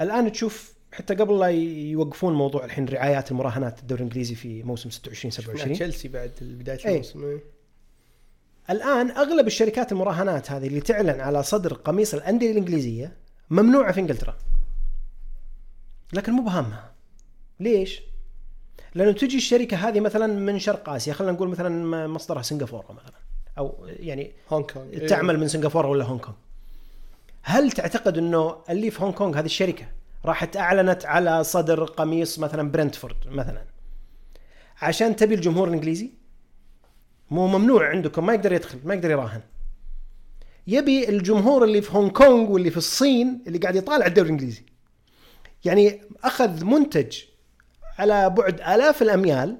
الآن 0.00 0.32
تشوف 0.32 0.74
حتى 0.92 1.14
قبل 1.14 1.38
لا 1.38 1.46
يوقفون 1.90 2.34
موضوع 2.34 2.64
الحين 2.64 2.84
رعايات 2.88 3.30
المراهنات 3.30 3.80
الدوري 3.80 4.00
الإنجليزي 4.00 4.34
في 4.34 4.62
موسم 4.62 4.90
26 4.90 5.30
شفنا 5.30 5.44
27 5.44 5.76
تشيلسي 5.76 6.08
بعد 6.08 6.32
بداية 6.40 6.78
إيه. 6.78 6.92
الموسم. 6.92 7.38
الآن 8.70 9.10
أغلب 9.10 9.46
الشركات 9.46 9.92
المراهنات 9.92 10.50
هذه 10.50 10.66
اللي 10.66 10.80
تعلن 10.80 11.20
على 11.20 11.42
صدر 11.42 11.74
قميص 11.74 12.14
الأندية 12.14 12.50
الإنجليزية 12.50 13.16
ممنوعه 13.50 13.92
في 13.92 14.00
إنجلترا. 14.00 14.36
لكن 16.12 16.32
مو 16.32 16.42
بهامها. 16.42 16.92
ليش؟ 17.60 18.02
لأنه 18.94 19.12
تجي 19.12 19.36
الشركة 19.36 19.76
هذه 19.76 20.00
مثلا 20.00 20.26
من 20.26 20.58
شرق 20.58 20.88
آسيا 20.88 21.12
خلينا 21.12 21.32
نقول 21.32 21.48
مثلا 21.48 22.06
مصدرها 22.06 22.42
سنغافورة 22.42 22.92
مثلا. 22.92 23.16
أو 23.58 23.86
يعني 23.86 24.32
هونغ 24.52 24.66
كونغ. 24.66 24.90
إيه. 24.90 25.06
تعمل 25.06 25.38
من 25.40 25.48
سنغافورة 25.48 25.88
ولا 25.88 26.04
هونغ 26.04 26.20
كونغ. 26.20 26.36
هل 27.42 27.72
تعتقد 27.72 28.18
إنه 28.18 28.56
اللي 28.70 28.90
في 28.90 29.02
هونغ 29.02 29.14
كونغ 29.14 29.38
هذه 29.38 29.44
الشركة 29.44 29.86
راحت 30.24 30.56
اعلنت 30.56 31.06
على 31.06 31.44
صدر 31.44 31.84
قميص 31.84 32.38
مثلا 32.38 32.70
برنتفورد 32.70 33.16
مثلا 33.26 33.64
عشان 34.82 35.16
تبي 35.16 35.34
الجمهور 35.34 35.68
الإنجليزي؟ 35.68 36.10
مو 37.30 37.46
ممنوع 37.46 37.88
عندكم 37.88 38.26
ما 38.26 38.34
يقدر 38.34 38.52
يدخل 38.52 38.78
ما 38.84 38.94
يقدر 38.94 39.10
يراهن. 39.10 39.40
يبي 40.66 41.08
الجمهور 41.08 41.64
اللي 41.64 41.82
في 41.82 41.96
هونغ 41.96 42.08
كونغ 42.10 42.50
واللي 42.50 42.70
في 42.70 42.76
الصين 42.76 43.42
اللي 43.46 43.58
قاعد 43.58 43.76
يطالع 43.76 44.06
الدوري 44.06 44.26
الإنجليزي. 44.26 44.62
يعني 45.64 46.00
أخذ 46.24 46.64
منتج 46.64 47.18
على 47.98 48.30
بعد 48.30 48.60
آلاف 48.60 49.02
الأميال 49.02 49.56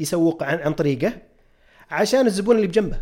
يسوق 0.00 0.42
عن, 0.42 0.58
عن 0.58 0.72
طريقه 0.72 1.12
عشان 1.90 2.26
الزبون 2.26 2.56
اللي 2.56 2.66
بجنبه. 2.66 3.00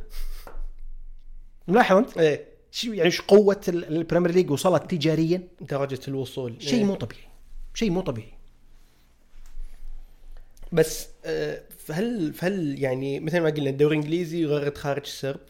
ملاحظ 1.68 1.96
انت 1.96 2.18
إيه. 2.18 2.44
شو 2.70 2.92
يعني 2.92 3.02
إيش 3.04 3.20
قوة 3.20 3.60
ال- 3.68 3.96
البريمير 3.96 4.30
ليج 4.30 4.50
وصلت 4.50 4.90
تجاريا؟ 4.90 5.48
درجه 5.60 6.00
الوصول. 6.08 6.56
شيء 6.62 6.78
إيه. 6.78 6.84
مو 6.84 6.94
طبيعي. 6.94 7.28
شيء 7.74 7.90
مو 7.90 8.00
طبيعي. 8.00 8.32
بس 10.72 11.08
آه، 11.24 11.60
فهل 11.86 12.32
فهل 12.34 12.82
يعني 12.82 13.20
مثل 13.20 13.40
ما 13.40 13.50
قلنا 13.50 13.70
الدوري 13.70 13.96
الإنجليزي 13.96 14.44
غير 14.44 14.74
خارج 14.74 15.02
السرب. 15.02 15.40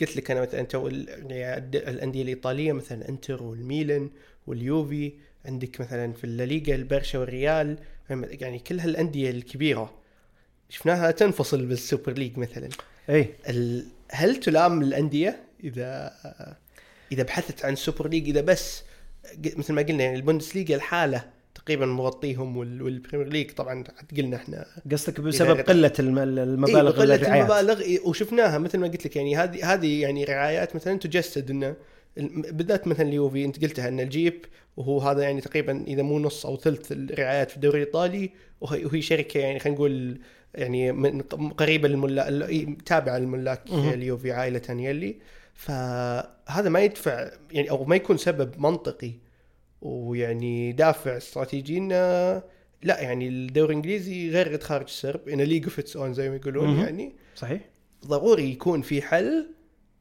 قلت 0.00 0.16
لك 0.16 0.30
أنا 0.30 0.40
مثلا 0.40 0.62
تو 0.62 0.88
يعني 0.88 1.58
الأندية 1.74 2.22
الإيطالية 2.22 2.72
مثلا 2.72 3.08
إنتر 3.08 3.42
والميلان 3.42 4.10
واليوفي 4.46 5.12
عندك 5.44 5.80
مثلا 5.80 6.12
في 6.12 6.24
الليغا 6.24 6.74
البرشا 6.74 7.18
والريال 7.18 7.78
يعني 8.10 8.58
كل 8.58 8.80
هالأندية 8.80 9.30
الكبيرة 9.30 9.94
شفناها 10.68 11.10
تنفصل 11.10 11.66
بالسوبر 11.66 12.12
ليج 12.12 12.38
مثلا. 12.38 12.68
اي 13.10 13.28
هل 14.10 14.36
تلام 14.36 14.82
الأندية 14.82 15.40
إذا 15.64 16.12
إذا 17.12 17.22
بحثت 17.22 17.64
عن 17.64 17.72
السوبر 17.72 18.08
ليج 18.08 18.28
إذا 18.28 18.40
بس؟ 18.40 18.82
مثل 19.56 19.72
ما 19.72 19.82
قلنا 19.82 20.04
يعني 20.04 20.16
البوندسليغا 20.16 20.74
الحالة 20.74 21.30
تقريبا 21.64 21.86
مغطيهم 21.86 22.56
وال- 22.56 22.82
والبريمير 22.82 23.28
ليج 23.28 23.50
طبعا 23.50 23.84
قلنا 24.16 24.36
إحنا 24.36 24.66
قصدك 24.92 25.20
بسبب 25.20 25.60
قلة 25.60 25.92
الم- 25.98 26.18
المبالغ 26.18 26.76
إيه 26.76 26.82
بقلة 26.92 27.14
الرعايات 27.14 27.50
المبالغ 27.50 27.80
إيه 27.80 28.00
وشفناها 28.00 28.58
مثل 28.58 28.78
ما 28.78 28.86
قلت 28.88 29.06
لك 29.06 29.16
يعني 29.16 29.36
هذه 29.36 29.72
هذه 29.74 30.00
يعني 30.02 30.24
رعايات 30.24 30.74
مثلا 30.76 30.98
تجسد 30.98 31.50
إنه 31.50 31.74
بالذات 32.52 32.86
مثلا 32.86 33.08
اليوفي 33.08 33.44
أنت 33.44 33.62
قلتها 33.64 33.88
إن 33.88 34.00
الجيب 34.00 34.44
وهو 34.76 34.98
هذا 35.00 35.22
يعني 35.22 35.40
تقريبا 35.40 35.84
إذا 35.86 36.02
مو 36.02 36.18
نص 36.18 36.46
أو 36.46 36.56
ثلث 36.56 36.92
الرعايات 36.92 37.50
في 37.50 37.56
الدوري 37.56 37.82
الإيطالي 37.82 38.30
وهي, 38.60 39.02
شركة 39.02 39.40
يعني 39.40 39.58
خلينا 39.58 39.76
نقول 39.78 40.18
يعني 40.54 40.92
من 40.92 41.20
قريبة 41.58 41.88
للملاك 41.88 42.66
تابعة 42.86 43.18
للملاك. 43.18 43.62
اليوفي 43.94 44.32
عائلة 44.32 44.62
انيلي 44.70 45.16
فهذا 45.54 46.68
ما 46.68 46.80
يدفع 46.80 47.30
يعني 47.52 47.70
أو 47.70 47.84
ما 47.84 47.96
يكون 47.96 48.16
سبب 48.16 48.60
منطقي 48.60 49.12
ويعني 49.82 50.72
دافع 50.72 51.16
استراتيجي 51.16 51.78
إنه 51.78 51.94
لا 52.82 53.00
يعني 53.00 53.28
الدوري 53.28 53.70
الإنجليزي 53.70 54.30
غير 54.30 54.58
خارج 54.58 54.84
السرب 54.84 55.28
in 55.28 55.40
league 55.40 55.64
of 55.64 55.78
its 55.78 55.96
own 55.96 56.14
زي 56.14 56.30
ما 56.30 56.36
يقولون. 56.36 56.78
يعني. 56.78 57.12
صحيح. 57.36 57.60
ضروري 58.06 58.50
يكون 58.50 58.82
في 58.82 59.02
حل 59.02 59.46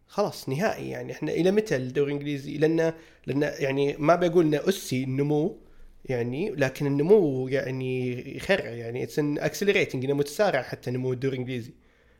خلاص 0.08 0.50
نهائي 0.50 0.89
يعني. 0.89 1.12
إحنا 1.12 1.32
إلى 1.32 1.51
متى 1.51 1.76
الدوري 1.76 2.12
الإنجليزي؟ 2.12 2.58
لأن 2.58 2.93
لأن 3.28 3.41
يعني 3.60 3.95
ما 3.99 4.16
بقول 4.16 4.45
إنه 4.45 4.70
أسي 4.70 5.03
النمو 5.03 5.58
يعني 6.05 6.51
لكن 6.51 6.88
النمو 6.88 7.47
يعني 7.47 8.36
يخرع 8.36 8.70
يعني. 8.70 9.03
it's 9.03 9.20
an 9.20 9.39
accelerating 9.39 10.05
إنه 10.05 10.14
متسارع 10.14 10.62
حتى 10.62 10.91
نمو 10.91 11.14
الدوري 11.14 11.36
الإنجليزي. 11.36 11.74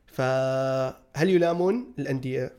فهل 0.06 1.30
يلامون 1.30 1.94
الأندية 2.00 2.54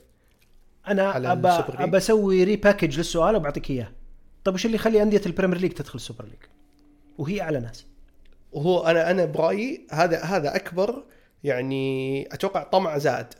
أنا 0.88 1.32
ابى؟ 1.32 1.48
ابى 1.48 1.96
أسوي 1.96 2.44
repackage 2.44 2.98
للسؤال 2.98 3.36
وبعطيك 3.36 3.70
إياه. 3.70 3.92
طيب 4.44 4.54
وش 4.54 4.66
اللي 4.66 4.74
يخلي 4.76 5.02
أندية 5.02 5.20
البريمير 5.26 5.58
ليج 5.58 5.72
تدخل 5.72 5.94
السوبر 5.96 6.24
ليج 6.24 6.38
وهي 7.18 7.40
أعلى 7.40 7.60
ناس 7.60 7.86
وهو 8.52 8.86
أنا 8.86 9.10
أنا 9.10 9.24
برأيي 9.24 9.86
هذا 9.90 10.20
هذا 10.22 10.56
أكبر 10.56 11.04
يعني 11.44 12.22
أتوقع 12.34 12.62
طمع 12.62 12.98
زاد 12.98 13.34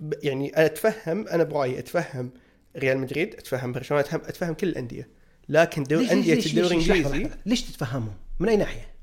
ب- 0.00 0.14
يعني 0.22 0.56
أنا 0.56 0.66
أتفهم 0.66 1.28
أنا 1.28 1.44
برأيي 1.44 1.78
أتفهم 1.78 2.30
ريال 2.76 2.98
مدريد 2.98 3.34
أتفهم 3.34 3.72
برشلونة 3.72 4.00
أتفهم, 4.02 4.20
أتفهم 4.20 4.54
كل 4.54 4.68
الأندية 4.68 5.08
لكن 5.48 5.82
دو 5.82 5.98
ليش- 6.00 6.12
أندية 6.12 6.34
ليش- 6.34 6.46
الدوري 6.46 6.66
الإنجليزي. 6.66 7.30
ليش 7.46 7.62
تتفهمهم 7.62 8.14
من 8.40 8.48
أي 8.48 8.56
ناحية 8.56 8.94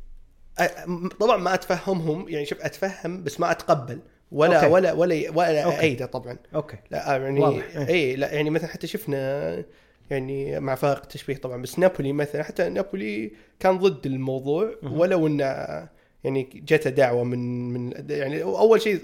طبعا 1.19 1.38
ما 1.38 1.53
أتفهمهم 1.53 2.30
يعني 2.30 2.45
شوف 2.45 2.61
أتفهم 2.61 3.24
بس 3.24 3.39
ما 3.39 3.51
أتقبل 3.51 3.99
ولا 4.32 4.55
أوكي. 4.57 4.67
ولا 4.67 4.91
ولا 4.93 5.30
ولا. 5.30 5.80
ايده 5.82 6.05
طبعا 6.05 6.38
أوكي 6.55 6.78
لا 6.91 7.17
يعني 7.17 7.39
واضح. 7.39 7.76
اي 7.78 8.15
لا 8.15 8.32
يعني 8.34 8.49
مثلا 8.49 8.67
حتى 8.69 8.88
شفنا 8.88 9.63
يعني 10.14 10.59
مع 10.59 10.76
فارق 10.76 11.01
التشبيه 11.01 11.36
طبعا 11.36 11.61
بس 11.61 11.80
نابولي 11.80 12.14
مثلا 12.14 12.43
حتى 12.43 12.70
نابولي 12.70 13.32
كان 13.59 13.78
ضد 13.78 14.05
الموضوع. 14.05 14.76
ولو 14.84 15.28
انه 15.28 15.43
يعني 16.24 16.49
جته 16.66 16.89
دعوة 16.89 17.24
من 17.24 17.74
من 17.74 17.93
يعني 18.09 18.43
أول 18.43 18.82
شيء 18.82 18.99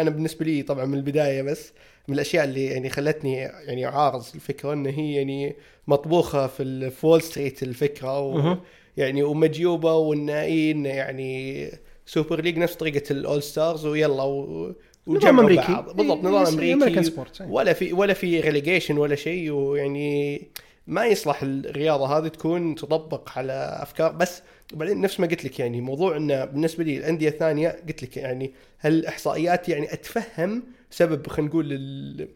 أنا 0.00 0.10
بالنسبة 0.10 0.44
لي 0.44 0.62
طبعا 0.62 0.84
من 0.84 0.94
البداية 0.94 1.42
بس 1.42 1.72
من 2.08 2.14
الأشياء 2.14 2.44
اللي 2.44 2.66
يعني 2.66 2.90
خلتني 2.90 3.34
يعني 3.36 3.86
أعارض 3.86 4.24
الفكرة 4.34 4.72
إن 4.72 4.86
هي 4.86 5.14
يعني 5.14 5.56
مطبوخة 5.86 6.46
في 6.46 6.90
في 6.90 7.06
Wall 7.06 7.22
Street 7.22 7.62
الفكرة 7.62 8.20
و. 8.20 8.38
يعني 8.96 9.22
ومجيوبه 9.22 9.94
وإن 9.94 10.30
إيه 10.30 10.72
إنه 10.72 10.88
يعني 10.88 11.68
سوبر 12.06 12.40
ليج 12.40 12.58
نفس 12.58 12.74
طريقة 12.74 13.12
ال 13.12 13.20
all 13.20 13.42
stars 13.42 13.86
ويلا 13.86 14.22
و 14.22 14.72
نظام 15.06 15.40
أمريكي. 15.40 15.72
بعض. 15.72 15.96
بالضبط 15.96 16.24
نظام 16.24 16.46
امريكان 16.46 16.82
أمريكي. 16.82 17.02
sport 17.04 17.42
ولا 17.48 17.72
في 17.72 17.92
ولا 17.92 18.14
في 18.14 18.40
ريليجيشن 18.40 18.98
ولا 18.98 19.14
شيء 19.14 19.50
ويعني 19.50 20.42
ما 20.86 21.06
يصلح 21.06 21.42
الرياضة 21.42 22.18
هذه 22.18 22.28
تكون 22.28 22.74
تطبق 22.74 23.30
على 23.38 23.78
أفكار. 23.82 24.12
بس 24.12 24.42
وبعدين 24.72 25.00
نفس 25.00 25.20
ما 25.20 25.26
قلت 25.26 25.44
لك 25.44 25.60
يعني 25.60 25.80
موضوع 25.80 26.16
انه 26.16 26.44
بالنسبة 26.44 26.84
لي 26.84 26.96
الأندية 26.96 27.28
الثانية 27.28 27.68
قلت 27.88 28.02
لك 28.02 28.16
يعني 28.16 28.52
هالإحصائيات 28.80 29.68
يعني 29.68 29.92
أتفهم 29.92 30.62
سبب 30.90 31.26
خلينا 31.26 31.50
نقول 31.50 31.72
ال- 31.72 32.28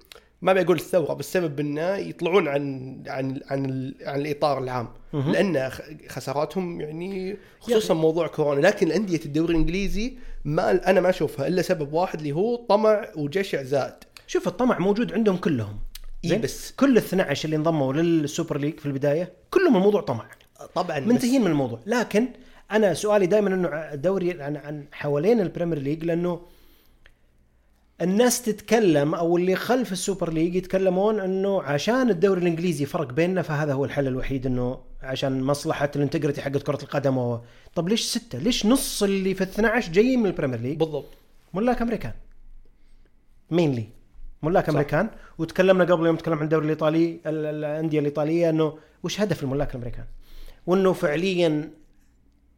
ما 0.43 0.53
بقول 0.53 0.77
الثورة 0.77 1.15
بس 1.15 1.33
سبب 1.33 1.61
إنه 1.61 1.97
يطلعون 1.97 2.49
عن 2.49 2.97
عن 3.07 3.41
عن, 3.51 3.93
عن 4.03 4.21
الإطار 4.21 4.59
العام. 4.59 4.89
لأن 5.13 5.71
خساراتهم 6.09 6.81
يعني 6.81 7.37
خصوصا 7.61 7.95
موضوع 7.95 8.27
كورونا. 8.27 8.67
لكن 8.67 8.87
الأندية 8.87 9.21
الدوري 9.27 9.55
الإنجليزي 9.55 10.17
ما 10.45 10.91
أنا 10.91 11.01
ما 11.01 11.11
أشوفها 11.11 11.47
إلا 11.47 11.63
سبب 11.63 11.93
واحد 11.93 12.19
اللي 12.19 12.33
هو 12.33 12.57
طمع 12.57 13.09
وجشع 13.17 13.63
زائد 13.63 13.95
شوف 14.27 14.49
الطمع 14.49 14.79
موجود 14.79 15.13
عندهم 15.13 15.37
كلهم. 15.37 15.79
زين؟ 16.25 16.41
بس 16.41 16.73
كل 16.73 16.93
ال 16.93 16.97
12 16.97 17.45
اللي 17.45 17.57
انضموا 17.57 17.93
للسوبر 17.93 18.59
ليج 18.59 18.79
في 18.81 18.87
البداية 18.87 19.33
كلهم 19.51 19.77
الموضوع 19.77 20.01
طمع. 20.01 20.29
طبعا 20.75 21.01
منتهيين 21.01 21.41
من 21.41 21.51
الموضوع. 21.51 21.79
لكن 21.87 22.29
أنا 22.71 22.95
سؤالي 22.95 23.27
دائما 23.27 23.55
إنه 23.55 23.69
الدوري 23.69 24.43
عن 24.43 24.57
عن 24.57 24.85
حوالين 24.93 25.41
البريمير 25.41 25.79
ليج 25.79 26.05
لأنه 26.05 26.41
الناس 28.03 28.43
تتكلم 28.43 29.15
أو 29.15 29.37
اللي 29.37 29.57
خلف 29.57 29.93
السوبر 29.93 30.33
ليج 30.33 30.55
يتكلمون 30.55 31.21
إنه 31.21 31.63
عشان 31.63 32.11
الدوري 32.11 32.41
الإنجليزي 32.41 32.85
فرق 32.87 33.13
بيننا 33.13 33.43
فهذا 33.43 33.73
هو 33.73 33.85
الحل 33.85 34.07
الوحيد 34.07 34.47
إنه 34.47 34.79
عشان 35.03 35.43
مصلحة 35.43 35.91
ال 35.97 36.01
integrity 36.01 36.43
حقت 36.43 36.63
كرة 36.63 36.83
القدم 36.83 37.19
و... 37.19 37.41
طب 37.75 37.89
ليش 37.89 38.05
ستة؟ 38.05 38.39
ليش 38.39 38.67
نص 38.67 39.03
اللي 39.03 39.35
في 39.35 39.45
ال 39.45 39.49
12 39.49 39.93
جايين 39.93 40.21
من 40.21 40.27
البريمير 40.27 40.61
ليج؟ 40.61 40.79
بالضبط 40.79 41.07
ملاك 41.55 41.83
أمريكان 41.83 42.13
mainly 43.51 43.85
ملاك 44.43 44.65
صح. 44.65 44.71
أمريكان 44.71 45.11
وتكلمنا 45.39 45.85
قبل 45.85 46.07
يوم 46.07 46.17
تكلم 46.17 46.39
عن 46.39 46.45
الدوري 46.45 46.65
الإيطالي 46.65 47.21
ال- 47.27 47.47
الأندية 47.47 47.99
الإيطالية 47.99 48.51
إنه 48.51 48.79
وش 49.03 49.21
هدف 49.21 49.43
الملاك 49.43 49.71
الامريكان؟ 49.71 50.05
وإنه 50.67 50.93
فعليا 50.93 51.71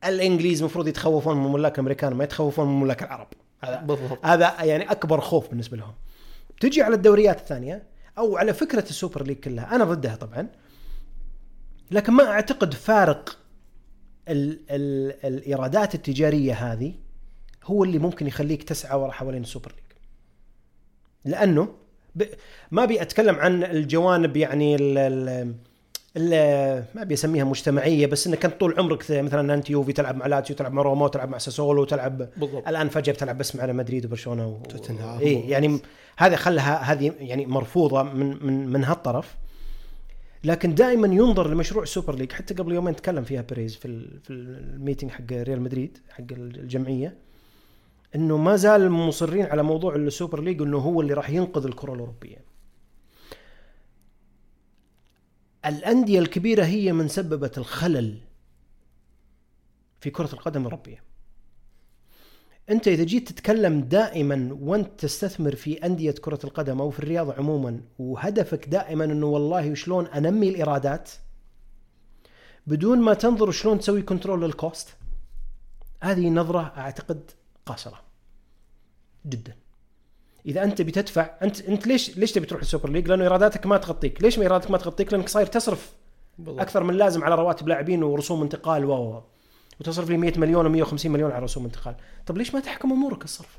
الإنجليز 0.05 0.61
المفروض 0.61 0.89
يتخوفون 0.89 1.36
من 1.36 1.47
الملاك 1.47 1.74
الامريكان 1.74 2.14
ما 2.14 2.24
يتخوفون 2.24 2.68
من 2.68 2.80
ملاك 2.80 3.03
العرب 3.03 3.28
هذا 3.65 3.81
بالضبط. 3.81 4.27
هذا 4.27 4.65
يعني 4.65 4.91
أكبر 4.91 5.21
خوف 5.21 5.49
بالنسبة 5.49 5.77
لهم. 5.77 5.95
تجي 6.61 6.83
على 6.83 6.95
الدوريات 6.95 7.41
الثانية 7.41 7.83
أو 8.19 8.37
على 8.37 8.55
فكرة 8.55 8.83
السوبر 8.83 9.23
ليج 9.23 9.37
كلها 9.37 9.75
أنا 9.75 9.85
ضدها 9.85 10.17
طبعا 10.17 10.49
لكن 11.91 12.13
ما 12.13 12.25
أعتقد 12.25 12.75
فارق 12.75 13.39
ال 14.29 14.61
ال 14.71 15.15
الإيرادات 15.27 15.95
التجارية 15.95 16.55
هذه 16.55 16.95
هو 17.65 17.85
اللي 17.85 17.99
ممكن 17.99 18.27
يخليك 18.27 18.63
تسعى 18.63 18.99
ورا 18.99 19.13
حوالين 19.13 19.43
السوبر 19.43 19.73
ليج. 19.73 19.99
لأنه 21.25 21.75
ب... 22.15 22.25
ما 22.71 22.85
أبي 22.85 23.03
أتكلم 23.03 23.35
عن 23.35 23.65
الجوانب 23.65 24.37
يعني 24.37 24.75
ال... 24.75 24.99
ال... 24.99 25.55
ال... 26.17 26.31
ما 26.95 27.03
أبي 27.03 27.15
أسميها 27.15 27.45
مجتمعية 27.45 28.07
بس 28.07 28.27
انك 28.27 28.45
انت 28.45 28.61
طول 28.61 28.75
عمرك 28.79 29.11
مثلا 29.11 29.55
أنت 29.55 29.71
يوفي 29.71 29.93
تلعب 29.93 30.17
مع 30.17 30.27
لاتسيو 30.27 30.57
تلعب 30.57 30.73
مع 30.73 30.83
روما 30.83 31.09
تلعب 31.09 31.29
مع 31.29 31.39
ساسولو 31.39 31.85
تلعب 31.85 32.29
بالضبط. 32.37 32.69
الآن 32.69 32.89
فجأة 32.89 33.13
بتلعب 33.13 33.39
بس 33.39 33.57
مع 33.57 33.67
مدريد 33.67 34.07
وبرشلونة 34.07 34.49
و... 34.49 34.63
توتنهام. 34.63 35.19
اي 35.19 35.41
يعني 35.49 35.81
هذا 36.17 36.37
خلها 36.37 36.93
هذه 36.93 37.13
يعني 37.21 37.47
مرفوضة 37.47 38.03
من 38.03 38.47
من 38.47 38.67
من 38.67 38.85
هالطرف. 38.85 39.37
لكن 40.45 40.75
دائما 40.75 41.07
ينظر 41.07 41.51
لمشروع 41.51 41.83
السوبر 41.83 42.15
ليج 42.15 42.33
حتى 42.33 42.55
قبل 42.55 42.73
يومين 42.73 42.97
تكلم 42.97 43.25
فيها 43.25 43.43
بيريز 43.43 43.77
في 43.77 43.89
ال... 43.89 44.21
في 44.25 44.33
ال 44.33 44.42
meeting 44.42 45.11
حق 45.11 45.33
ريال 45.33 45.61
مدريد 45.61 45.99
حق 46.11 46.25
الجمعية 46.31 47.15
إنه 48.15 48.37
ما 48.37 48.57
زال 48.57 48.91
مصرين 48.91 49.47
على 49.47 49.63
موضوع 49.63 49.97
السوبر 49.97 50.41
ليج 50.41 50.63
إنه 50.63 50.79
هو 50.79 51.01
اللي 51.01 51.15
راح 51.15 51.31
ينقذ 51.31 51.65
الكرة 51.65 51.95
الأوروبية. 51.95 52.48
الأندية 55.67 56.19
الكبيرة 56.19 56.65
هي 56.65 56.93
من 56.93 57.09
سببت 57.09 57.59
الخلل 57.59 58.21
في 60.01 60.11
كرة 60.11 60.33
القدم 60.33 60.61
الأوروبية. 60.61 61.03
أنت 62.71 62.89
إذا 62.89 63.05
جيت 63.05 63.29
تتكلم 63.29 63.81
دائما 63.81 64.59
وأنت 64.61 65.01
تستثمر 65.01 65.55
في 65.55 65.87
أندية 65.87 66.11
كرة 66.11 66.39
القدم 66.45 66.81
أو 66.81 66.91
في 66.91 66.99
الرياضة 66.99 67.35
عموما 67.35 67.81
وهدفك 67.99 68.69
دائما 68.69 69.05
إنه 69.05 69.27
والله 69.27 69.75
شلون 69.75 70.07
أنمي 70.07 70.49
الإيرادات 70.49 71.11
بدون 72.67 72.99
ما 72.99 73.15
تنظر 73.15 73.51
شلون 73.51 73.79
تسوي 73.79 74.03
control 74.03 74.43
لل 74.43 74.61
cost 74.61 74.97
هذه 76.03 76.29
نظرة 76.29 76.73
أعتقد 76.77 77.31
قاصرة 77.67 78.01
جدا. 79.27 79.57
إذا 80.47 80.64
أنت 80.64 80.82
بتدفع 80.82 81.30
أنت 81.43 81.61
أنت 81.61 81.86
ليش 81.86 82.18
ليش 82.18 82.32
تبي 82.32 82.47
تروح 82.47 82.61
السوبر 82.61 82.91
ليغ؟ 82.91 83.09
لأنه 83.09 83.22
إيراداتك 83.24 83.66
ما 83.66 83.76
تغطيك، 83.76 84.22
ليش 84.22 84.39
ما 84.39 84.45
إيراداتك 84.45 84.70
ما 84.70 84.78
تغطيك؟ 84.78 85.12
لأنك 85.12 85.28
صاير 85.28 85.47
تصرف 85.47 85.93
بالضبط 86.39 86.61
أكثر 86.61 86.82
من 86.82 86.95
لازم 86.95 87.24
على 87.24 87.34
رواتب 87.34 87.68
لاعبين 87.68 88.03
ورسوم 88.03 88.43
انتقال 88.43 88.84
و 88.84 88.93
و- 88.93 89.22
وتصرف 89.80 90.11
لي 90.11 90.16
100 90.16 90.39
مليون 90.39 90.84
و150 90.84 91.07
مليون 91.07 91.30
على 91.30 91.45
رسوم 91.45 91.64
انتقال، 91.64 91.95
طب 92.26 92.39
ليش 92.39 92.55
ما 92.55 92.61
تحكم 92.61 92.93
أمورك 92.93 93.24
الصرف؟ 93.24 93.59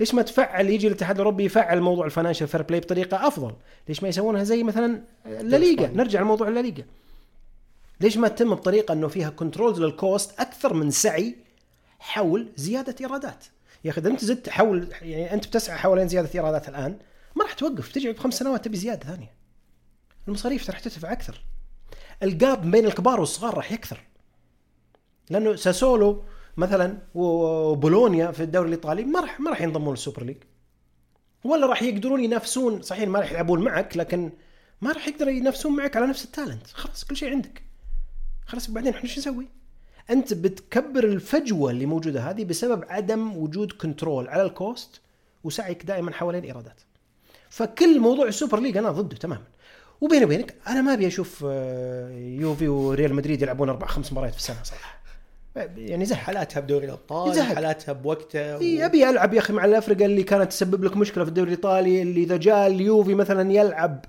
ليش 0.00 0.14
ما 0.14 0.22
تفعل 0.22 0.70
يجي 0.70 0.86
الاتحاد 0.86 1.16
الأوروبي 1.16 1.44
يفعل 1.44 1.80
موضوع 1.80 2.06
ال 2.06 2.10
Financial 2.10 2.48
Fair 2.48 2.62
Play 2.62 2.80
بطريقة 2.80 3.26
أفضل؟ 3.26 3.52
ليش 3.88 4.02
ما 4.02 4.08
يسوونها 4.08 4.44
زي 4.44 4.62
مثلا 4.62 5.00
الليغا؟ 5.26 5.86
نرجع 5.86 6.20
لموضوع 6.20 6.48
الليغا. 6.48 6.84
ليش 8.00 8.16
ما 8.16 8.28
تتم 8.28 8.54
بطريقة 8.54 8.92
إنه 8.92 9.08
فيها 9.08 9.30
controls 9.30 9.80
لل 9.80 10.00
cost 10.00 10.40
أكثر 10.40 10.74
من 10.74 10.90
سعي 10.90 11.36
حول 11.98 12.48
زيادة 12.56 12.94
إيرادات؟ 13.00 13.44
يا 13.86 13.90
أخي 13.90 14.00
إذا 14.00 14.10
أنت 14.10 14.24
زدت 14.24 14.48
حول 14.48 14.88
يعني 15.02 15.34
أنت 15.34 15.46
بتسعى 15.46 15.78
حوالين 15.78 16.08
زيادة 16.08 16.30
إيرادات 16.34 16.68
الآن 16.68 16.98
ما 17.36 17.44
راح 17.44 17.52
توقف 17.52 17.92
تجي 17.92 18.12
بخمس 18.12 18.34
سنوات 18.34 18.64
تبي 18.64 18.76
زيادة 18.76 19.06
ثانية. 19.06 19.34
المصاريف 20.28 20.70
راح 20.70 20.80
تدفع 20.80 21.12
أكثر. 21.12 21.44
ال 22.22 22.34
gap 22.34 22.70
بين 22.70 22.86
الكبار 22.86 23.20
والصغار 23.20 23.54
راح 23.54 23.72
يكثر. 23.72 24.00
لأنه 25.30 25.56
ساسولو 25.56 26.24
مثلا 26.56 26.98
وبولونيا 27.14 28.32
في 28.32 28.42
الدوري 28.42 28.68
الإيطالي 28.68 29.04
ما 29.04 29.20
راح 29.20 29.40
ما 29.40 29.50
راح 29.50 29.60
ينضمون 29.60 29.94
للسوبر 29.94 30.24
ليج. 30.24 30.36
ولا 31.44 31.66
راح 31.66 31.82
يقدرون 31.82 32.24
ينافسون 32.24 32.82
صحيح 32.82 33.08
ما 33.08 33.18
راح 33.20 33.32
يلعبون 33.32 33.64
معك 33.64 33.96
لكن 33.96 34.32
ما 34.80 34.92
راح 34.92 35.08
يقدروا 35.08 35.32
ينافسون 35.32 35.76
معك 35.76 35.96
على 35.96 36.06
نفس 36.06 36.24
ال 36.24 36.30
talent 36.30 36.66
خلاص 36.66 37.04
كل 37.04 37.16
شيء 37.16 37.30
عندك 37.30 37.62
خلاص 38.46 38.70
بعدين 38.70 38.94
إحنا 38.94 39.08
شو 39.08 39.20
نسوي 39.20 39.48
أنت 40.10 40.34
بتكبر 40.34 41.04
الفجوة 41.04 41.70
اللي 41.70 41.86
موجودة 41.86 42.30
هذه 42.30 42.44
بسبب 42.44 42.84
عدم 42.88 43.36
وجود 43.36 43.72
control 43.72 44.28
على 44.28 44.42
ال 44.42 44.54
cost 44.54 45.00
وسعيك 45.44 45.84
دائما 45.84 46.12
حوالين 46.12 46.40
الايرادات 46.40 46.80
فكل 47.50 48.00
موضوع 48.00 48.26
السوبر 48.26 48.60
ليج 48.60 48.76
أنا 48.76 48.90
ضده 48.90 49.16
تماما. 49.16 49.42
وبيني 50.00 50.24
وبينك 50.24 50.54
أنا 50.68 50.82
ما 50.82 50.92
أبي 50.94 51.06
أشوف 51.06 51.44
آه، 51.48 52.10
يوفي 52.18 52.68
وريال 52.68 53.14
مدريد 53.14 53.42
يلعبون 53.42 53.68
أربع 53.68 53.86
خمس 53.86 54.12
مباريات 54.12 54.32
في 54.32 54.38
السنة 54.38 54.56
صراحة. 54.62 54.96
يعني 55.76 56.04
زهق. 56.04 56.18
حالاتها 56.18 56.60
بدوري 56.60 56.86
الأبطال 56.86 57.30
يزهق. 57.30 57.54
حالاتها 57.54 57.92
بوقتها 57.92 58.56
و... 58.56 58.60
إي 58.60 58.84
أبي 58.84 59.10
ألعب 59.10 59.34
يا 59.34 59.38
أخي 59.38 59.52
مع 59.52 59.64
الافرقه 59.64 60.04
اللي 60.04 60.22
كانت 60.22 60.50
تسبب 60.50 60.84
لك 60.84 60.96
مشكلة 60.96 61.24
في 61.24 61.28
الدوري 61.28 61.48
الإيطالي 61.48 62.02
اللي 62.02 62.22
إذا 62.22 62.36
جاء 62.36 62.66
اليوفي 62.66 63.14
مثلا 63.14 63.52
يلعب 63.52 64.04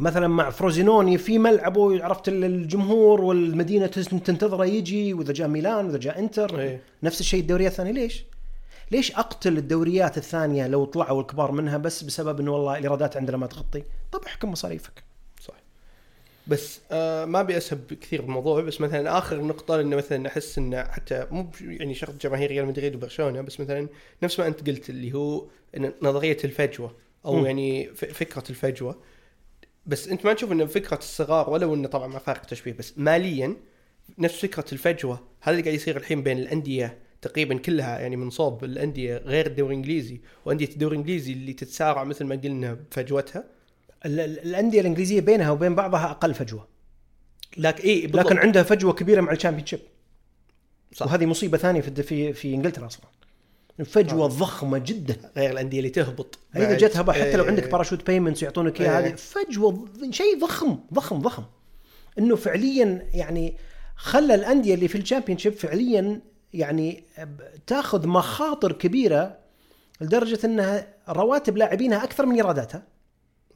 مثلا 0.00 0.28
مع 0.28 0.50
فروزينوني 0.50 1.18
في 1.18 1.38
ملعبه 1.38 2.04
عرفت 2.04 2.28
ال- 2.28 2.44
الجمهور 2.44 3.20
والمدينة 3.20 3.86
تنتظره 3.86 4.64
يجي 4.66 5.14
وإذا 5.14 5.32
جاء 5.32 5.48
ميلان 5.48 5.86
وإذا 5.86 5.98
جاء 5.98 6.18
إنتر 6.18 6.58
إيه. 6.60 6.80
نفس 7.02 7.20
الشيء 7.20 7.40
الدوريات 7.40 7.72
الثانية 7.72 7.92
ليش؟ 7.92 8.24
ليش 8.90 9.12
أقتل 9.12 9.58
الدوريات 9.58 10.18
الثانية 10.18 10.66
لو 10.66 10.84
طلعوا 10.84 11.20
الكبار 11.20 11.52
منها 11.52 11.76
بس 11.78 12.02
بسبب 12.04 12.40
إنه 12.40 12.52
والله 12.52 12.78
الإيرادات 12.78 13.16
عندنا 13.16 13.36
ما 13.36 13.46
تغطي؟ 13.46 13.82
طب 14.12 14.20
احكم 14.26 14.50
مصاريفك. 14.50 15.02
صح 15.40 15.54
بس 16.46 16.80
آه 16.92 17.24
ما 17.24 17.40
أبي 17.40 17.56
أسهب 17.56 17.80
كثير 18.00 18.22
بالموضوع 18.22 18.60
بس 18.60 18.80
مثلا 18.80 19.18
آخر 19.18 19.42
نقطة 19.42 19.80
انه 19.80 19.96
مثلا 19.96 20.28
أحس 20.28 20.58
انه 20.58 20.84
حتى 20.84 21.26
مو 21.30 21.50
يعني 21.60 21.94
شرط 21.94 22.14
جماهير 22.22 22.50
ريال 22.50 22.66
مدريد 22.66 22.94
وبرشلونة 22.96 23.40
بس 23.40 23.60
مثلا 23.60 23.88
نفس 24.22 24.40
ما 24.40 24.46
أنت 24.46 24.66
قلت 24.66 24.90
اللي 24.90 25.12
هو 25.12 25.44
نظرية 26.02 26.36
الفجوة 26.44 26.92
أو 27.24 27.34
مم. 27.36 27.46
يعني 27.46 27.86
فكرة 27.94 28.44
الفجوة 28.50 28.96
بس 29.86 30.08
انت 30.08 30.24
ما 30.24 30.32
تشوف 30.32 30.52
ان 30.52 30.66
فكرة 30.66 30.96
الصغار 30.98 31.50
ولو 31.50 31.74
انه 31.74 31.88
طبعا 31.88 32.06
مع 32.06 32.18
فارق 32.18 32.40
تشبيه 32.42 32.72
بس 32.72 32.92
ماليا 32.96 33.56
نفس 34.18 34.38
فكرة 34.40 34.64
الفجوة. 34.72 35.20
هذا 35.40 35.50
اللي 35.50 35.62
قاعد 35.62 35.74
يصير 35.74 35.96
الحين 35.96 36.22
بين 36.22 36.38
الأندية 36.38 36.98
تقريبا 37.22 37.58
كلها 37.58 37.98
يعني 37.98 38.16
من 38.16 38.30
صوب 38.30 38.64
الأندية 38.64 39.16
غير 39.16 39.46
الدوري 39.46 39.74
الإنجليزي 39.74 40.20
وأندية 40.44 40.68
الدوري 40.68 40.94
الإنجليزي 40.96 41.32
اللي 41.32 41.52
تتسارع 41.52 42.04
مثل 42.04 42.24
ما 42.24 42.34
قلنا 42.36 42.74
بفجوتها. 42.74 43.44
ال- 44.06 44.20
ال- 44.20 44.38
الأندية 44.38 44.80
الإنجليزية 44.80 45.20
بينها 45.20 45.50
وبين 45.50 45.74
بعضها 45.74 46.10
أقل 46.10 46.34
فجوة. 46.34 46.68
لكن 47.56 47.84
اي. 47.84 48.06
لكن 48.06 48.38
عندها 48.38 48.62
فجوة 48.62 48.92
كبيرة 48.92 49.20
مع 49.20 49.32
الشامبيون 49.32 49.66
شيب 49.66 49.80
صح. 50.92 51.06
وهذه 51.06 51.26
مصيبة 51.26 51.58
ثانية 51.58 51.80
في 51.80 52.02
في 52.02 52.32
في 52.32 52.54
إنجلترا 52.54 52.86
أصلا. 52.86 53.06
فجوة 53.84 54.24
آه. 54.24 54.28
ضخمة 54.28 54.78
جدا 54.78 55.16
غير 55.36 55.50
الأندية 55.50 55.78
اللي 55.78 55.90
تهبط 55.90 56.38
إذا 56.56 56.68
بعد. 56.68 56.76
جت 56.76 56.96
هبه 56.96 57.12
حتى 57.12 57.36
لو 57.36 57.42
إيه. 57.42 57.50
عندك 57.50 57.70
parachute 57.70 58.06
payments 58.06 58.42
ويعطونك 58.42 58.80
إياها 58.80 58.98
إيه. 58.98 59.06
هذه 59.06 59.14
فجوة 59.14 59.88
شيء 60.10 60.40
ضخم 60.40 60.78
ضخم 60.94 61.18
ضخم 61.18 61.44
إنه 62.18 62.36
فعليا 62.36 63.06
يعني 63.14 63.56
خلى 63.96 64.34
الأندية 64.34 64.74
اللي 64.74 64.88
في 64.88 64.98
ال 64.98 65.02
Champion 65.02 65.38
فعليا 65.38 66.20
يعني 66.54 67.04
تاخذ 67.66 68.06
مخاطر 68.06 68.72
كبيرة 68.72 69.36
لدرجة 70.00 70.38
إنها 70.44 70.86
رواتب 71.08 71.56
لاعبينها 71.56 72.04
أكثر 72.04 72.26
من 72.26 72.34
إيراداتها 72.34 72.82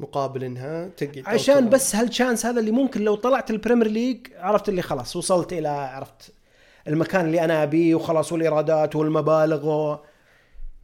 مقابل 0.00 0.44
إنها 0.44 0.88
تقعد 0.88 1.22
عشان 1.26 1.68
بس 1.68 1.96
هال 1.96 2.09
chance 2.09 2.46
هذا 2.46 2.60
اللي 2.60 2.70
ممكن 2.70 3.00
لو 3.04 3.14
طلعت 3.14 3.50
البريمير 3.50 3.88
ليج 3.88 4.26
عرفت 4.38 4.68
اللي 4.68 4.82
خلاص 4.82 5.16
وصلت 5.16 5.52
إلى 5.52 5.68
عرفت 5.68 6.32
المكان 6.88 7.26
اللي 7.26 7.44
أنا 7.44 7.62
أبيه 7.62 7.94
وخلاص 7.94 8.32
والإيرادات 8.32 8.96
والمبالغ 8.96 9.68
و... 9.68 9.98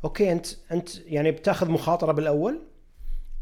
أوكي 0.07 0.33
أنت 0.33 0.47
أنت 0.73 0.99
يعني 0.99 1.31
بتاخذ 1.31 1.71
مخاطرة 1.71 2.13
بالأول 2.13 2.63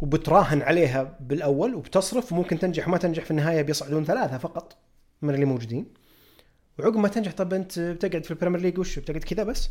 وبتراهن 0.00 0.62
عليها 0.62 1.18
بالأول 1.20 1.74
وبتصرف 1.74 2.32
وممكن 2.32 2.58
تنجح 2.58 2.88
وما 2.88 2.98
تنجح 2.98 3.24
في 3.24 3.30
النهاية 3.30 3.62
بيصعدون 3.62 4.04
ثلاثة 4.04 4.38
فقط 4.38 4.76
من 5.22 5.34
اللي 5.34 5.44
موجودين. 5.44 5.86
وعقب 6.78 6.96
ما 6.96 7.08
تنجح 7.08 7.32
طب 7.32 7.54
أنت 7.54 7.78
بتقعد 7.78 8.24
في 8.24 8.30
البريمير 8.30 8.60
ليج 8.60 8.78
وش؟ 8.78 8.98
بتقعد 8.98 9.24
كذا 9.24 9.42
بس. 9.42 9.70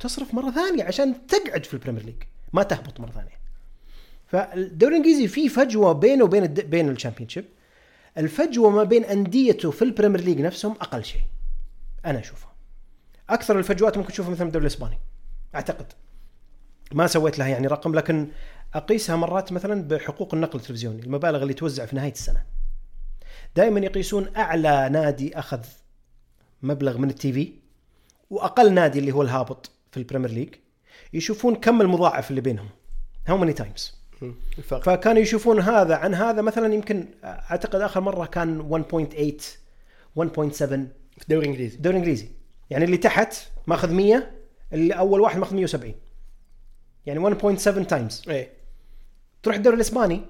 تصرف 0.00 0.34
مرة 0.34 0.50
ثانية 0.50 0.84
عشان 0.84 1.26
تقعد 1.26 1.64
في 1.64 1.74
البريمير 1.74 2.02
ليج. 2.04 2.22
ما 2.52 2.62
تهبط 2.62 3.00
مرة 3.00 3.10
ثانية. 3.10 3.38
فالدوري 4.26 4.92
الإنجليزي 4.92 5.28
فيه 5.28 5.48
فجوة 5.48 5.92
بينه 5.92 6.24
وبين 6.24 6.42
الد... 6.42 6.60
بين 6.60 6.88
ال 6.88 6.92
Champion 6.92 7.28
الفجوة 8.18 8.70
ما 8.70 8.82
بين 8.82 9.04
أنديته 9.04 9.70
في 9.70 9.82
البريمير 9.82 10.20
ليج 10.20 10.40
نفسهم 10.40 10.72
أقل 10.72 11.04
شيء. 11.04 11.22
أنا 12.06 12.18
اشوفها 12.18 12.52
أكثر 13.30 13.58
الفجوات 13.58 13.98
ممكن 13.98 14.12
تشوفها 14.12 14.32
مثلا 14.32 14.44
بالدوري 14.44 14.62
الإسباني. 14.66 14.98
أعتقد. 15.54 15.92
ما 16.92 17.06
سويت 17.06 17.38
لها 17.38 17.48
يعني 17.48 17.66
رقم 17.66 17.94
لكن 17.94 18.28
أقيسها 18.74 19.16
مرات 19.16 19.52
مثلا 19.52 19.88
بحقوق 19.88 20.34
النقل 20.34 20.58
التلفزيوني 20.58 21.02
المبالغ 21.02 21.42
اللي 21.42 21.54
توزع 21.54 21.86
في 21.86 21.96
نهاية 21.96 22.12
السنة. 22.12 22.42
دائما 23.56 23.80
يقيسون 23.80 24.36
أعلى 24.36 24.88
نادي 24.92 25.38
أخذ 25.38 25.60
مبلغ 26.62 26.98
من 26.98 27.10
ال 27.10 27.32
TV 27.32 27.52
وأقل 28.30 28.72
نادي 28.72 28.98
اللي 28.98 29.12
هو 29.12 29.22
الهابط 29.22 29.70
في 29.90 29.96
البريمير 29.96 30.30
ليج 30.30 30.54
يشوفون 31.12 31.54
كم 31.54 31.80
المضاعف 31.80 32.30
اللي 32.30 32.40
بينهم. 32.40 32.68
how 33.26 33.36
many 33.36 33.52
times 33.52 33.96
فكانوا 34.62 35.22
يشوفون 35.22 35.60
هذا 35.60 35.96
عن 35.96 36.14
هذا 36.14 36.42
مثلا 36.42 36.74
يمكن 36.74 37.08
أعتقد 37.24 37.80
آخر 37.80 38.00
مرة 38.00 38.26
كان 38.26 38.60
1.8 38.60 38.96
1.7 40.16 40.26
في 41.16 41.22
الدوري 41.22 41.46
الإنجليزي. 41.46 41.76
الدوري 41.76 41.96
الإنجليزي. 41.96 42.28
يعني 42.70 42.84
اللي 42.84 42.96
تحت 42.96 43.34
ماخذ 43.66 43.92
100 43.92 44.30
اللي 44.72 44.94
أول 44.94 45.20
واحد 45.20 45.38
ماخذ 45.38 45.54
170 45.54 45.94
يعني 47.06 47.20
1.7 47.20 47.86
times 47.86 48.22
إيه. 48.28 48.52
تروح 49.42 49.56
الدوري 49.56 49.76
الإسباني 49.76 50.20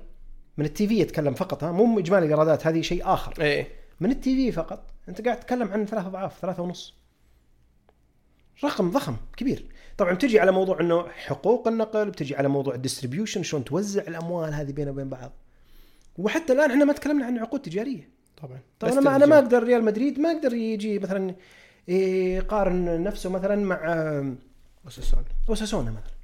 من 0.57 0.64
ال 0.64 0.89
TV 0.89 0.99
يتكلم 0.99 1.35
فقط 1.35 1.64
ها 1.64 1.72
مو 1.72 1.99
إجمالي 1.99 2.27
الإيرادات 2.27 2.66
هذه 2.66 2.81
شيء 2.81 3.03
آخر. 3.05 3.35
إيه. 3.41 3.68
من 4.01 4.11
ال 4.11 4.37
TV 4.37 4.53
فقط 4.53 4.91
أنت 5.09 5.20
قاعد 5.20 5.41
تتكلم 5.41 5.68
عن 5.68 5.87
ثلاث 5.87 6.07
أضعاف 6.07 6.41
ثلاثة 6.41 6.62
ونص. 6.62 6.95
رقم 8.64 8.91
ضخم 8.91 9.16
كبير. 9.37 9.66
طبعا 9.97 10.12
بتجي 10.12 10.41
على 10.41 10.53
موضوع 10.53 10.81
إنه 10.81 11.09
حقوق 11.09 11.68
النقل 11.68 12.11
بتجي 12.11 12.37
على 12.37 12.49
موضوع 12.49 12.74
ال 12.74 12.80
distribution 12.80 13.43
شلون 13.43 13.64
توزع 13.64 14.03
الأموال 14.03 14.55
هذه 14.55 14.72
بينه 14.72 14.91
وبين 14.91 15.09
بعض. 15.09 15.33
وحتى 16.18 16.53
الآن 16.53 16.70
إحنا 16.70 16.85
ما 16.85 16.93
تكلمنا 16.93 17.27
عن 17.27 17.39
عقود 17.39 17.62
تجارية. 17.62 18.09
طبعا. 18.43 18.61
طبعا 18.81 18.93
أنا 18.93 19.01
ما 19.01 19.16
أنا 19.16 19.27
ما. 19.27 19.39
أقدر 19.39 19.62
ريال 19.62 19.85
مدريد 19.85 20.20
ما 20.20 20.33
أقدر 20.33 20.55
يجي 20.55 20.99
مثلا 20.99 21.35
يقارن 21.89 23.03
نفسه 23.03 23.31
مثلا 23.31 23.57
مع 23.57 23.77
أوساسونا. 24.89 25.24
أوساسونا 25.49 25.91
مثلا. 25.91 26.16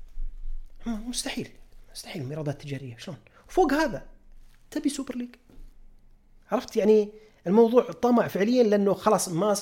مستحيل. 0.86 1.48
مستحيل. 1.92 2.30
ايرادات 2.30 2.62
تجارية. 2.62 2.96
شلون؟ 2.96 3.16
فوق 3.48 3.72
هذا 3.72 4.06
تبي 4.70 4.88
سوبر 4.88 5.16
ليج 5.16 5.34
عرفت؟ 6.50 6.76
يعني 6.76 7.12
الموضوع 7.46 7.82
طمع 7.82 8.28
فعليا 8.28 8.62
لأنه 8.62 8.94
خلاص 8.94 9.28
ما 9.28 9.56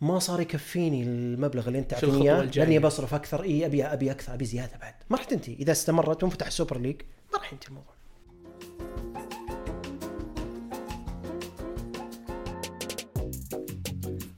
ما 0.00 0.18
صار 0.18 0.40
يكفيني 0.40 1.02
المبلغ 1.02 1.68
اللي 1.68 1.78
أنت 1.78 1.90
تعطيني 1.90 2.22
إياه؟ 2.22 2.42
لأني 2.42 2.78
بصرف 2.78 3.14
أكثر. 3.14 3.42
إي 3.42 3.66
أبي 3.66 3.84
أبي 3.84 4.10
أكثر 4.10 4.34
أبي 4.34 4.44
زيادة 4.44 4.76
بعد. 4.76 4.94
ما 5.10 5.16
راح 5.16 5.24
تنتهي. 5.24 5.54
إذا 5.54 5.72
استمرت 5.72 6.22
وانفتح 6.22 6.46
السوبر 6.46 6.78
ليج 6.78 7.02
ما 7.32 7.38
راح 7.38 7.52
ينتهي 7.52 7.68
الموضوع. 7.68 7.92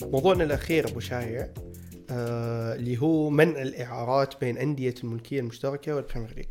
موضوعنا 0.03 0.45
الأخير 0.45 0.89
أبو 0.89 1.01
شايع. 1.01 1.49
اللي 2.75 2.99
هو 3.03 3.31
منع 3.31 3.62
الإعارات 3.62 4.35
بين 4.41 4.59
أندية 4.59 4.95
الملكية 5.05 5.41
المشتركة 5.41 5.95
والبريمير 5.97 6.35
ليج. 6.37 6.47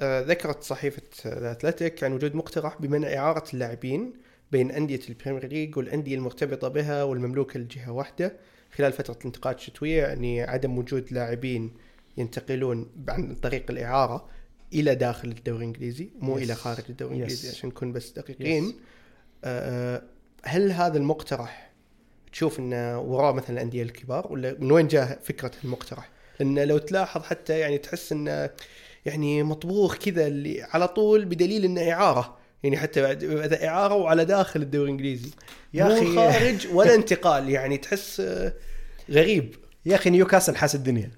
آه 0.00 0.20
ذكرت 0.20 0.62
صحيفة 0.62 1.02
الاتلتيك 1.26 2.04
عن 2.04 2.12
وجود 2.12 2.34
مقترح 2.34 2.76
بمنع 2.80 3.14
إعارة 3.16 3.44
اللاعبين 3.54 4.12
بين 4.52 4.70
أندية 4.70 5.00
البريمير 5.08 5.46
ليج 5.46 5.76
والأندية 5.76 6.14
المرتبطة 6.14 6.68
بها 6.68 7.02
والمملوكة 7.02 7.60
لجهة 7.60 7.90
واحدة 7.92 8.32
خلال 8.76 8.92
فترة 8.92 9.16
الانتقالات 9.20 9.58
الشتوية 9.58 10.02
يعني 10.02 10.42
عدم 10.42 10.78
وجود 10.78 11.12
لاعبين 11.12 11.70
ينتقلون 12.16 12.90
عن 13.08 13.34
طريق 13.34 13.70
الإعارة 13.70 14.28
إلى 14.72 14.94
داخل 14.94 15.28
الدوري 15.28 15.58
الإنجليزي 15.58 16.08
مو 16.20 16.38
Yes. 16.38 16.42
إلى 16.42 16.54
خارج 16.54 16.84
الدوري 16.88 17.10
Yes. 17.14 17.16
الانجليزي 17.16 17.48
عشان 17.48 17.68
نكون 17.68 17.92
بس 17.92 18.10
دقيقين 18.10 18.70
Yes. 18.70 18.74
آه 19.44 20.02
هل 20.44 20.72
هذا 20.72 20.98
المقترح 20.98 21.67
تشوف 22.32 22.58
انه 22.58 23.00
وراه 23.00 23.32
مثلا 23.32 23.50
الأندية 23.50 23.82
الكبار 23.82 24.32
ولا 24.32 24.56
من 24.58 24.72
وين 24.72 24.88
جاء 24.88 25.18
فكرة 25.24 25.50
المقترح؟ 25.64 26.08
لأن 26.40 26.58
لو 26.58 26.78
تلاحظ 26.78 27.22
حتى 27.22 27.58
يعني 27.58 27.78
تحس 27.78 28.12
انه 28.12 28.50
يعني 29.06 29.42
مطبوخ 29.42 29.96
كذا 29.96 30.26
اللي 30.26 30.62
على 30.62 30.88
طول 30.88 31.24
بدليل 31.24 31.64
انه 31.64 31.92
إعارة. 31.92 32.38
يعني 32.62 32.76
حتى 32.76 33.02
بعد 33.02 33.52
إعارة 33.52 33.94
وعلى 33.94 34.24
داخل 34.24 34.62
الدوري 34.62 34.84
الإنجليزي. 34.84 35.30
يا 35.74 35.98
أخي. 35.98 36.14
خارج 36.14 36.66
ولا 36.76 36.94
انتقال 36.94 37.50
يعني 37.50 37.78
تحس 37.78 38.22
غريب. 39.10 39.54
يا 39.86 39.94
أخي 39.94 40.10
نيوكاسل 40.10 40.56
حاس 40.56 40.74
الدنيا. 40.74 41.10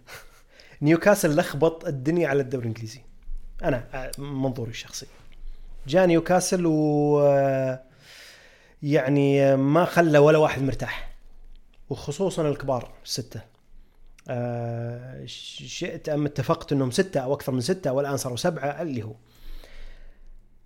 نيوكاسل 0.82 1.36
لخبط 1.36 1.86
الدنيا 1.86 2.28
على 2.28 2.42
الدوري 2.42 2.62
الإنجليزي. 2.62 3.00
أنا 3.64 3.84
آه، 3.94 4.10
من 4.18 4.42
منظوري 4.42 4.70
الشخصي. 4.70 5.06
جاء 5.86 6.06
نيوكاسل 6.06 6.66
و 6.66 7.20
آه، 7.20 7.82
يعني 8.82 9.56
ما 9.56 9.84
خلى 9.84 10.18
ولا 10.18 10.38
واحد 10.38 10.62
مرتاح. 10.62 11.10
وخصوصا 11.90 12.48
الكبار 12.48 12.92
الستة 13.04 13.40
ش- 15.26 15.62
شئت 15.66 16.08
أم 16.08 16.26
اتفقت 16.26 16.72
إنهم 16.72 16.90
ستة 16.90 17.20
أو 17.20 17.34
أكثر 17.34 17.52
من 17.52 17.60
ستة 17.60 17.92
والآن 17.92 18.16
صاروا 18.16 18.36
سبعة 18.36 18.82
اللي 18.82 19.02
هو. 19.02 19.12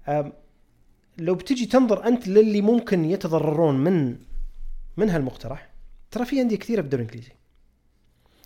آم، 0.08 0.32
لو 1.18 1.34
بتجي 1.34 1.66
تنظر 1.66 2.06
أنت 2.06 2.28
للي 2.28 2.60
ممكن 2.60 3.04
يتضررون 3.04 3.74
من 3.78 4.16
من 4.96 5.10
هالمقترح 5.10 5.68
ترى 6.10 6.24
في 6.24 6.40
أندية 6.40 6.56
كثيرة 6.56 6.80
بالدوري 6.80 7.02
الإنجليزي. 7.02 7.32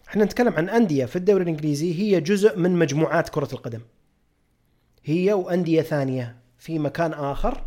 إحنا 0.09 0.25
نتكلم 0.25 0.53
عن 0.53 0.69
أندية 0.69 1.05
في 1.05 1.17
الدوري 1.17 1.43
الإنجليزي 1.43 1.95
هي 2.01 2.21
جزء 2.21 2.59
من 2.59 2.71
مجموعات 2.71 3.29
كرة 3.29 3.49
القدم. 3.53 3.81
هي 5.05 5.33
وأندية 5.33 5.83
ثانية 5.83 6.37
في 6.59 6.79
مكان 6.79 7.13
آخر. 7.13 7.65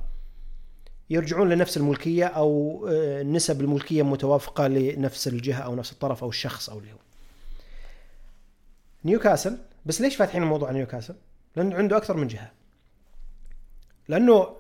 يرجعون 1.12 1.50
لنفس 1.50 1.78
الملكية 1.78 2.26
أو 2.26 2.86
آه، 2.90 3.24
نسب 3.24 3.62
الملكية 3.62 4.04
متوافقة 4.04 4.68
لنفس 4.68 5.28
الجهة 5.28 5.60
أو 5.60 5.76
نفس 5.76 5.92
الطرف 5.92 6.24
أو 6.24 6.30
الشخص 6.30 6.70
أو 6.70 6.80
اللي 6.80 6.92
هو 6.92 6.98
نيوكاسل 9.06 9.58
بس 9.86 10.02
ليش 10.02 10.16
فاتحين 10.16 10.44
الموضوع 10.44 10.70
عن 10.70 10.76
نيوكاسل؟ 10.76 11.16
لأنه 11.56 11.76
عنده 11.76 11.98
أكثر 11.98 12.18
من 12.18 12.28
جهة. 12.28 12.52
لأنه 14.08 14.56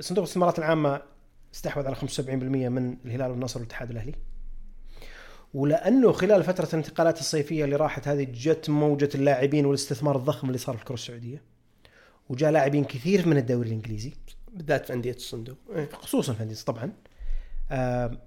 صندوق 0.00 0.24
الاستثمارات 0.24 0.58
العامة 0.58 1.02
استحوذ 1.54 1.86
على 1.86 1.96
75% 1.96 2.00
من 2.68 2.96
الهلال 3.04 3.30
والنصر 3.30 3.60
والاتحاد 3.60 3.90
الأهلي. 3.90 4.14
ولأنه 5.54 6.12
خلال 6.12 6.44
فترة 6.44 6.68
الانتقالات 6.72 7.20
الصيفية 7.20 7.64
اللي 7.64 7.76
راحت 7.76 8.08
هذه 8.08 8.26
جت 8.34 8.70
موجة 8.70 9.08
اللاعبين 9.14 9.66
والاستثمار 9.66 10.16
الضخم 10.16 10.46
اللي 10.46 10.58
صار 10.58 10.76
في 10.76 10.82
الكرة 10.82 10.94
السعودية 10.94 11.42
وجاء 12.28 12.50
لاعبين 12.50 12.84
كثير 12.84 13.28
من 13.28 13.36
الدوري 13.36 13.68
الإنجليزي. 13.68 14.12
بالذات 14.54 14.86
في 14.86 14.92
أندية 14.92 15.14
الصندوق 15.14 15.56
إيه. 15.74 15.88
خصوصا 15.92 16.32
في 16.32 16.42
أندية 16.42 16.56
طبعا 16.66 16.92
آه 17.70 18.18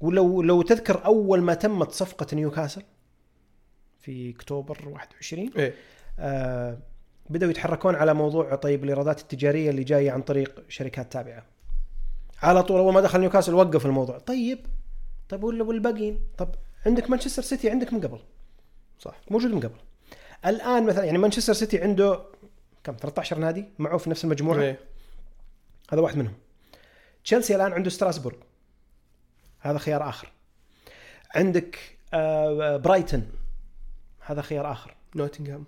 ولو 0.00 0.42
لو 0.42 0.62
تذكر 0.62 1.04
أول 1.04 1.40
ما 1.40 1.54
تمت 1.54 1.92
صفقة 1.92 2.26
نيوكاسل 2.32 2.82
في 4.00 4.30
أكتوبر 4.30 4.88
21 4.88 5.50
إيه. 5.56 5.74
آه 6.18 6.78
بدأوا 7.30 7.50
يتحركون 7.50 7.94
على 7.94 8.14
موضوع 8.14 8.54
طيب 8.54 8.84
الإيرادات 8.84 9.20
التجارية 9.20 9.70
اللي 9.70 9.84
جاية 9.84 10.10
عن 10.10 10.22
طريق 10.22 10.64
شركات 10.68 11.12
تابعة. 11.12 11.42
على 12.42 12.62
طول 12.62 12.78
أول 12.78 12.92
ما 12.92 13.00
دخل 13.00 13.20
نيوكاسل 13.20 13.54
وقف 13.54 13.86
الموضوع، 13.86 14.18
طيب 14.18 14.66
طيب 15.28 15.44
ولا 15.44 15.64
والباقيين؟ 15.64 16.20
طب 16.38 16.54
عندك 16.86 17.10
مانشستر 17.10 17.42
سيتي 17.42 17.70
عندك 17.70 17.92
من 17.92 18.00
قبل، 18.00 18.18
صح 18.98 19.20
موجود 19.30 19.50
من 19.50 19.60
قبل. 19.60 19.78
الآن 20.46 20.86
مثلا 20.86 21.04
يعني 21.04 21.18
مانشستر 21.18 21.52
سيتي 21.52 21.82
عنده 21.82 22.20
كم 22.84 22.96
13 23.00 23.38
نادي 23.38 23.64
معه 23.78 23.98
في 23.98 24.10
نفس 24.10 24.24
المجموعة 24.24 24.60
إيه. 24.60 24.78
هذا 25.90 26.00
واحد 26.00 26.16
منهم. 26.16 26.34
تشيلسي 27.24 27.56
الآن 27.56 27.72
عنده 27.72 27.90
ستراسبورغ 27.90 28.36
هذا 29.60 29.78
خيار 29.78 30.08
آخر. 30.08 30.32
عندك 31.34 31.78
آه، 32.14 32.76
برايتون 32.76 33.30
هذا 34.20 34.42
خيار 34.42 34.72
آخر. 34.72 34.96
نوتنغهام 35.16 35.64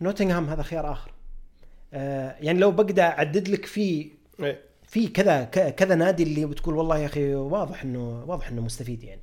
نوتنغهام 0.00 0.48
هذا 0.48 0.62
خيار 0.62 0.92
آخر. 0.92 1.12
آه، 1.94 2.36
يعني 2.40 2.58
لو 2.58 2.70
بقدر 2.70 3.02
أعدد 3.02 3.48
لك 3.48 3.66
في 3.66 4.10
إيه. 4.40 4.62
في 4.88 5.08
كذا 5.08 5.44
كذا 5.44 5.94
نادي 5.94 6.22
اللي 6.22 6.46
بتقول 6.46 6.74
والله 6.74 6.98
يا 6.98 7.06
أخي 7.06 7.34
واضح 7.34 7.82
إنه 7.82 8.24
واضح 8.26 8.48
إنه 8.48 8.62
مستفيد 8.62 9.04
يعني. 9.04 9.22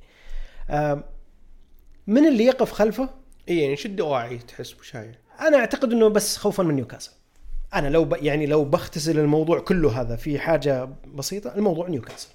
آه، 0.70 1.04
من 2.06 2.26
اللي 2.26 2.44
يقف 2.44 2.72
خلفه؟ 2.72 3.08
اي 3.48 3.58
يعني 3.58 3.76
شد 3.76 4.00
واعي 4.00 4.38
تحس 4.38 4.72
بشاي 4.72 5.14
أنا 5.40 5.56
أعتقد 5.56 5.92
إنه 5.92 6.08
بس 6.08 6.36
خوفا 6.36 6.62
من 6.62 6.74
نيوكاسل 6.74 7.12
أنا 7.74 7.88
لو 7.88 8.04
ب... 8.04 8.16
يعني 8.22 8.46
لو 8.46 8.64
بختزل 8.64 9.18
الموضوع 9.18 9.60
كله 9.60 10.00
هذا 10.00 10.16
في 10.16 10.38
حاجة 10.38 10.88
بسيطة 11.14 11.54
الموضوع 11.54 11.88
نيوكاسل. 11.88 12.28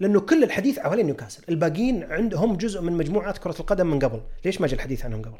لأنه 0.00 0.20
كل 0.20 0.44
الحديث 0.44 0.78
حوالين 0.78 1.06
نيوكاسل. 1.06 1.42
الباقيين 1.48 2.12
عندهم 2.12 2.56
جزء 2.56 2.80
من 2.80 2.92
مجموعات 2.92 3.38
كرة 3.38 3.56
القدم 3.60 3.86
من 3.86 3.98
قبل. 3.98 4.20
ليش 4.44 4.60
ما 4.60 4.66
جاء 4.66 4.76
الحديث 4.76 5.04
عنهم 5.04 5.22
قبل؟ 5.22 5.38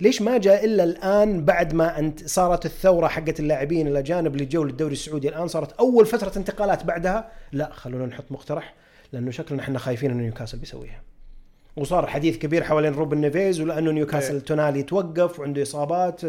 ليش 0.00 0.22
ما 0.22 0.38
جاء 0.38 0.64
إلا 0.64 0.84
الآن 0.84 1.44
بعد 1.44 1.74
ما 1.74 1.98
انت 1.98 2.28
صارت 2.28 2.66
الثورة 2.66 3.08
حقت 3.08 3.40
اللاعبين 3.40 3.86
الاجانب 3.86 4.34
اللي 4.34 4.44
جو 4.44 4.64
للدوري 4.64 4.92
السعودي. 4.92 5.28
الآن 5.28 5.48
صارت 5.48 5.72
أول 5.72 6.06
فترة 6.06 6.32
انتقالات 6.36 6.84
بعدها. 6.84 7.32
لا 7.52 7.72
خلونا 7.72 8.06
نحط 8.06 8.24
مقترح 8.30 8.74
لأنه 9.12 9.30
شكلنا 9.30 9.62
إحنا 9.62 9.78
خايفين 9.78 10.10
إنه 10.10 10.22
نيوكاسل 10.22 10.58
بيسويها. 10.58 11.02
وصار 11.76 12.06
حديث 12.06 12.38
كبير 12.38 12.64
حوالين 12.64 12.92
روبن 12.92 13.18
نيفيز 13.18 13.60
ولأنه 13.60 13.90
نيوكاسل 13.90 14.34
إيه. 14.34 14.40
تونالي 14.40 14.82
توقف 14.82 15.40
وعنده 15.40 15.62
إصابات. 15.62 16.20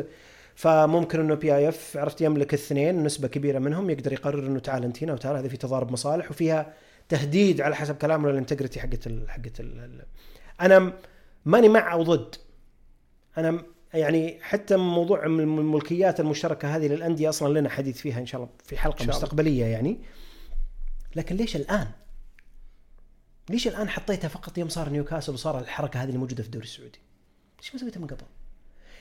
فممكن 0.55 1.19
إنه 1.19 1.35
PIF 1.35 1.97
عرفت 1.97 2.21
يملك 2.21 2.53
الاثنين 2.53 3.03
نسبة 3.03 3.27
كبيرة 3.27 3.59
منهم 3.59 3.89
يقدر 3.89 4.13
يقرر 4.13 4.47
إنه 4.47 4.59
تعال 4.59 4.83
أنت 4.83 5.03
هنا 5.03 5.13
وتعال 5.13 5.35
هذه 5.35 5.47
في 5.47 5.57
تضارب 5.57 5.91
مصالح 5.91 6.31
وفيها 6.31 6.73
تهديد 7.09 7.61
على 7.61 7.75
حسب 7.75 7.95
كلامه 7.97 8.29
لل 8.29 8.38
integrity 8.38 8.79
حقت 8.79 9.07
ال 9.07 9.29
حقت 9.29 9.59
ال 9.59 10.05
أنا 10.61 10.93
ماني 11.45 11.69
مع 11.69 11.93
أو 11.93 12.03
ضد 12.03 12.35
أنا 13.37 13.63
يعني 13.93 14.39
حتى 14.41 14.75
موضوع 14.77 15.23
الم- 15.25 15.59
الملكيات 15.59 16.19
المشتركة 16.19 16.75
هذه 16.75 16.87
للأندية 16.87 17.29
أصلا 17.29 17.59
لنا 17.59 17.69
حديث 17.69 17.97
فيها 17.97 18.19
إن 18.19 18.25
شاء 18.25 18.41
الله 18.41 18.53
في 18.63 18.77
حلقة 18.77 19.01
الله. 19.01 19.15
مستقبلية 19.15 19.65
يعني 19.65 19.99
لكن 21.15 21.35
ليش 21.35 21.55
الآن؟ 21.55 21.87
ليش 23.49 23.67
الآن 23.67 23.89
حطيتها 23.89 24.27
فقط 24.27 24.57
يوم 24.57 24.69
صار 24.69 24.89
نيوكاسل 24.89 25.33
وصار 25.33 25.59
الحركة 25.59 25.99
هذه 26.03 26.07
اللي 26.07 26.17
موجودة 26.19 26.43
في 26.43 26.47
الدوري 26.49 26.65
السعودي؟ 26.65 26.99
ليش 27.61 27.73
ما 27.73 27.79
سويتها 27.79 27.99
من 27.99 28.07
قبل؟ 28.07 28.23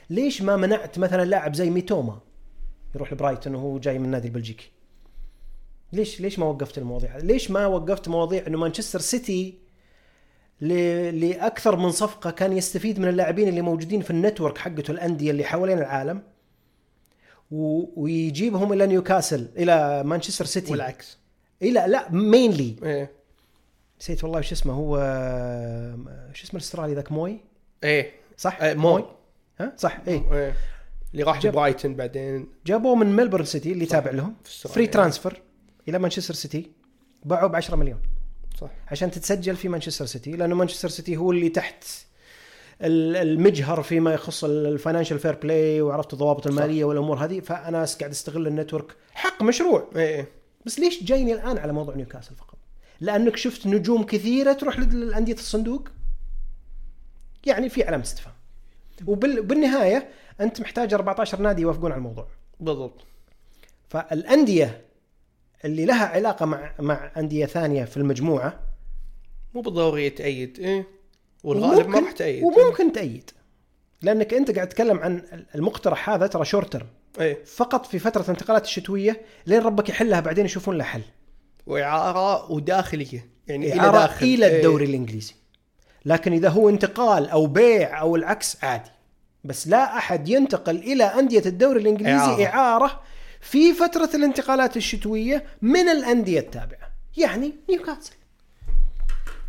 ليش 0.09 0.41
ما 0.41 0.55
منعت 0.57 0.99
مثلا 0.99 1.25
لاعب 1.25 1.55
زي 1.55 1.69
ميتوما 1.69 2.19
يروح 2.95 3.13
لبرايتون 3.13 3.55
وهو 3.55 3.79
جاي 3.79 3.99
من 3.99 4.05
النادي 4.05 4.27
البلجيكي؟ 4.27 4.71
ليش 5.93 6.21
ليش 6.21 6.39
ما 6.39 6.45
وقفت 6.45 6.77
المواضيع؟ 6.77 7.17
ليش 7.17 7.51
ما 7.51 7.65
وقفت 7.67 8.07
مواضيع 8.07 8.47
إنه 8.47 8.57
مانشستر 8.57 8.99
سيتي 8.99 9.53
ل- 10.61 11.19
لأكثر 11.29 11.75
من 11.75 11.91
صفقة 11.91 12.31
كان 12.31 12.53
يستفيد 12.53 12.99
من 12.99 13.07
اللاعبين 13.07 13.47
اللي 13.47 13.61
موجودين 13.61 14.01
في 14.01 14.11
ال 14.11 14.17
network 14.17 14.57
حقته 14.57 14.91
الأندية 14.91 15.31
اللي 15.31 15.43
حوالين 15.43 15.77
العالم. 15.77 16.21
ويجيبهم 17.51 18.73
إلى 18.73 18.87
نيوكاسل 18.87 19.47
إلى 19.57 20.03
مانشستر 20.03 20.45
سيتي. 20.45 20.71
والعكس. 20.71 21.17
إلى 21.61 21.85
لا 21.87 22.11
mainly 22.11 22.75
إيه. 22.83 23.11
نسيت 24.01 24.23
والله 24.23 24.41
شو 24.41 24.55
اسمه 24.55 24.73
هو 24.73 24.97
شو 26.33 26.43
اسمه 26.43 26.59
الأسترالي 26.59 26.93
ذاك؟ 26.93 27.11
موي؟ 27.11 27.39
إيه. 27.83 28.11
صح؟ 28.37 28.61
إيه، 28.61 28.73
موي. 28.73 29.05
ها؟ 29.59 29.73
صح 29.77 29.99
اي 30.07 30.13
إيه. 30.31 30.55
اللي 31.13 31.23
راح 31.23 31.39
جاب- 31.39 31.53
برايتن 31.53 31.95
بعدين. 31.95 32.47
جابوه 32.65 32.95
من 32.95 33.15
ملبورن 33.15 33.45
سيتي 33.45 33.71
اللي 33.71 33.85
تابع 33.85 34.11
لهم. 34.11 34.35
free 34.69 34.87
transfer 34.87 35.41
إلى 35.89 35.99
مانشستر 35.99 36.33
سيتي. 36.33 36.71
باعوه 37.25 37.49
ب 37.49 37.55
10 37.55 37.75
مليون. 37.75 37.99
صح. 38.61 38.69
عشان 38.87 39.11
تتسجل 39.11 39.55
في 39.55 39.69
مانشستر 39.69 40.05
سيتي 40.05 40.31
لأنه 40.31 40.55
مانشستر 40.55 40.89
سيتي 40.89 41.17
هو 41.17 41.31
اللي 41.31 41.49
تحت 41.49 41.83
ال- 42.81 43.15
المجهر 43.15 43.83
فيما 43.83 44.13
يخص 44.13 44.43
ال 44.43 44.51
financial 44.51 45.19
fair 45.19 45.35
play 45.35 45.81
وعرفت 45.81 46.13
الضوابط 46.13 46.47
المالية 46.47 46.85
والأمور 46.85 47.17
هذه. 47.25 47.39
فأنا 47.39 47.85
قاعد 47.99 48.11
أستغل 48.11 48.47
ال 48.47 48.52
network. 48.52 48.95
حق 49.13 49.43
مشروع. 49.43 49.89
إيه 49.95 50.15
إيه. 50.15 50.27
بس 50.65 50.79
ليش 50.79 51.03
جايني 51.03 51.33
الآن 51.33 51.57
على 51.57 51.73
موضوع 51.73 51.95
نيوكاسل 51.95 52.35
فقط؟ 52.35 52.57
لأنك 53.01 53.35
شفت 53.37 53.67
نجوم 53.67 54.03
كثيرة 54.03 54.53
تروح 54.53 54.79
للأندية 54.79 55.33
الصندوق؟ 55.33 55.87
يعني 57.45 57.69
في 57.69 57.83
علامة 57.83 58.03
استفهام. 58.03 58.35
وبالنهايه 59.07 60.09
أنت 60.41 60.61
محتاج 60.61 60.93
14 60.93 61.41
نادي 61.41 61.61
يوافقون 61.61 61.91
على 61.91 61.97
الموضوع. 61.97 62.27
بالضبط. 62.59 63.05
فالأندية 63.89 64.81
اللي 65.65 65.85
لها 65.85 66.05
علاقة 66.05 66.45
مع 66.45 66.73
مع 66.79 67.11
أندية 67.17 67.45
ثانية 67.45 67.85
في 67.85 67.97
المجموعة 67.97 68.59
مو 69.53 69.61
بالضروري 69.61 70.09
تأيد 70.09 70.59
إيه؟ 70.59 70.87
والغالب 71.43 71.87
ما 71.87 71.99
راح 71.99 72.11
تأيد. 72.11 72.43
وممكن 72.43 72.91
تأيد. 72.91 73.31
لأنك 74.01 74.33
أنت 74.33 74.51
قاعد 74.51 74.69
تتكلم 74.69 74.99
عن 74.99 75.21
المقترح 75.55 76.09
هذا 76.09 76.27
ترى 76.27 76.45
شورت 76.45 76.73
ترم 76.73 76.87
إيه. 77.19 77.43
فقط 77.43 77.85
في 77.85 77.99
فترة 77.99 78.21
الانتقالات 78.21 78.65
الشتوية 78.65 79.21
لين 79.45 79.61
ربك 79.61 79.89
يحلها 79.89 80.19
بعدين 80.19 80.45
يشوفون 80.45 80.77
لها 80.77 80.85
حل. 80.85 81.01
وإعارة 81.67 82.51
وداخلية 82.51 83.29
يعني 83.47 83.73
إلى 83.73 83.81
إعارة 83.81 83.99
داخل. 83.99 84.25
إلى 84.25 84.47
إيه. 84.47 84.57
الدوري 84.57 84.85
الإنجليزي. 84.85 85.33
لكن 86.05 86.33
إذا 86.33 86.49
هو 86.49 86.69
انتقال 86.69 87.29
أو 87.29 87.47
بيع 87.47 88.01
أو 88.01 88.15
العكس 88.15 88.57
عادي 88.63 88.91
بس 89.43 89.67
لا 89.67 89.97
أحد 89.97 90.29
ينتقل 90.29 90.75
إلى 90.75 91.03
أندية 91.03 91.43
الدوري 91.45 91.81
الإنجليزي 91.81 92.13
إعارة. 92.13 92.45
إعارة, 92.45 93.01
في 93.41 93.73
فترة 93.73 94.09
الانتقالات 94.15 94.77
الشتوية 94.77 95.45
من 95.61 95.89
الأندية 95.89 96.39
التابعة 96.39 96.91
يعني 97.17 97.53
نيوكاسل 97.69 98.13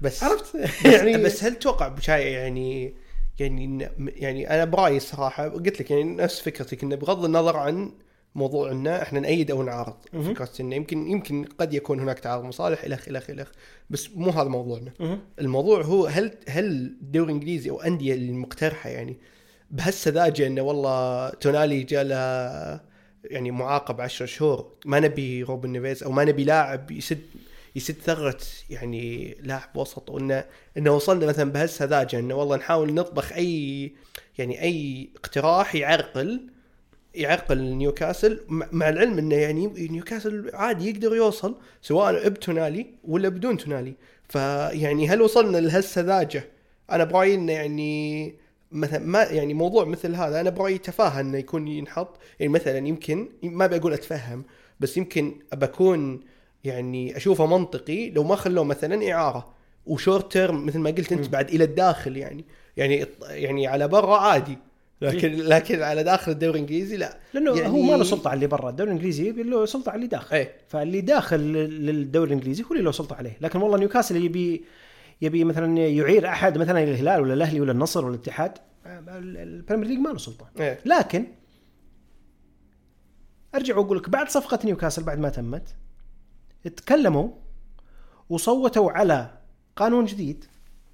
بس 0.01 0.25
عرفت؟ 0.25 0.55
يعني 0.93 1.19
بس 1.19 1.45
هل 1.45 1.55
تتوقع 1.55 1.89
بشاي 1.89 2.33
يعني 2.33 2.95
يعني 3.39 3.89
يعني 3.99 4.51
أنا 4.51 4.65
برأيي 4.65 4.97
الصراحه 4.97 5.49
قلت 5.49 5.81
لك 5.81 5.91
يعني 5.91 6.05
نفس 6.05 6.41
فكرتك 6.41 6.83
انه 6.83 6.97
بغض 6.97 7.25
النظر 7.25 7.57
عن 7.57 7.93
موضوع 8.37 8.71
ان 8.73 8.87
إحنا 8.87 9.21
نأيد 9.21 9.51
أو 9.51 9.63
نعارض. 9.63 9.95
فكره 10.35 10.51
انه 10.61 10.77
يمكن 10.77 11.11
يمكن 11.11 11.45
قد 11.59 11.75
يكون 11.75 12.01
هناك 12.01 12.19
تعارض 12.19 12.45
مصالح 12.45 12.85
الخ 12.85 13.09
الخ 13.09 13.31
الخ 13.31 13.49
بس 13.91 14.11
مو 14.15 14.31
هذا 14.31 14.49
موضوعنا. 14.49 14.93
الموضوع 15.41 15.83
هو 15.83 16.07
هل 16.07 16.33
هل 16.49 16.65
الدوري 16.65 17.25
الانجليزي 17.33 17.71
أو 17.71 17.81
أندية 17.81 18.15
المقترحه 18.15 18.91
يعني 18.91 19.17
بهالسذاجة 19.71 20.47
إنه 20.47 20.63
والله 20.63 21.29
تونالي 21.31 21.83
جاء 21.83 22.05
له 22.05 22.81
يعني 23.25 23.51
معاقب 23.51 24.01
10 24.01 24.27
شهور 24.27 24.73
ما 24.85 25.01
نبي 25.01 25.43
روبن 25.43 25.71
نيفيز 25.71 26.03
أو 26.03 26.13
ما 26.13 26.25
نبي 26.25 26.45
لاعب 26.45 26.91
يسد 26.91 27.21
يسد 27.77 27.95
ثغرة 27.95 28.39
يعني 28.71 29.37
لاعب 29.43 29.77
وسط 29.77 30.11
وانه 30.11 30.45
إنه 30.77 30.91
وصلنا 30.91 31.27
مثلا 31.27 31.53
بهالسذاجة 31.53 32.19
إنه 32.19 32.35
والله 32.35 32.57
نحاول 32.57 32.95
نطبخ 32.95 33.33
اي 33.33 33.93
يعني 34.39 34.63
أي 34.63 35.09
اقتراح 35.17 35.75
يعرقل 35.75 36.51
يعرقل 37.17 37.59
نيوكاسل 37.59 38.41
مع 38.49 38.69
مع 38.73 38.89
العلم 38.89 39.19
إنه 39.19 39.35
يعني 39.35 39.67
نيوكاسل 39.67 40.51
عادي 40.55 40.91
يقدر 40.91 41.17
يوصل 41.17 41.57
سواء 41.83 42.29
بتونالي 42.29 42.87
ولا 43.05 43.29
بدون 43.29 43.57
تونالي. 43.57 43.95
فيعني 44.29 45.09
هل 45.09 45.23
وصلنا 45.23 45.59
لهالسذاجه 45.59 46.45
أنا 46.91 47.05
برأيي 47.05 47.35
إنه 47.35 47.53
يعني 47.53 48.35
مثلا 48.73 49.07
ما 49.07 49.23
يعني 49.23 49.55
موضوع 49.55 49.85
مثل 49.85 50.15
هذا 50.15 50.41
أنا 50.41 50.51
برأيي 50.51 50.79
تفاهة 50.79 51.21
إنه 51.21 51.39
يكون 51.39 51.69
ينحط. 51.69 52.17
يعني 52.41 52.53
مثلا 52.53 52.89
يمكن 52.89 53.29
ما 53.43 53.67
بقول 53.67 53.93
أتفهم 53.93 54.45
بس 54.81 54.97
يمكن 54.97 55.35
بكون 55.53 56.21
يعني 56.65 57.17
أشوفه 57.17 57.47
منطقي 57.47 58.11
لو 58.11 58.25
ما 58.25 58.37
خلوه 58.37 58.65
مثلا 58.65 59.13
إعارة. 59.13 59.55
وشورت 59.87 60.33
تيرم 60.33 60.67
مثل 60.67 60.79
ما 60.79 60.91
قلت 60.91 61.13
أنت 61.13 61.29
بعد 61.29 61.49
إلى 61.49 61.65
الداخل 61.65 62.17
يعني. 62.17 62.45
يعني 62.77 63.07
يعني 63.29 63.67
على 63.67 63.89
برا 63.89 64.17
عادي. 64.17 64.59
لكن 65.01 65.33
لكن 65.33 65.83
على 65.83 66.03
داخل 66.03 66.33
الدوري 66.33 66.55
الإنجليزي 66.59 66.97
لا. 66.97 67.19
لأنه 67.35 67.57
يعني- 67.57 67.69
هو 67.73 67.83
ما 67.83 67.97
له 67.97 68.05
سلطة 68.05 68.29
على 68.29 68.35
اللي 68.37 68.47
برا. 68.47 68.71
الدوري 68.71 68.91
الإنجليزي 68.91 69.29
يبي 69.29 69.43
له 69.43 69.67
سلطة 69.67 69.91
على 69.91 69.97
اللي 69.97 70.07
داخل. 70.07 70.37
إيه. 70.37 70.53
فاللي 70.69 71.01
داخل 71.01 71.41
لل- 71.41 71.87
للدوري 71.87 72.27
الإنجليزي 72.29 72.63
هو 72.65 72.71
اللي 72.73 72.83
له 72.83 72.93
سلطة 72.93 73.17
عليه. 73.17 73.37
لكن 73.41 73.61
والله 73.61 73.79
نيوكاسل 73.79 74.17
يبي 74.25 74.65
يبي 75.23 75.45
مثلا 75.45 75.79
يعير 75.79 76.29
أحد 76.29 76.59
مثلا 76.59 76.83
الهلال 76.83 77.21
ولا 77.21 77.35
الأهلي 77.35 77.61
ولا 77.61 77.73
النصر 77.73 78.05
ولا 78.05 78.15
الاتحاد. 78.15 78.59
ال- 78.87 79.37
ال 79.37 79.43
Premier 79.43 79.87
League 79.89 79.99
ما 79.99 80.09
له 80.09 80.19
سلطة. 80.19 80.51
إيه. 80.61 80.79
لكن 80.87 81.27
أرجع 83.55 83.77
وأقول 83.77 83.99
لك 83.99 84.11
بعد 84.11 84.29
صفقة 84.29 84.59
نيوكاسل 84.65 85.03
بعد 85.03 85.19
ما 85.19 85.29
تمت 85.29 85.75
تكلموا 86.77 87.29
وصوتوا 88.29 88.91
على 88.93 89.31
قانون 89.77 90.05
جديد. 90.05 90.45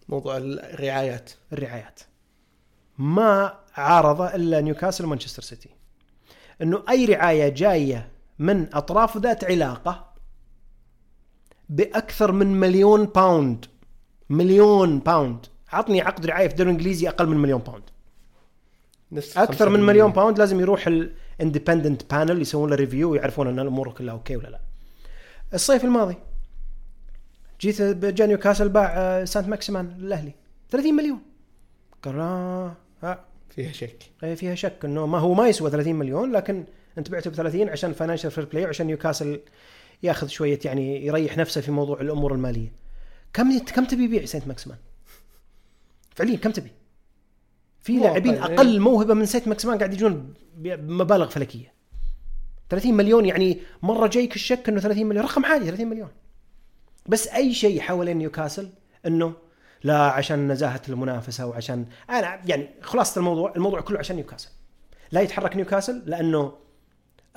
موضوع 0.08 0.36
الرعايات. 0.36 1.30
الرعايات. 1.52 2.00
ما 2.98 3.54
عارض 3.76 4.22
إلا 4.22 4.60
نيوكاسل 4.60 5.04
ومانشستر 5.04 5.42
سيتي. 5.42 5.68
إنه 6.62 6.82
أي 6.88 7.04
رعاية 7.04 7.48
جاية 7.48 8.08
من 8.38 8.66
أطراف 8.74 9.18
ذات 9.18 9.44
علاقة 9.44 10.12
بأكثر 11.68 12.32
من 12.32 12.60
مليون 12.60 13.04
باوند 13.04 13.66
مليون 14.30 14.98
باوند 14.98 15.46
عطني 15.72 16.00
عقد 16.00 16.26
رعاية 16.26 16.46
في 16.46 16.52
الدوري 16.52 16.70
الإنجليزي 16.70 17.08
أقل 17.08 17.26
من 17.26 17.36
مليون 17.36 17.60
باوند 17.60 17.82
نفس 19.12 19.38
أكثر 19.38 19.68
من 19.68 19.80
5%. 19.80 19.82
مليون 19.82 20.12
باوند 20.12 20.38
لازم 20.38 20.60
يروح 20.60 20.86
ال... 20.86 21.14
independent 21.40 22.14
panel 22.14 22.42
يسوون 22.42 22.70
له 22.70 22.76
review 22.76 23.10
ويعرفون 23.10 23.48
إن 23.48 23.58
الأمور 23.58 23.92
كلها 23.92 24.14
okay 24.14 24.36
ولا 24.36 24.48
لا. 24.48 24.60
الصيف 25.54 25.84
الماضي 25.84 26.16
جيت 27.60 27.82
جا 28.04 28.26
نيوكاسل 28.26 28.68
باع 28.68 28.94
آه، 28.96 29.24
سانت 29.24 29.48
ماكسيمان 29.48 29.94
للاهلي 29.98 30.32
30 30.70 30.94
مليون. 30.94 31.31
قال 32.02 32.18
آه 32.18 32.76
آه. 33.04 33.24
فيها 33.50 33.72
شك. 33.72 34.02
إيه 34.24 34.34
فيها 34.34 34.54
شك 34.54 34.84
إنه 34.84 35.06
ما 35.06 35.18
هو 35.18 35.34
ما 35.34 35.48
يسوى 35.48 35.70
30 35.70 35.94
مليون 35.94 36.32
لكن 36.32 36.64
أنت 36.98 37.10
بعته 37.10 37.30
ب 37.30 37.34
30 37.34 37.68
عشان 37.68 37.92
financial 37.92 38.30
fair 38.30 38.44
play 38.44 38.64
وعشان 38.64 38.86
نيوكاسل 38.86 39.40
ياخذ 40.02 40.26
شوية 40.26 40.58
يعني 40.64 41.06
يريح 41.06 41.36
نفسه 41.36 41.60
في 41.60 41.70
موضوع 41.70 42.00
الأمور 42.00 42.34
المالية. 42.34 42.72
كم 43.32 43.58
كم 43.58 43.84
تبي 43.84 44.04
يبيع 44.04 44.24
سانت 44.24 44.48
ماكسيمان؟ 44.48 44.78
فعليا 46.14 46.36
كم 46.36 46.50
تبي؟ 46.50 46.70
في 47.80 47.92
لاعبين 47.92 48.34
أقل، 48.34 48.54
أقل 48.54 48.80
موهبة 48.80 49.14
من 49.14 49.26
سانت 49.26 49.48
ماكسيمان 49.48 49.78
قاعد 49.78 49.92
يجون 49.92 50.34
بمبالغ 50.56 51.28
فلكية. 51.28 51.72
30 52.70 52.94
مليون 52.94 53.26
يعني 53.26 53.58
مرة 53.82 54.06
جايك 54.06 54.36
الشك 54.36 54.68
إنه 54.68 54.80
30 54.80 55.06
مليون 55.06 55.24
رقم 55.24 55.44
عالي 55.44 55.66
30 55.66 55.86
مليون. 55.86 56.08
بس 57.06 57.28
أي 57.28 57.54
شيء 57.54 57.80
حوالين 57.80 58.16
نيوكاسل 58.16 58.68
إنه 59.06 59.34
لا 59.84 59.98
عشان 59.98 60.52
نزاهة 60.52 60.82
المنافسة 60.88 61.46
وعشان 61.46 61.86
أنا 62.10 62.40
يعني 62.46 62.68
خلاصة 62.82 63.18
الموضوع 63.18 63.52
الموضوع 63.56 63.80
كله 63.80 63.98
عشان 63.98 64.16
نيوكاسل. 64.16 64.50
لا 65.12 65.20
يتحرك 65.20 65.56
نيوكاسل 65.56 66.02
لأنه 66.06 66.58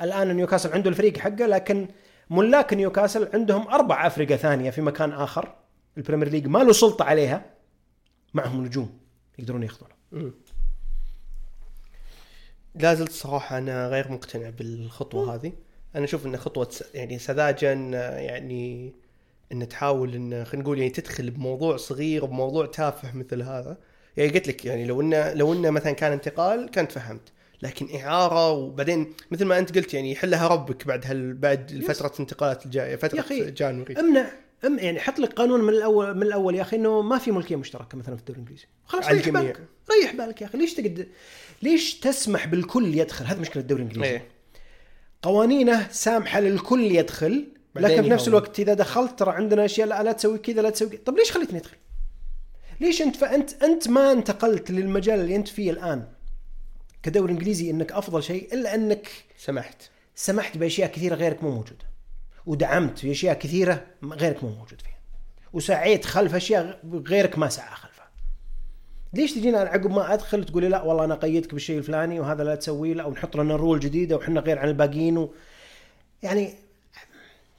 الآن 0.02 0.36
نيوكاسل 0.36 0.74
عنده 0.74 0.90
الفريق 0.90 1.18
حقه 1.18 1.46
لكن 1.46 1.88
ملاك 2.30 2.74
نيوكاسل 2.74 3.30
عندهم 3.34 3.68
أربع 3.68 4.08
افرقه 4.08 4.36
ثانية 4.36 4.70
في 4.70 4.82
مكان 4.82 5.12
آخر 5.12 5.56
ال 5.98 6.02
Premier 6.02 6.30
League 6.30 6.48
ما 6.48 6.60
له 6.60 6.74
سلطة 6.74 7.06
عليها 7.06 7.46
معهم 8.34 8.66
نجوم 8.66 9.00
يقدرون 9.40 9.64
ياخذونه. 9.64 9.96
لا 12.76 12.94
زلت 12.94 13.12
صراحة 13.12 13.58
أنا 13.58 13.88
غير 13.88 14.12
مقتنع 14.12 14.50
بالخطوة 14.50 15.36
هذه. 15.36 15.54
أنا 15.96 16.04
أشوف 16.04 16.26
أنها 16.26 16.40
خطوة 16.40 16.70
يعني 16.94 17.20
سذاجة 17.20 17.74
يعني 17.74 18.94
أن 19.52 19.68
تحاول 19.68 20.16
أن 20.16 20.46
خلينا 20.46 20.64
نقول 20.64 20.78
يعني 20.78 20.90
تدخل 20.90 21.32
بموضوع 21.32 21.78
صغير 21.78 22.26
بموضوع 22.26 22.66
تافه 22.66 23.18
مثل 23.18 23.42
هذا. 23.42 23.78
يعني 24.18 24.30
قلت 24.32 24.48
لك 24.48 24.66
يعني 24.66 24.86
لو 24.86 25.02
انه 25.02 25.34
لو 25.34 25.54
انه 25.54 25.70
مثلا 25.70 25.92
كان 25.92 26.12
انتقال 26.12 26.72
كنت 26.72 26.92
فهمت. 26.92 27.32
لكن 27.62 28.00
إعارة 28.00 28.52
وبعدين 28.52 29.14
مثل 29.32 29.46
ما 29.46 29.60
أنت 29.60 29.76
قلت 29.78 29.94
يعني 29.94 30.12
يحلها 30.12 30.48
ربك 30.48 30.88
بعد 30.88 31.06
هال 31.06 31.34
بعد 31.34 31.84
فترة 31.88 32.12
الانتقالات 32.14 32.66
الجايه 32.66 32.96
فترة 32.96 33.16
يا 33.16 33.22
أخي، 33.22 33.52
جانوري. 33.52 34.00
أمنع 34.00 34.32
أم 34.66 34.80
يعني 34.80 35.00
حط 35.00 35.20
لك 35.20 35.34
قانون 35.34 35.62
من 35.62 35.70
الأول 35.70 36.18
من 36.18 36.24
الأول 36.24 36.56
يا 36.56 36.62
أخي 36.62 36.78
إنه 36.78 37.02
ما 37.02 37.18
في 37.18 37.32
ملكية 37.32 37.56
مشتركة 37.56 37.98
مثلا 37.98 38.16
في 38.16 38.22
الدوري 38.22 38.40
الإنجليزي. 38.40 38.66
خلاص 38.86 39.08
ريح 39.08 39.18
الجميع. 39.18 39.42
بالك 39.42 39.62
ريح 39.92 40.16
بالك 40.16 40.42
يا 40.42 40.48
أخي. 40.48 40.58
ليش 40.58 40.74
تقد 40.74 41.08
ليش 41.62 42.00
تسمح 42.00 42.48
بالكل 42.48 42.96
يدخل؟ 42.98 43.26
هذه 43.26 43.40
مشكلة 43.40 43.62
الدوري 43.62 43.82
الإنجليزي. 43.82 44.12
إيه. 44.12 44.28
قوانينه 45.22 45.88
سامحة 45.92 46.40
للكل 46.40 46.92
يدخل 46.92 47.48
لكن 47.76 48.04
في 48.04 48.10
نفس. 48.10 48.28
الوقت 48.28 48.60
إذا 48.60 48.74
دخلت 48.74 49.20
ترى 49.20 49.32
عندنا 49.32 49.66
أشياء 49.66 49.88
لا, 49.88 50.04
لا 50.04 50.12
تسوي 50.12 50.38
كذا 50.38 50.62
لا 50.62 50.70
تسوي 50.70 50.90
كذا. 50.90 51.00
طب 51.06 51.18
ليش 51.18 51.32
خليتني 51.32 51.60
أدخل؟ 51.60 51.78
ليش 52.82 53.02
أنت 53.02 53.16
فانت 53.16 53.64
انت 53.64 53.88
ما 53.90 54.12
انتقلت 54.12 54.72
للمجال 54.72 55.20
اللي 55.20 55.36
أنت 55.36 55.48
فيه 55.48 55.72
الآن؟ 55.72 56.08
كدوري 57.04 57.34
إنجليزي 57.34 57.70
إنك 57.70 57.92
أفضل 57.92 58.24
شيء 58.24 58.54
إلا 58.54 58.76
أنك 58.76 59.08
سمحت. 59.38 59.82
سمحت 60.16 60.58
بأشياء 60.58 60.92
كثيرة 60.92 61.16
غيرك 61.16 61.44
مو 61.44 61.52
موجودة. 61.52 61.86
ودعمت 62.46 63.00
في 63.00 63.12
اشياء 63.12 63.40
كثيره 63.40 63.86
غيرك 64.04 64.44
مو 64.44 64.50
موجود 64.50 64.82
فيها. 64.82 65.00
وسعيت 65.54 66.06
خلف 66.06 66.36
أشياء 66.36 66.80
غيرك 66.94 67.38
ما 67.38 67.50
سعى 67.50 67.76
خلفها. 67.76 68.10
ليش 69.14 69.34
تجينا 69.34 69.60
عقب 69.60 69.92
ما 69.92 70.14
أدخل 70.14 70.46
تقولي 70.46 70.70
لا 70.70 70.82
والله 70.82 71.06
أنا 71.06 71.16
قيدك 71.16 71.54
بالشيء 71.54 71.78
الفلاني 71.78 72.20
وهذا 72.20 72.44
لا 72.44 72.56
تسويه 72.56 72.94
لا 72.94 73.06
ونحط 73.06 73.38
لنا 73.38 73.56
رول 73.56 73.80
جديدة 73.80 74.16
وحنا 74.16 74.40
غير 74.40 74.60
عن 74.60 74.68
الباقيين 74.68 75.18
و... 75.18 75.34
يعني 76.24 76.56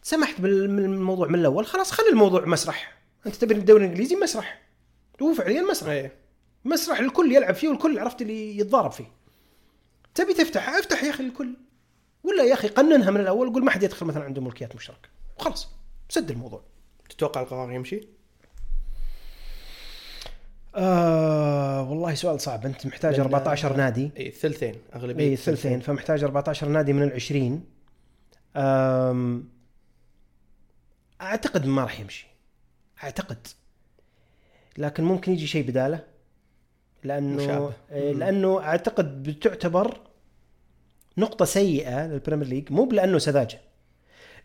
سمحت 0.07 0.40
بالموضوع 0.40 1.28
من 1.28 1.34
الأول 1.34 1.66
خلاص 1.66 1.90
خلي 1.90 2.09
الموضوع 2.09 2.44
مسرح. 2.46 2.96
أنت 3.26 3.34
تبي 3.34 3.54
الدوري 3.54 3.84
الإنجليزي 3.84 4.16
مسرح. 4.16 4.62
هو 5.22 5.34
فعليا 5.34 5.62
مسرح. 5.62 5.90
إيه. 5.90 6.12
مسرح 6.64 6.98
الكل 6.98 7.32
يلعب 7.32 7.54
فيه 7.54 7.68
والكل 7.68 7.98
عرفت 7.98 8.22
اللي 8.22 8.59
يتضارب 8.59 8.90
فيه. 8.90 9.04
تبي 10.14 10.34
تفتح 10.34 10.68
افتح 10.68 11.04
يا 11.04 11.11
أخي 11.11 11.24
الكل. 11.24 11.57
ولا 12.24 12.44
يا 12.44 12.54
أخي 12.54 12.68
قننها 12.68 13.11
من 13.11 13.20
الأول 13.20 13.52
قول 13.52 13.64
ما 13.64 13.70
حد 13.70 13.82
يدخل 13.82 14.07
مثلا 14.07 14.24
عنده 14.24 14.40
ملكيات 14.42 14.76
مشتركه 14.76 15.09
وخلاص 15.38 15.68
سد 16.09 16.30
الموضوع. 16.30 16.62
تتوقع 17.11 17.40
القرار 17.42 17.72
يمشي؟ 17.72 18.00
آه 20.74 21.90
والله 21.90 22.14
سؤال 22.14 22.40
صعب. 22.40 22.66
أنت 22.66 22.86
محتاج 22.86 23.16
لأن- 23.16 23.20
14 23.20 23.76
نادي. 23.76 24.11
اي 24.16 24.30
ثلثين 24.30 24.74
أغلبية 24.94 25.24
اي 25.30 25.36
ثلثين. 25.36 25.80
فمحتاج 25.80 26.24
14 26.24 26.68
نادي 26.68 26.92
من 26.92 27.02
ال 27.02 27.12
20 27.12 27.64
أم 28.57 29.55
أعتقد 31.21 31.67
ما 31.67 31.83
راح 31.83 32.01
يمشي. 32.01 32.27
أعتقد. 33.05 33.47
لكن 34.79 35.05
ممكن 35.05 35.33
يجي 35.33 35.47
شيء 35.47 35.67
بدالة. 35.67 36.05
لأنه 37.05 37.43
مشابه. 37.43 37.73
إيه،. 37.93 38.12
لأنه 38.12 38.61
أعتقد 38.61 39.23
بتعتبر 39.23 40.01
نقطة 41.19 41.45
سيئة 41.45 42.07
لل 42.07 42.15
Premier 42.15 42.47
League. 42.47 42.72
مو 42.73 42.85
لأنه 42.85 43.19
سذاجة. 43.19 43.61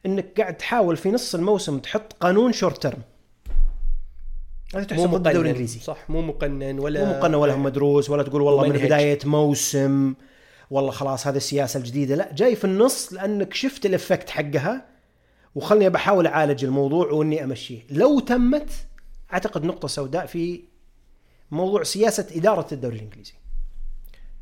إنك 0.05 0.41
قاعد 0.41 0.57
تحاول 0.57 0.97
في 0.97 1.11
نص 1.11 1.35
الموسم 1.35 1.79
تحط 1.79 2.13
قانون 2.13 2.53
short 2.53 2.81
term 2.81 3.01
هذا 4.75 4.83
تحسب 4.83 5.03
ضد 5.03 5.09
مقنن. 5.09 5.27
الدوري 5.27 5.39
الانجليزي 5.39 5.79
صح 5.79 6.09
مو 6.09 6.21
مقنن 6.21 6.79
ولا 6.79 7.05
مو 7.05 7.19
مقنن 7.19 7.35
ولا 7.35 7.53
هو 7.53 7.57
مدروس 7.57 8.09
ولا 8.09 8.23
تقول 8.23 8.41
والله 8.41 8.67
من. 8.67 8.77
بداية 8.77 9.19
موسم 9.25 10.13
والله 10.69 10.91
خلاص 10.91 11.27
هذه 11.27 11.37
السياسة 11.37 11.77
الجديدة. 11.77 12.15
لا 12.15 12.33
جاي 12.33 12.55
في 12.55 12.65
النص 12.65 13.13
لأنك 13.13 13.53
شفت 13.53 13.85
ال 13.85 13.92
effect 13.92 14.29
حقها. 14.29 14.90
وخلني 15.55 15.89
بحاول 15.89 16.27
أعالج 16.27 16.65
الموضوع 16.65 17.11
وإني 17.11 17.43
أمشيه. 17.43 17.81
لو 17.89 18.19
تمت 18.19 18.69
أعتقد 19.33 19.63
نقطة 19.63 19.87
سوداء 19.87 20.25
في 20.25 20.61
موضوع 21.51 21.83
سياسة 21.83 22.27
إدارة 22.35 22.67
الدوري 22.71 22.95
الإنجليزي. 22.95 23.33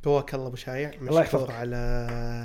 قواك 0.04 0.36
الله 0.36 0.48
أبو 0.48 0.56
شايع. 0.56 0.92
الله 0.94 1.22
يحفظك. 1.22 1.52
على 1.52 1.76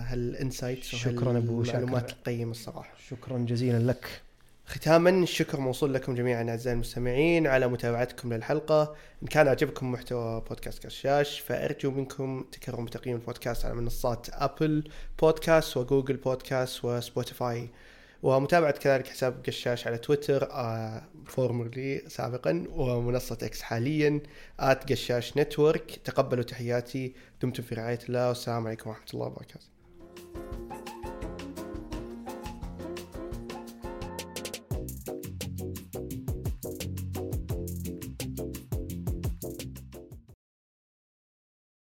هال 0.08 0.25
insight 0.25 0.84
شكراً 0.84 1.12
شاكر. 1.12 1.30
المعلومات 1.30 2.10
القيمة 2.10 2.50
الصراحة. 2.50 2.92
شكرا 3.10 3.38
جزيلا 3.38 3.78
لك. 3.78 4.22
ختاما 4.66 5.10
الشكر 5.10 5.60
موصول 5.60 5.94
لكم 5.94 6.14
جميعا 6.14 6.50
أعزائي 6.50 6.74
المستمعين 6.74 7.46
على 7.46 7.68
متابعتكم 7.68 8.32
للحلقة. 8.32 8.94
إن 9.22 9.28
كان 9.28 9.48
عجبكم 9.48 9.92
محتوى 9.92 10.40
بودكاست 10.48 10.86
قشاش 10.86 11.40
فأرجو 11.40 11.90
منكم 11.90 12.44
تكرموا 12.52 12.88
تقييم 12.88 13.16
البودكاست 13.16 13.64
على 13.64 13.74
منصات 13.74 14.26
أبل 14.32 14.88
بودكاست 15.20 15.76
وجوجل 15.76 16.16
بودكاست 16.16 16.84
وسبوتيفاي. 16.84 17.68
ومتابعة 18.24 18.70
كذلك 18.70 19.06
حساب 19.06 19.42
قشاش 19.46 19.86
على 19.86 19.98
تويتر 19.98 20.50
آه 20.50 21.02
formerly 21.26 22.04
سابقا 22.08 22.64
ومنصة 22.70 23.38
إكس 23.42 23.62
حاليا 23.62 24.20
at 24.60 24.92
قشاش 24.92 25.36
network. 25.38 26.00
تقبلوا 26.04 26.44
تحياتي. 26.44 27.14
دمتم 27.42 27.62
في 27.62 27.74
رعاية 27.74 27.98
الله 28.08 28.28
والسلام 28.28 28.66
عليكم 28.66 28.90
ورحمة 28.90 29.06
الله 29.14 29.26
وبركاته. 29.26 29.66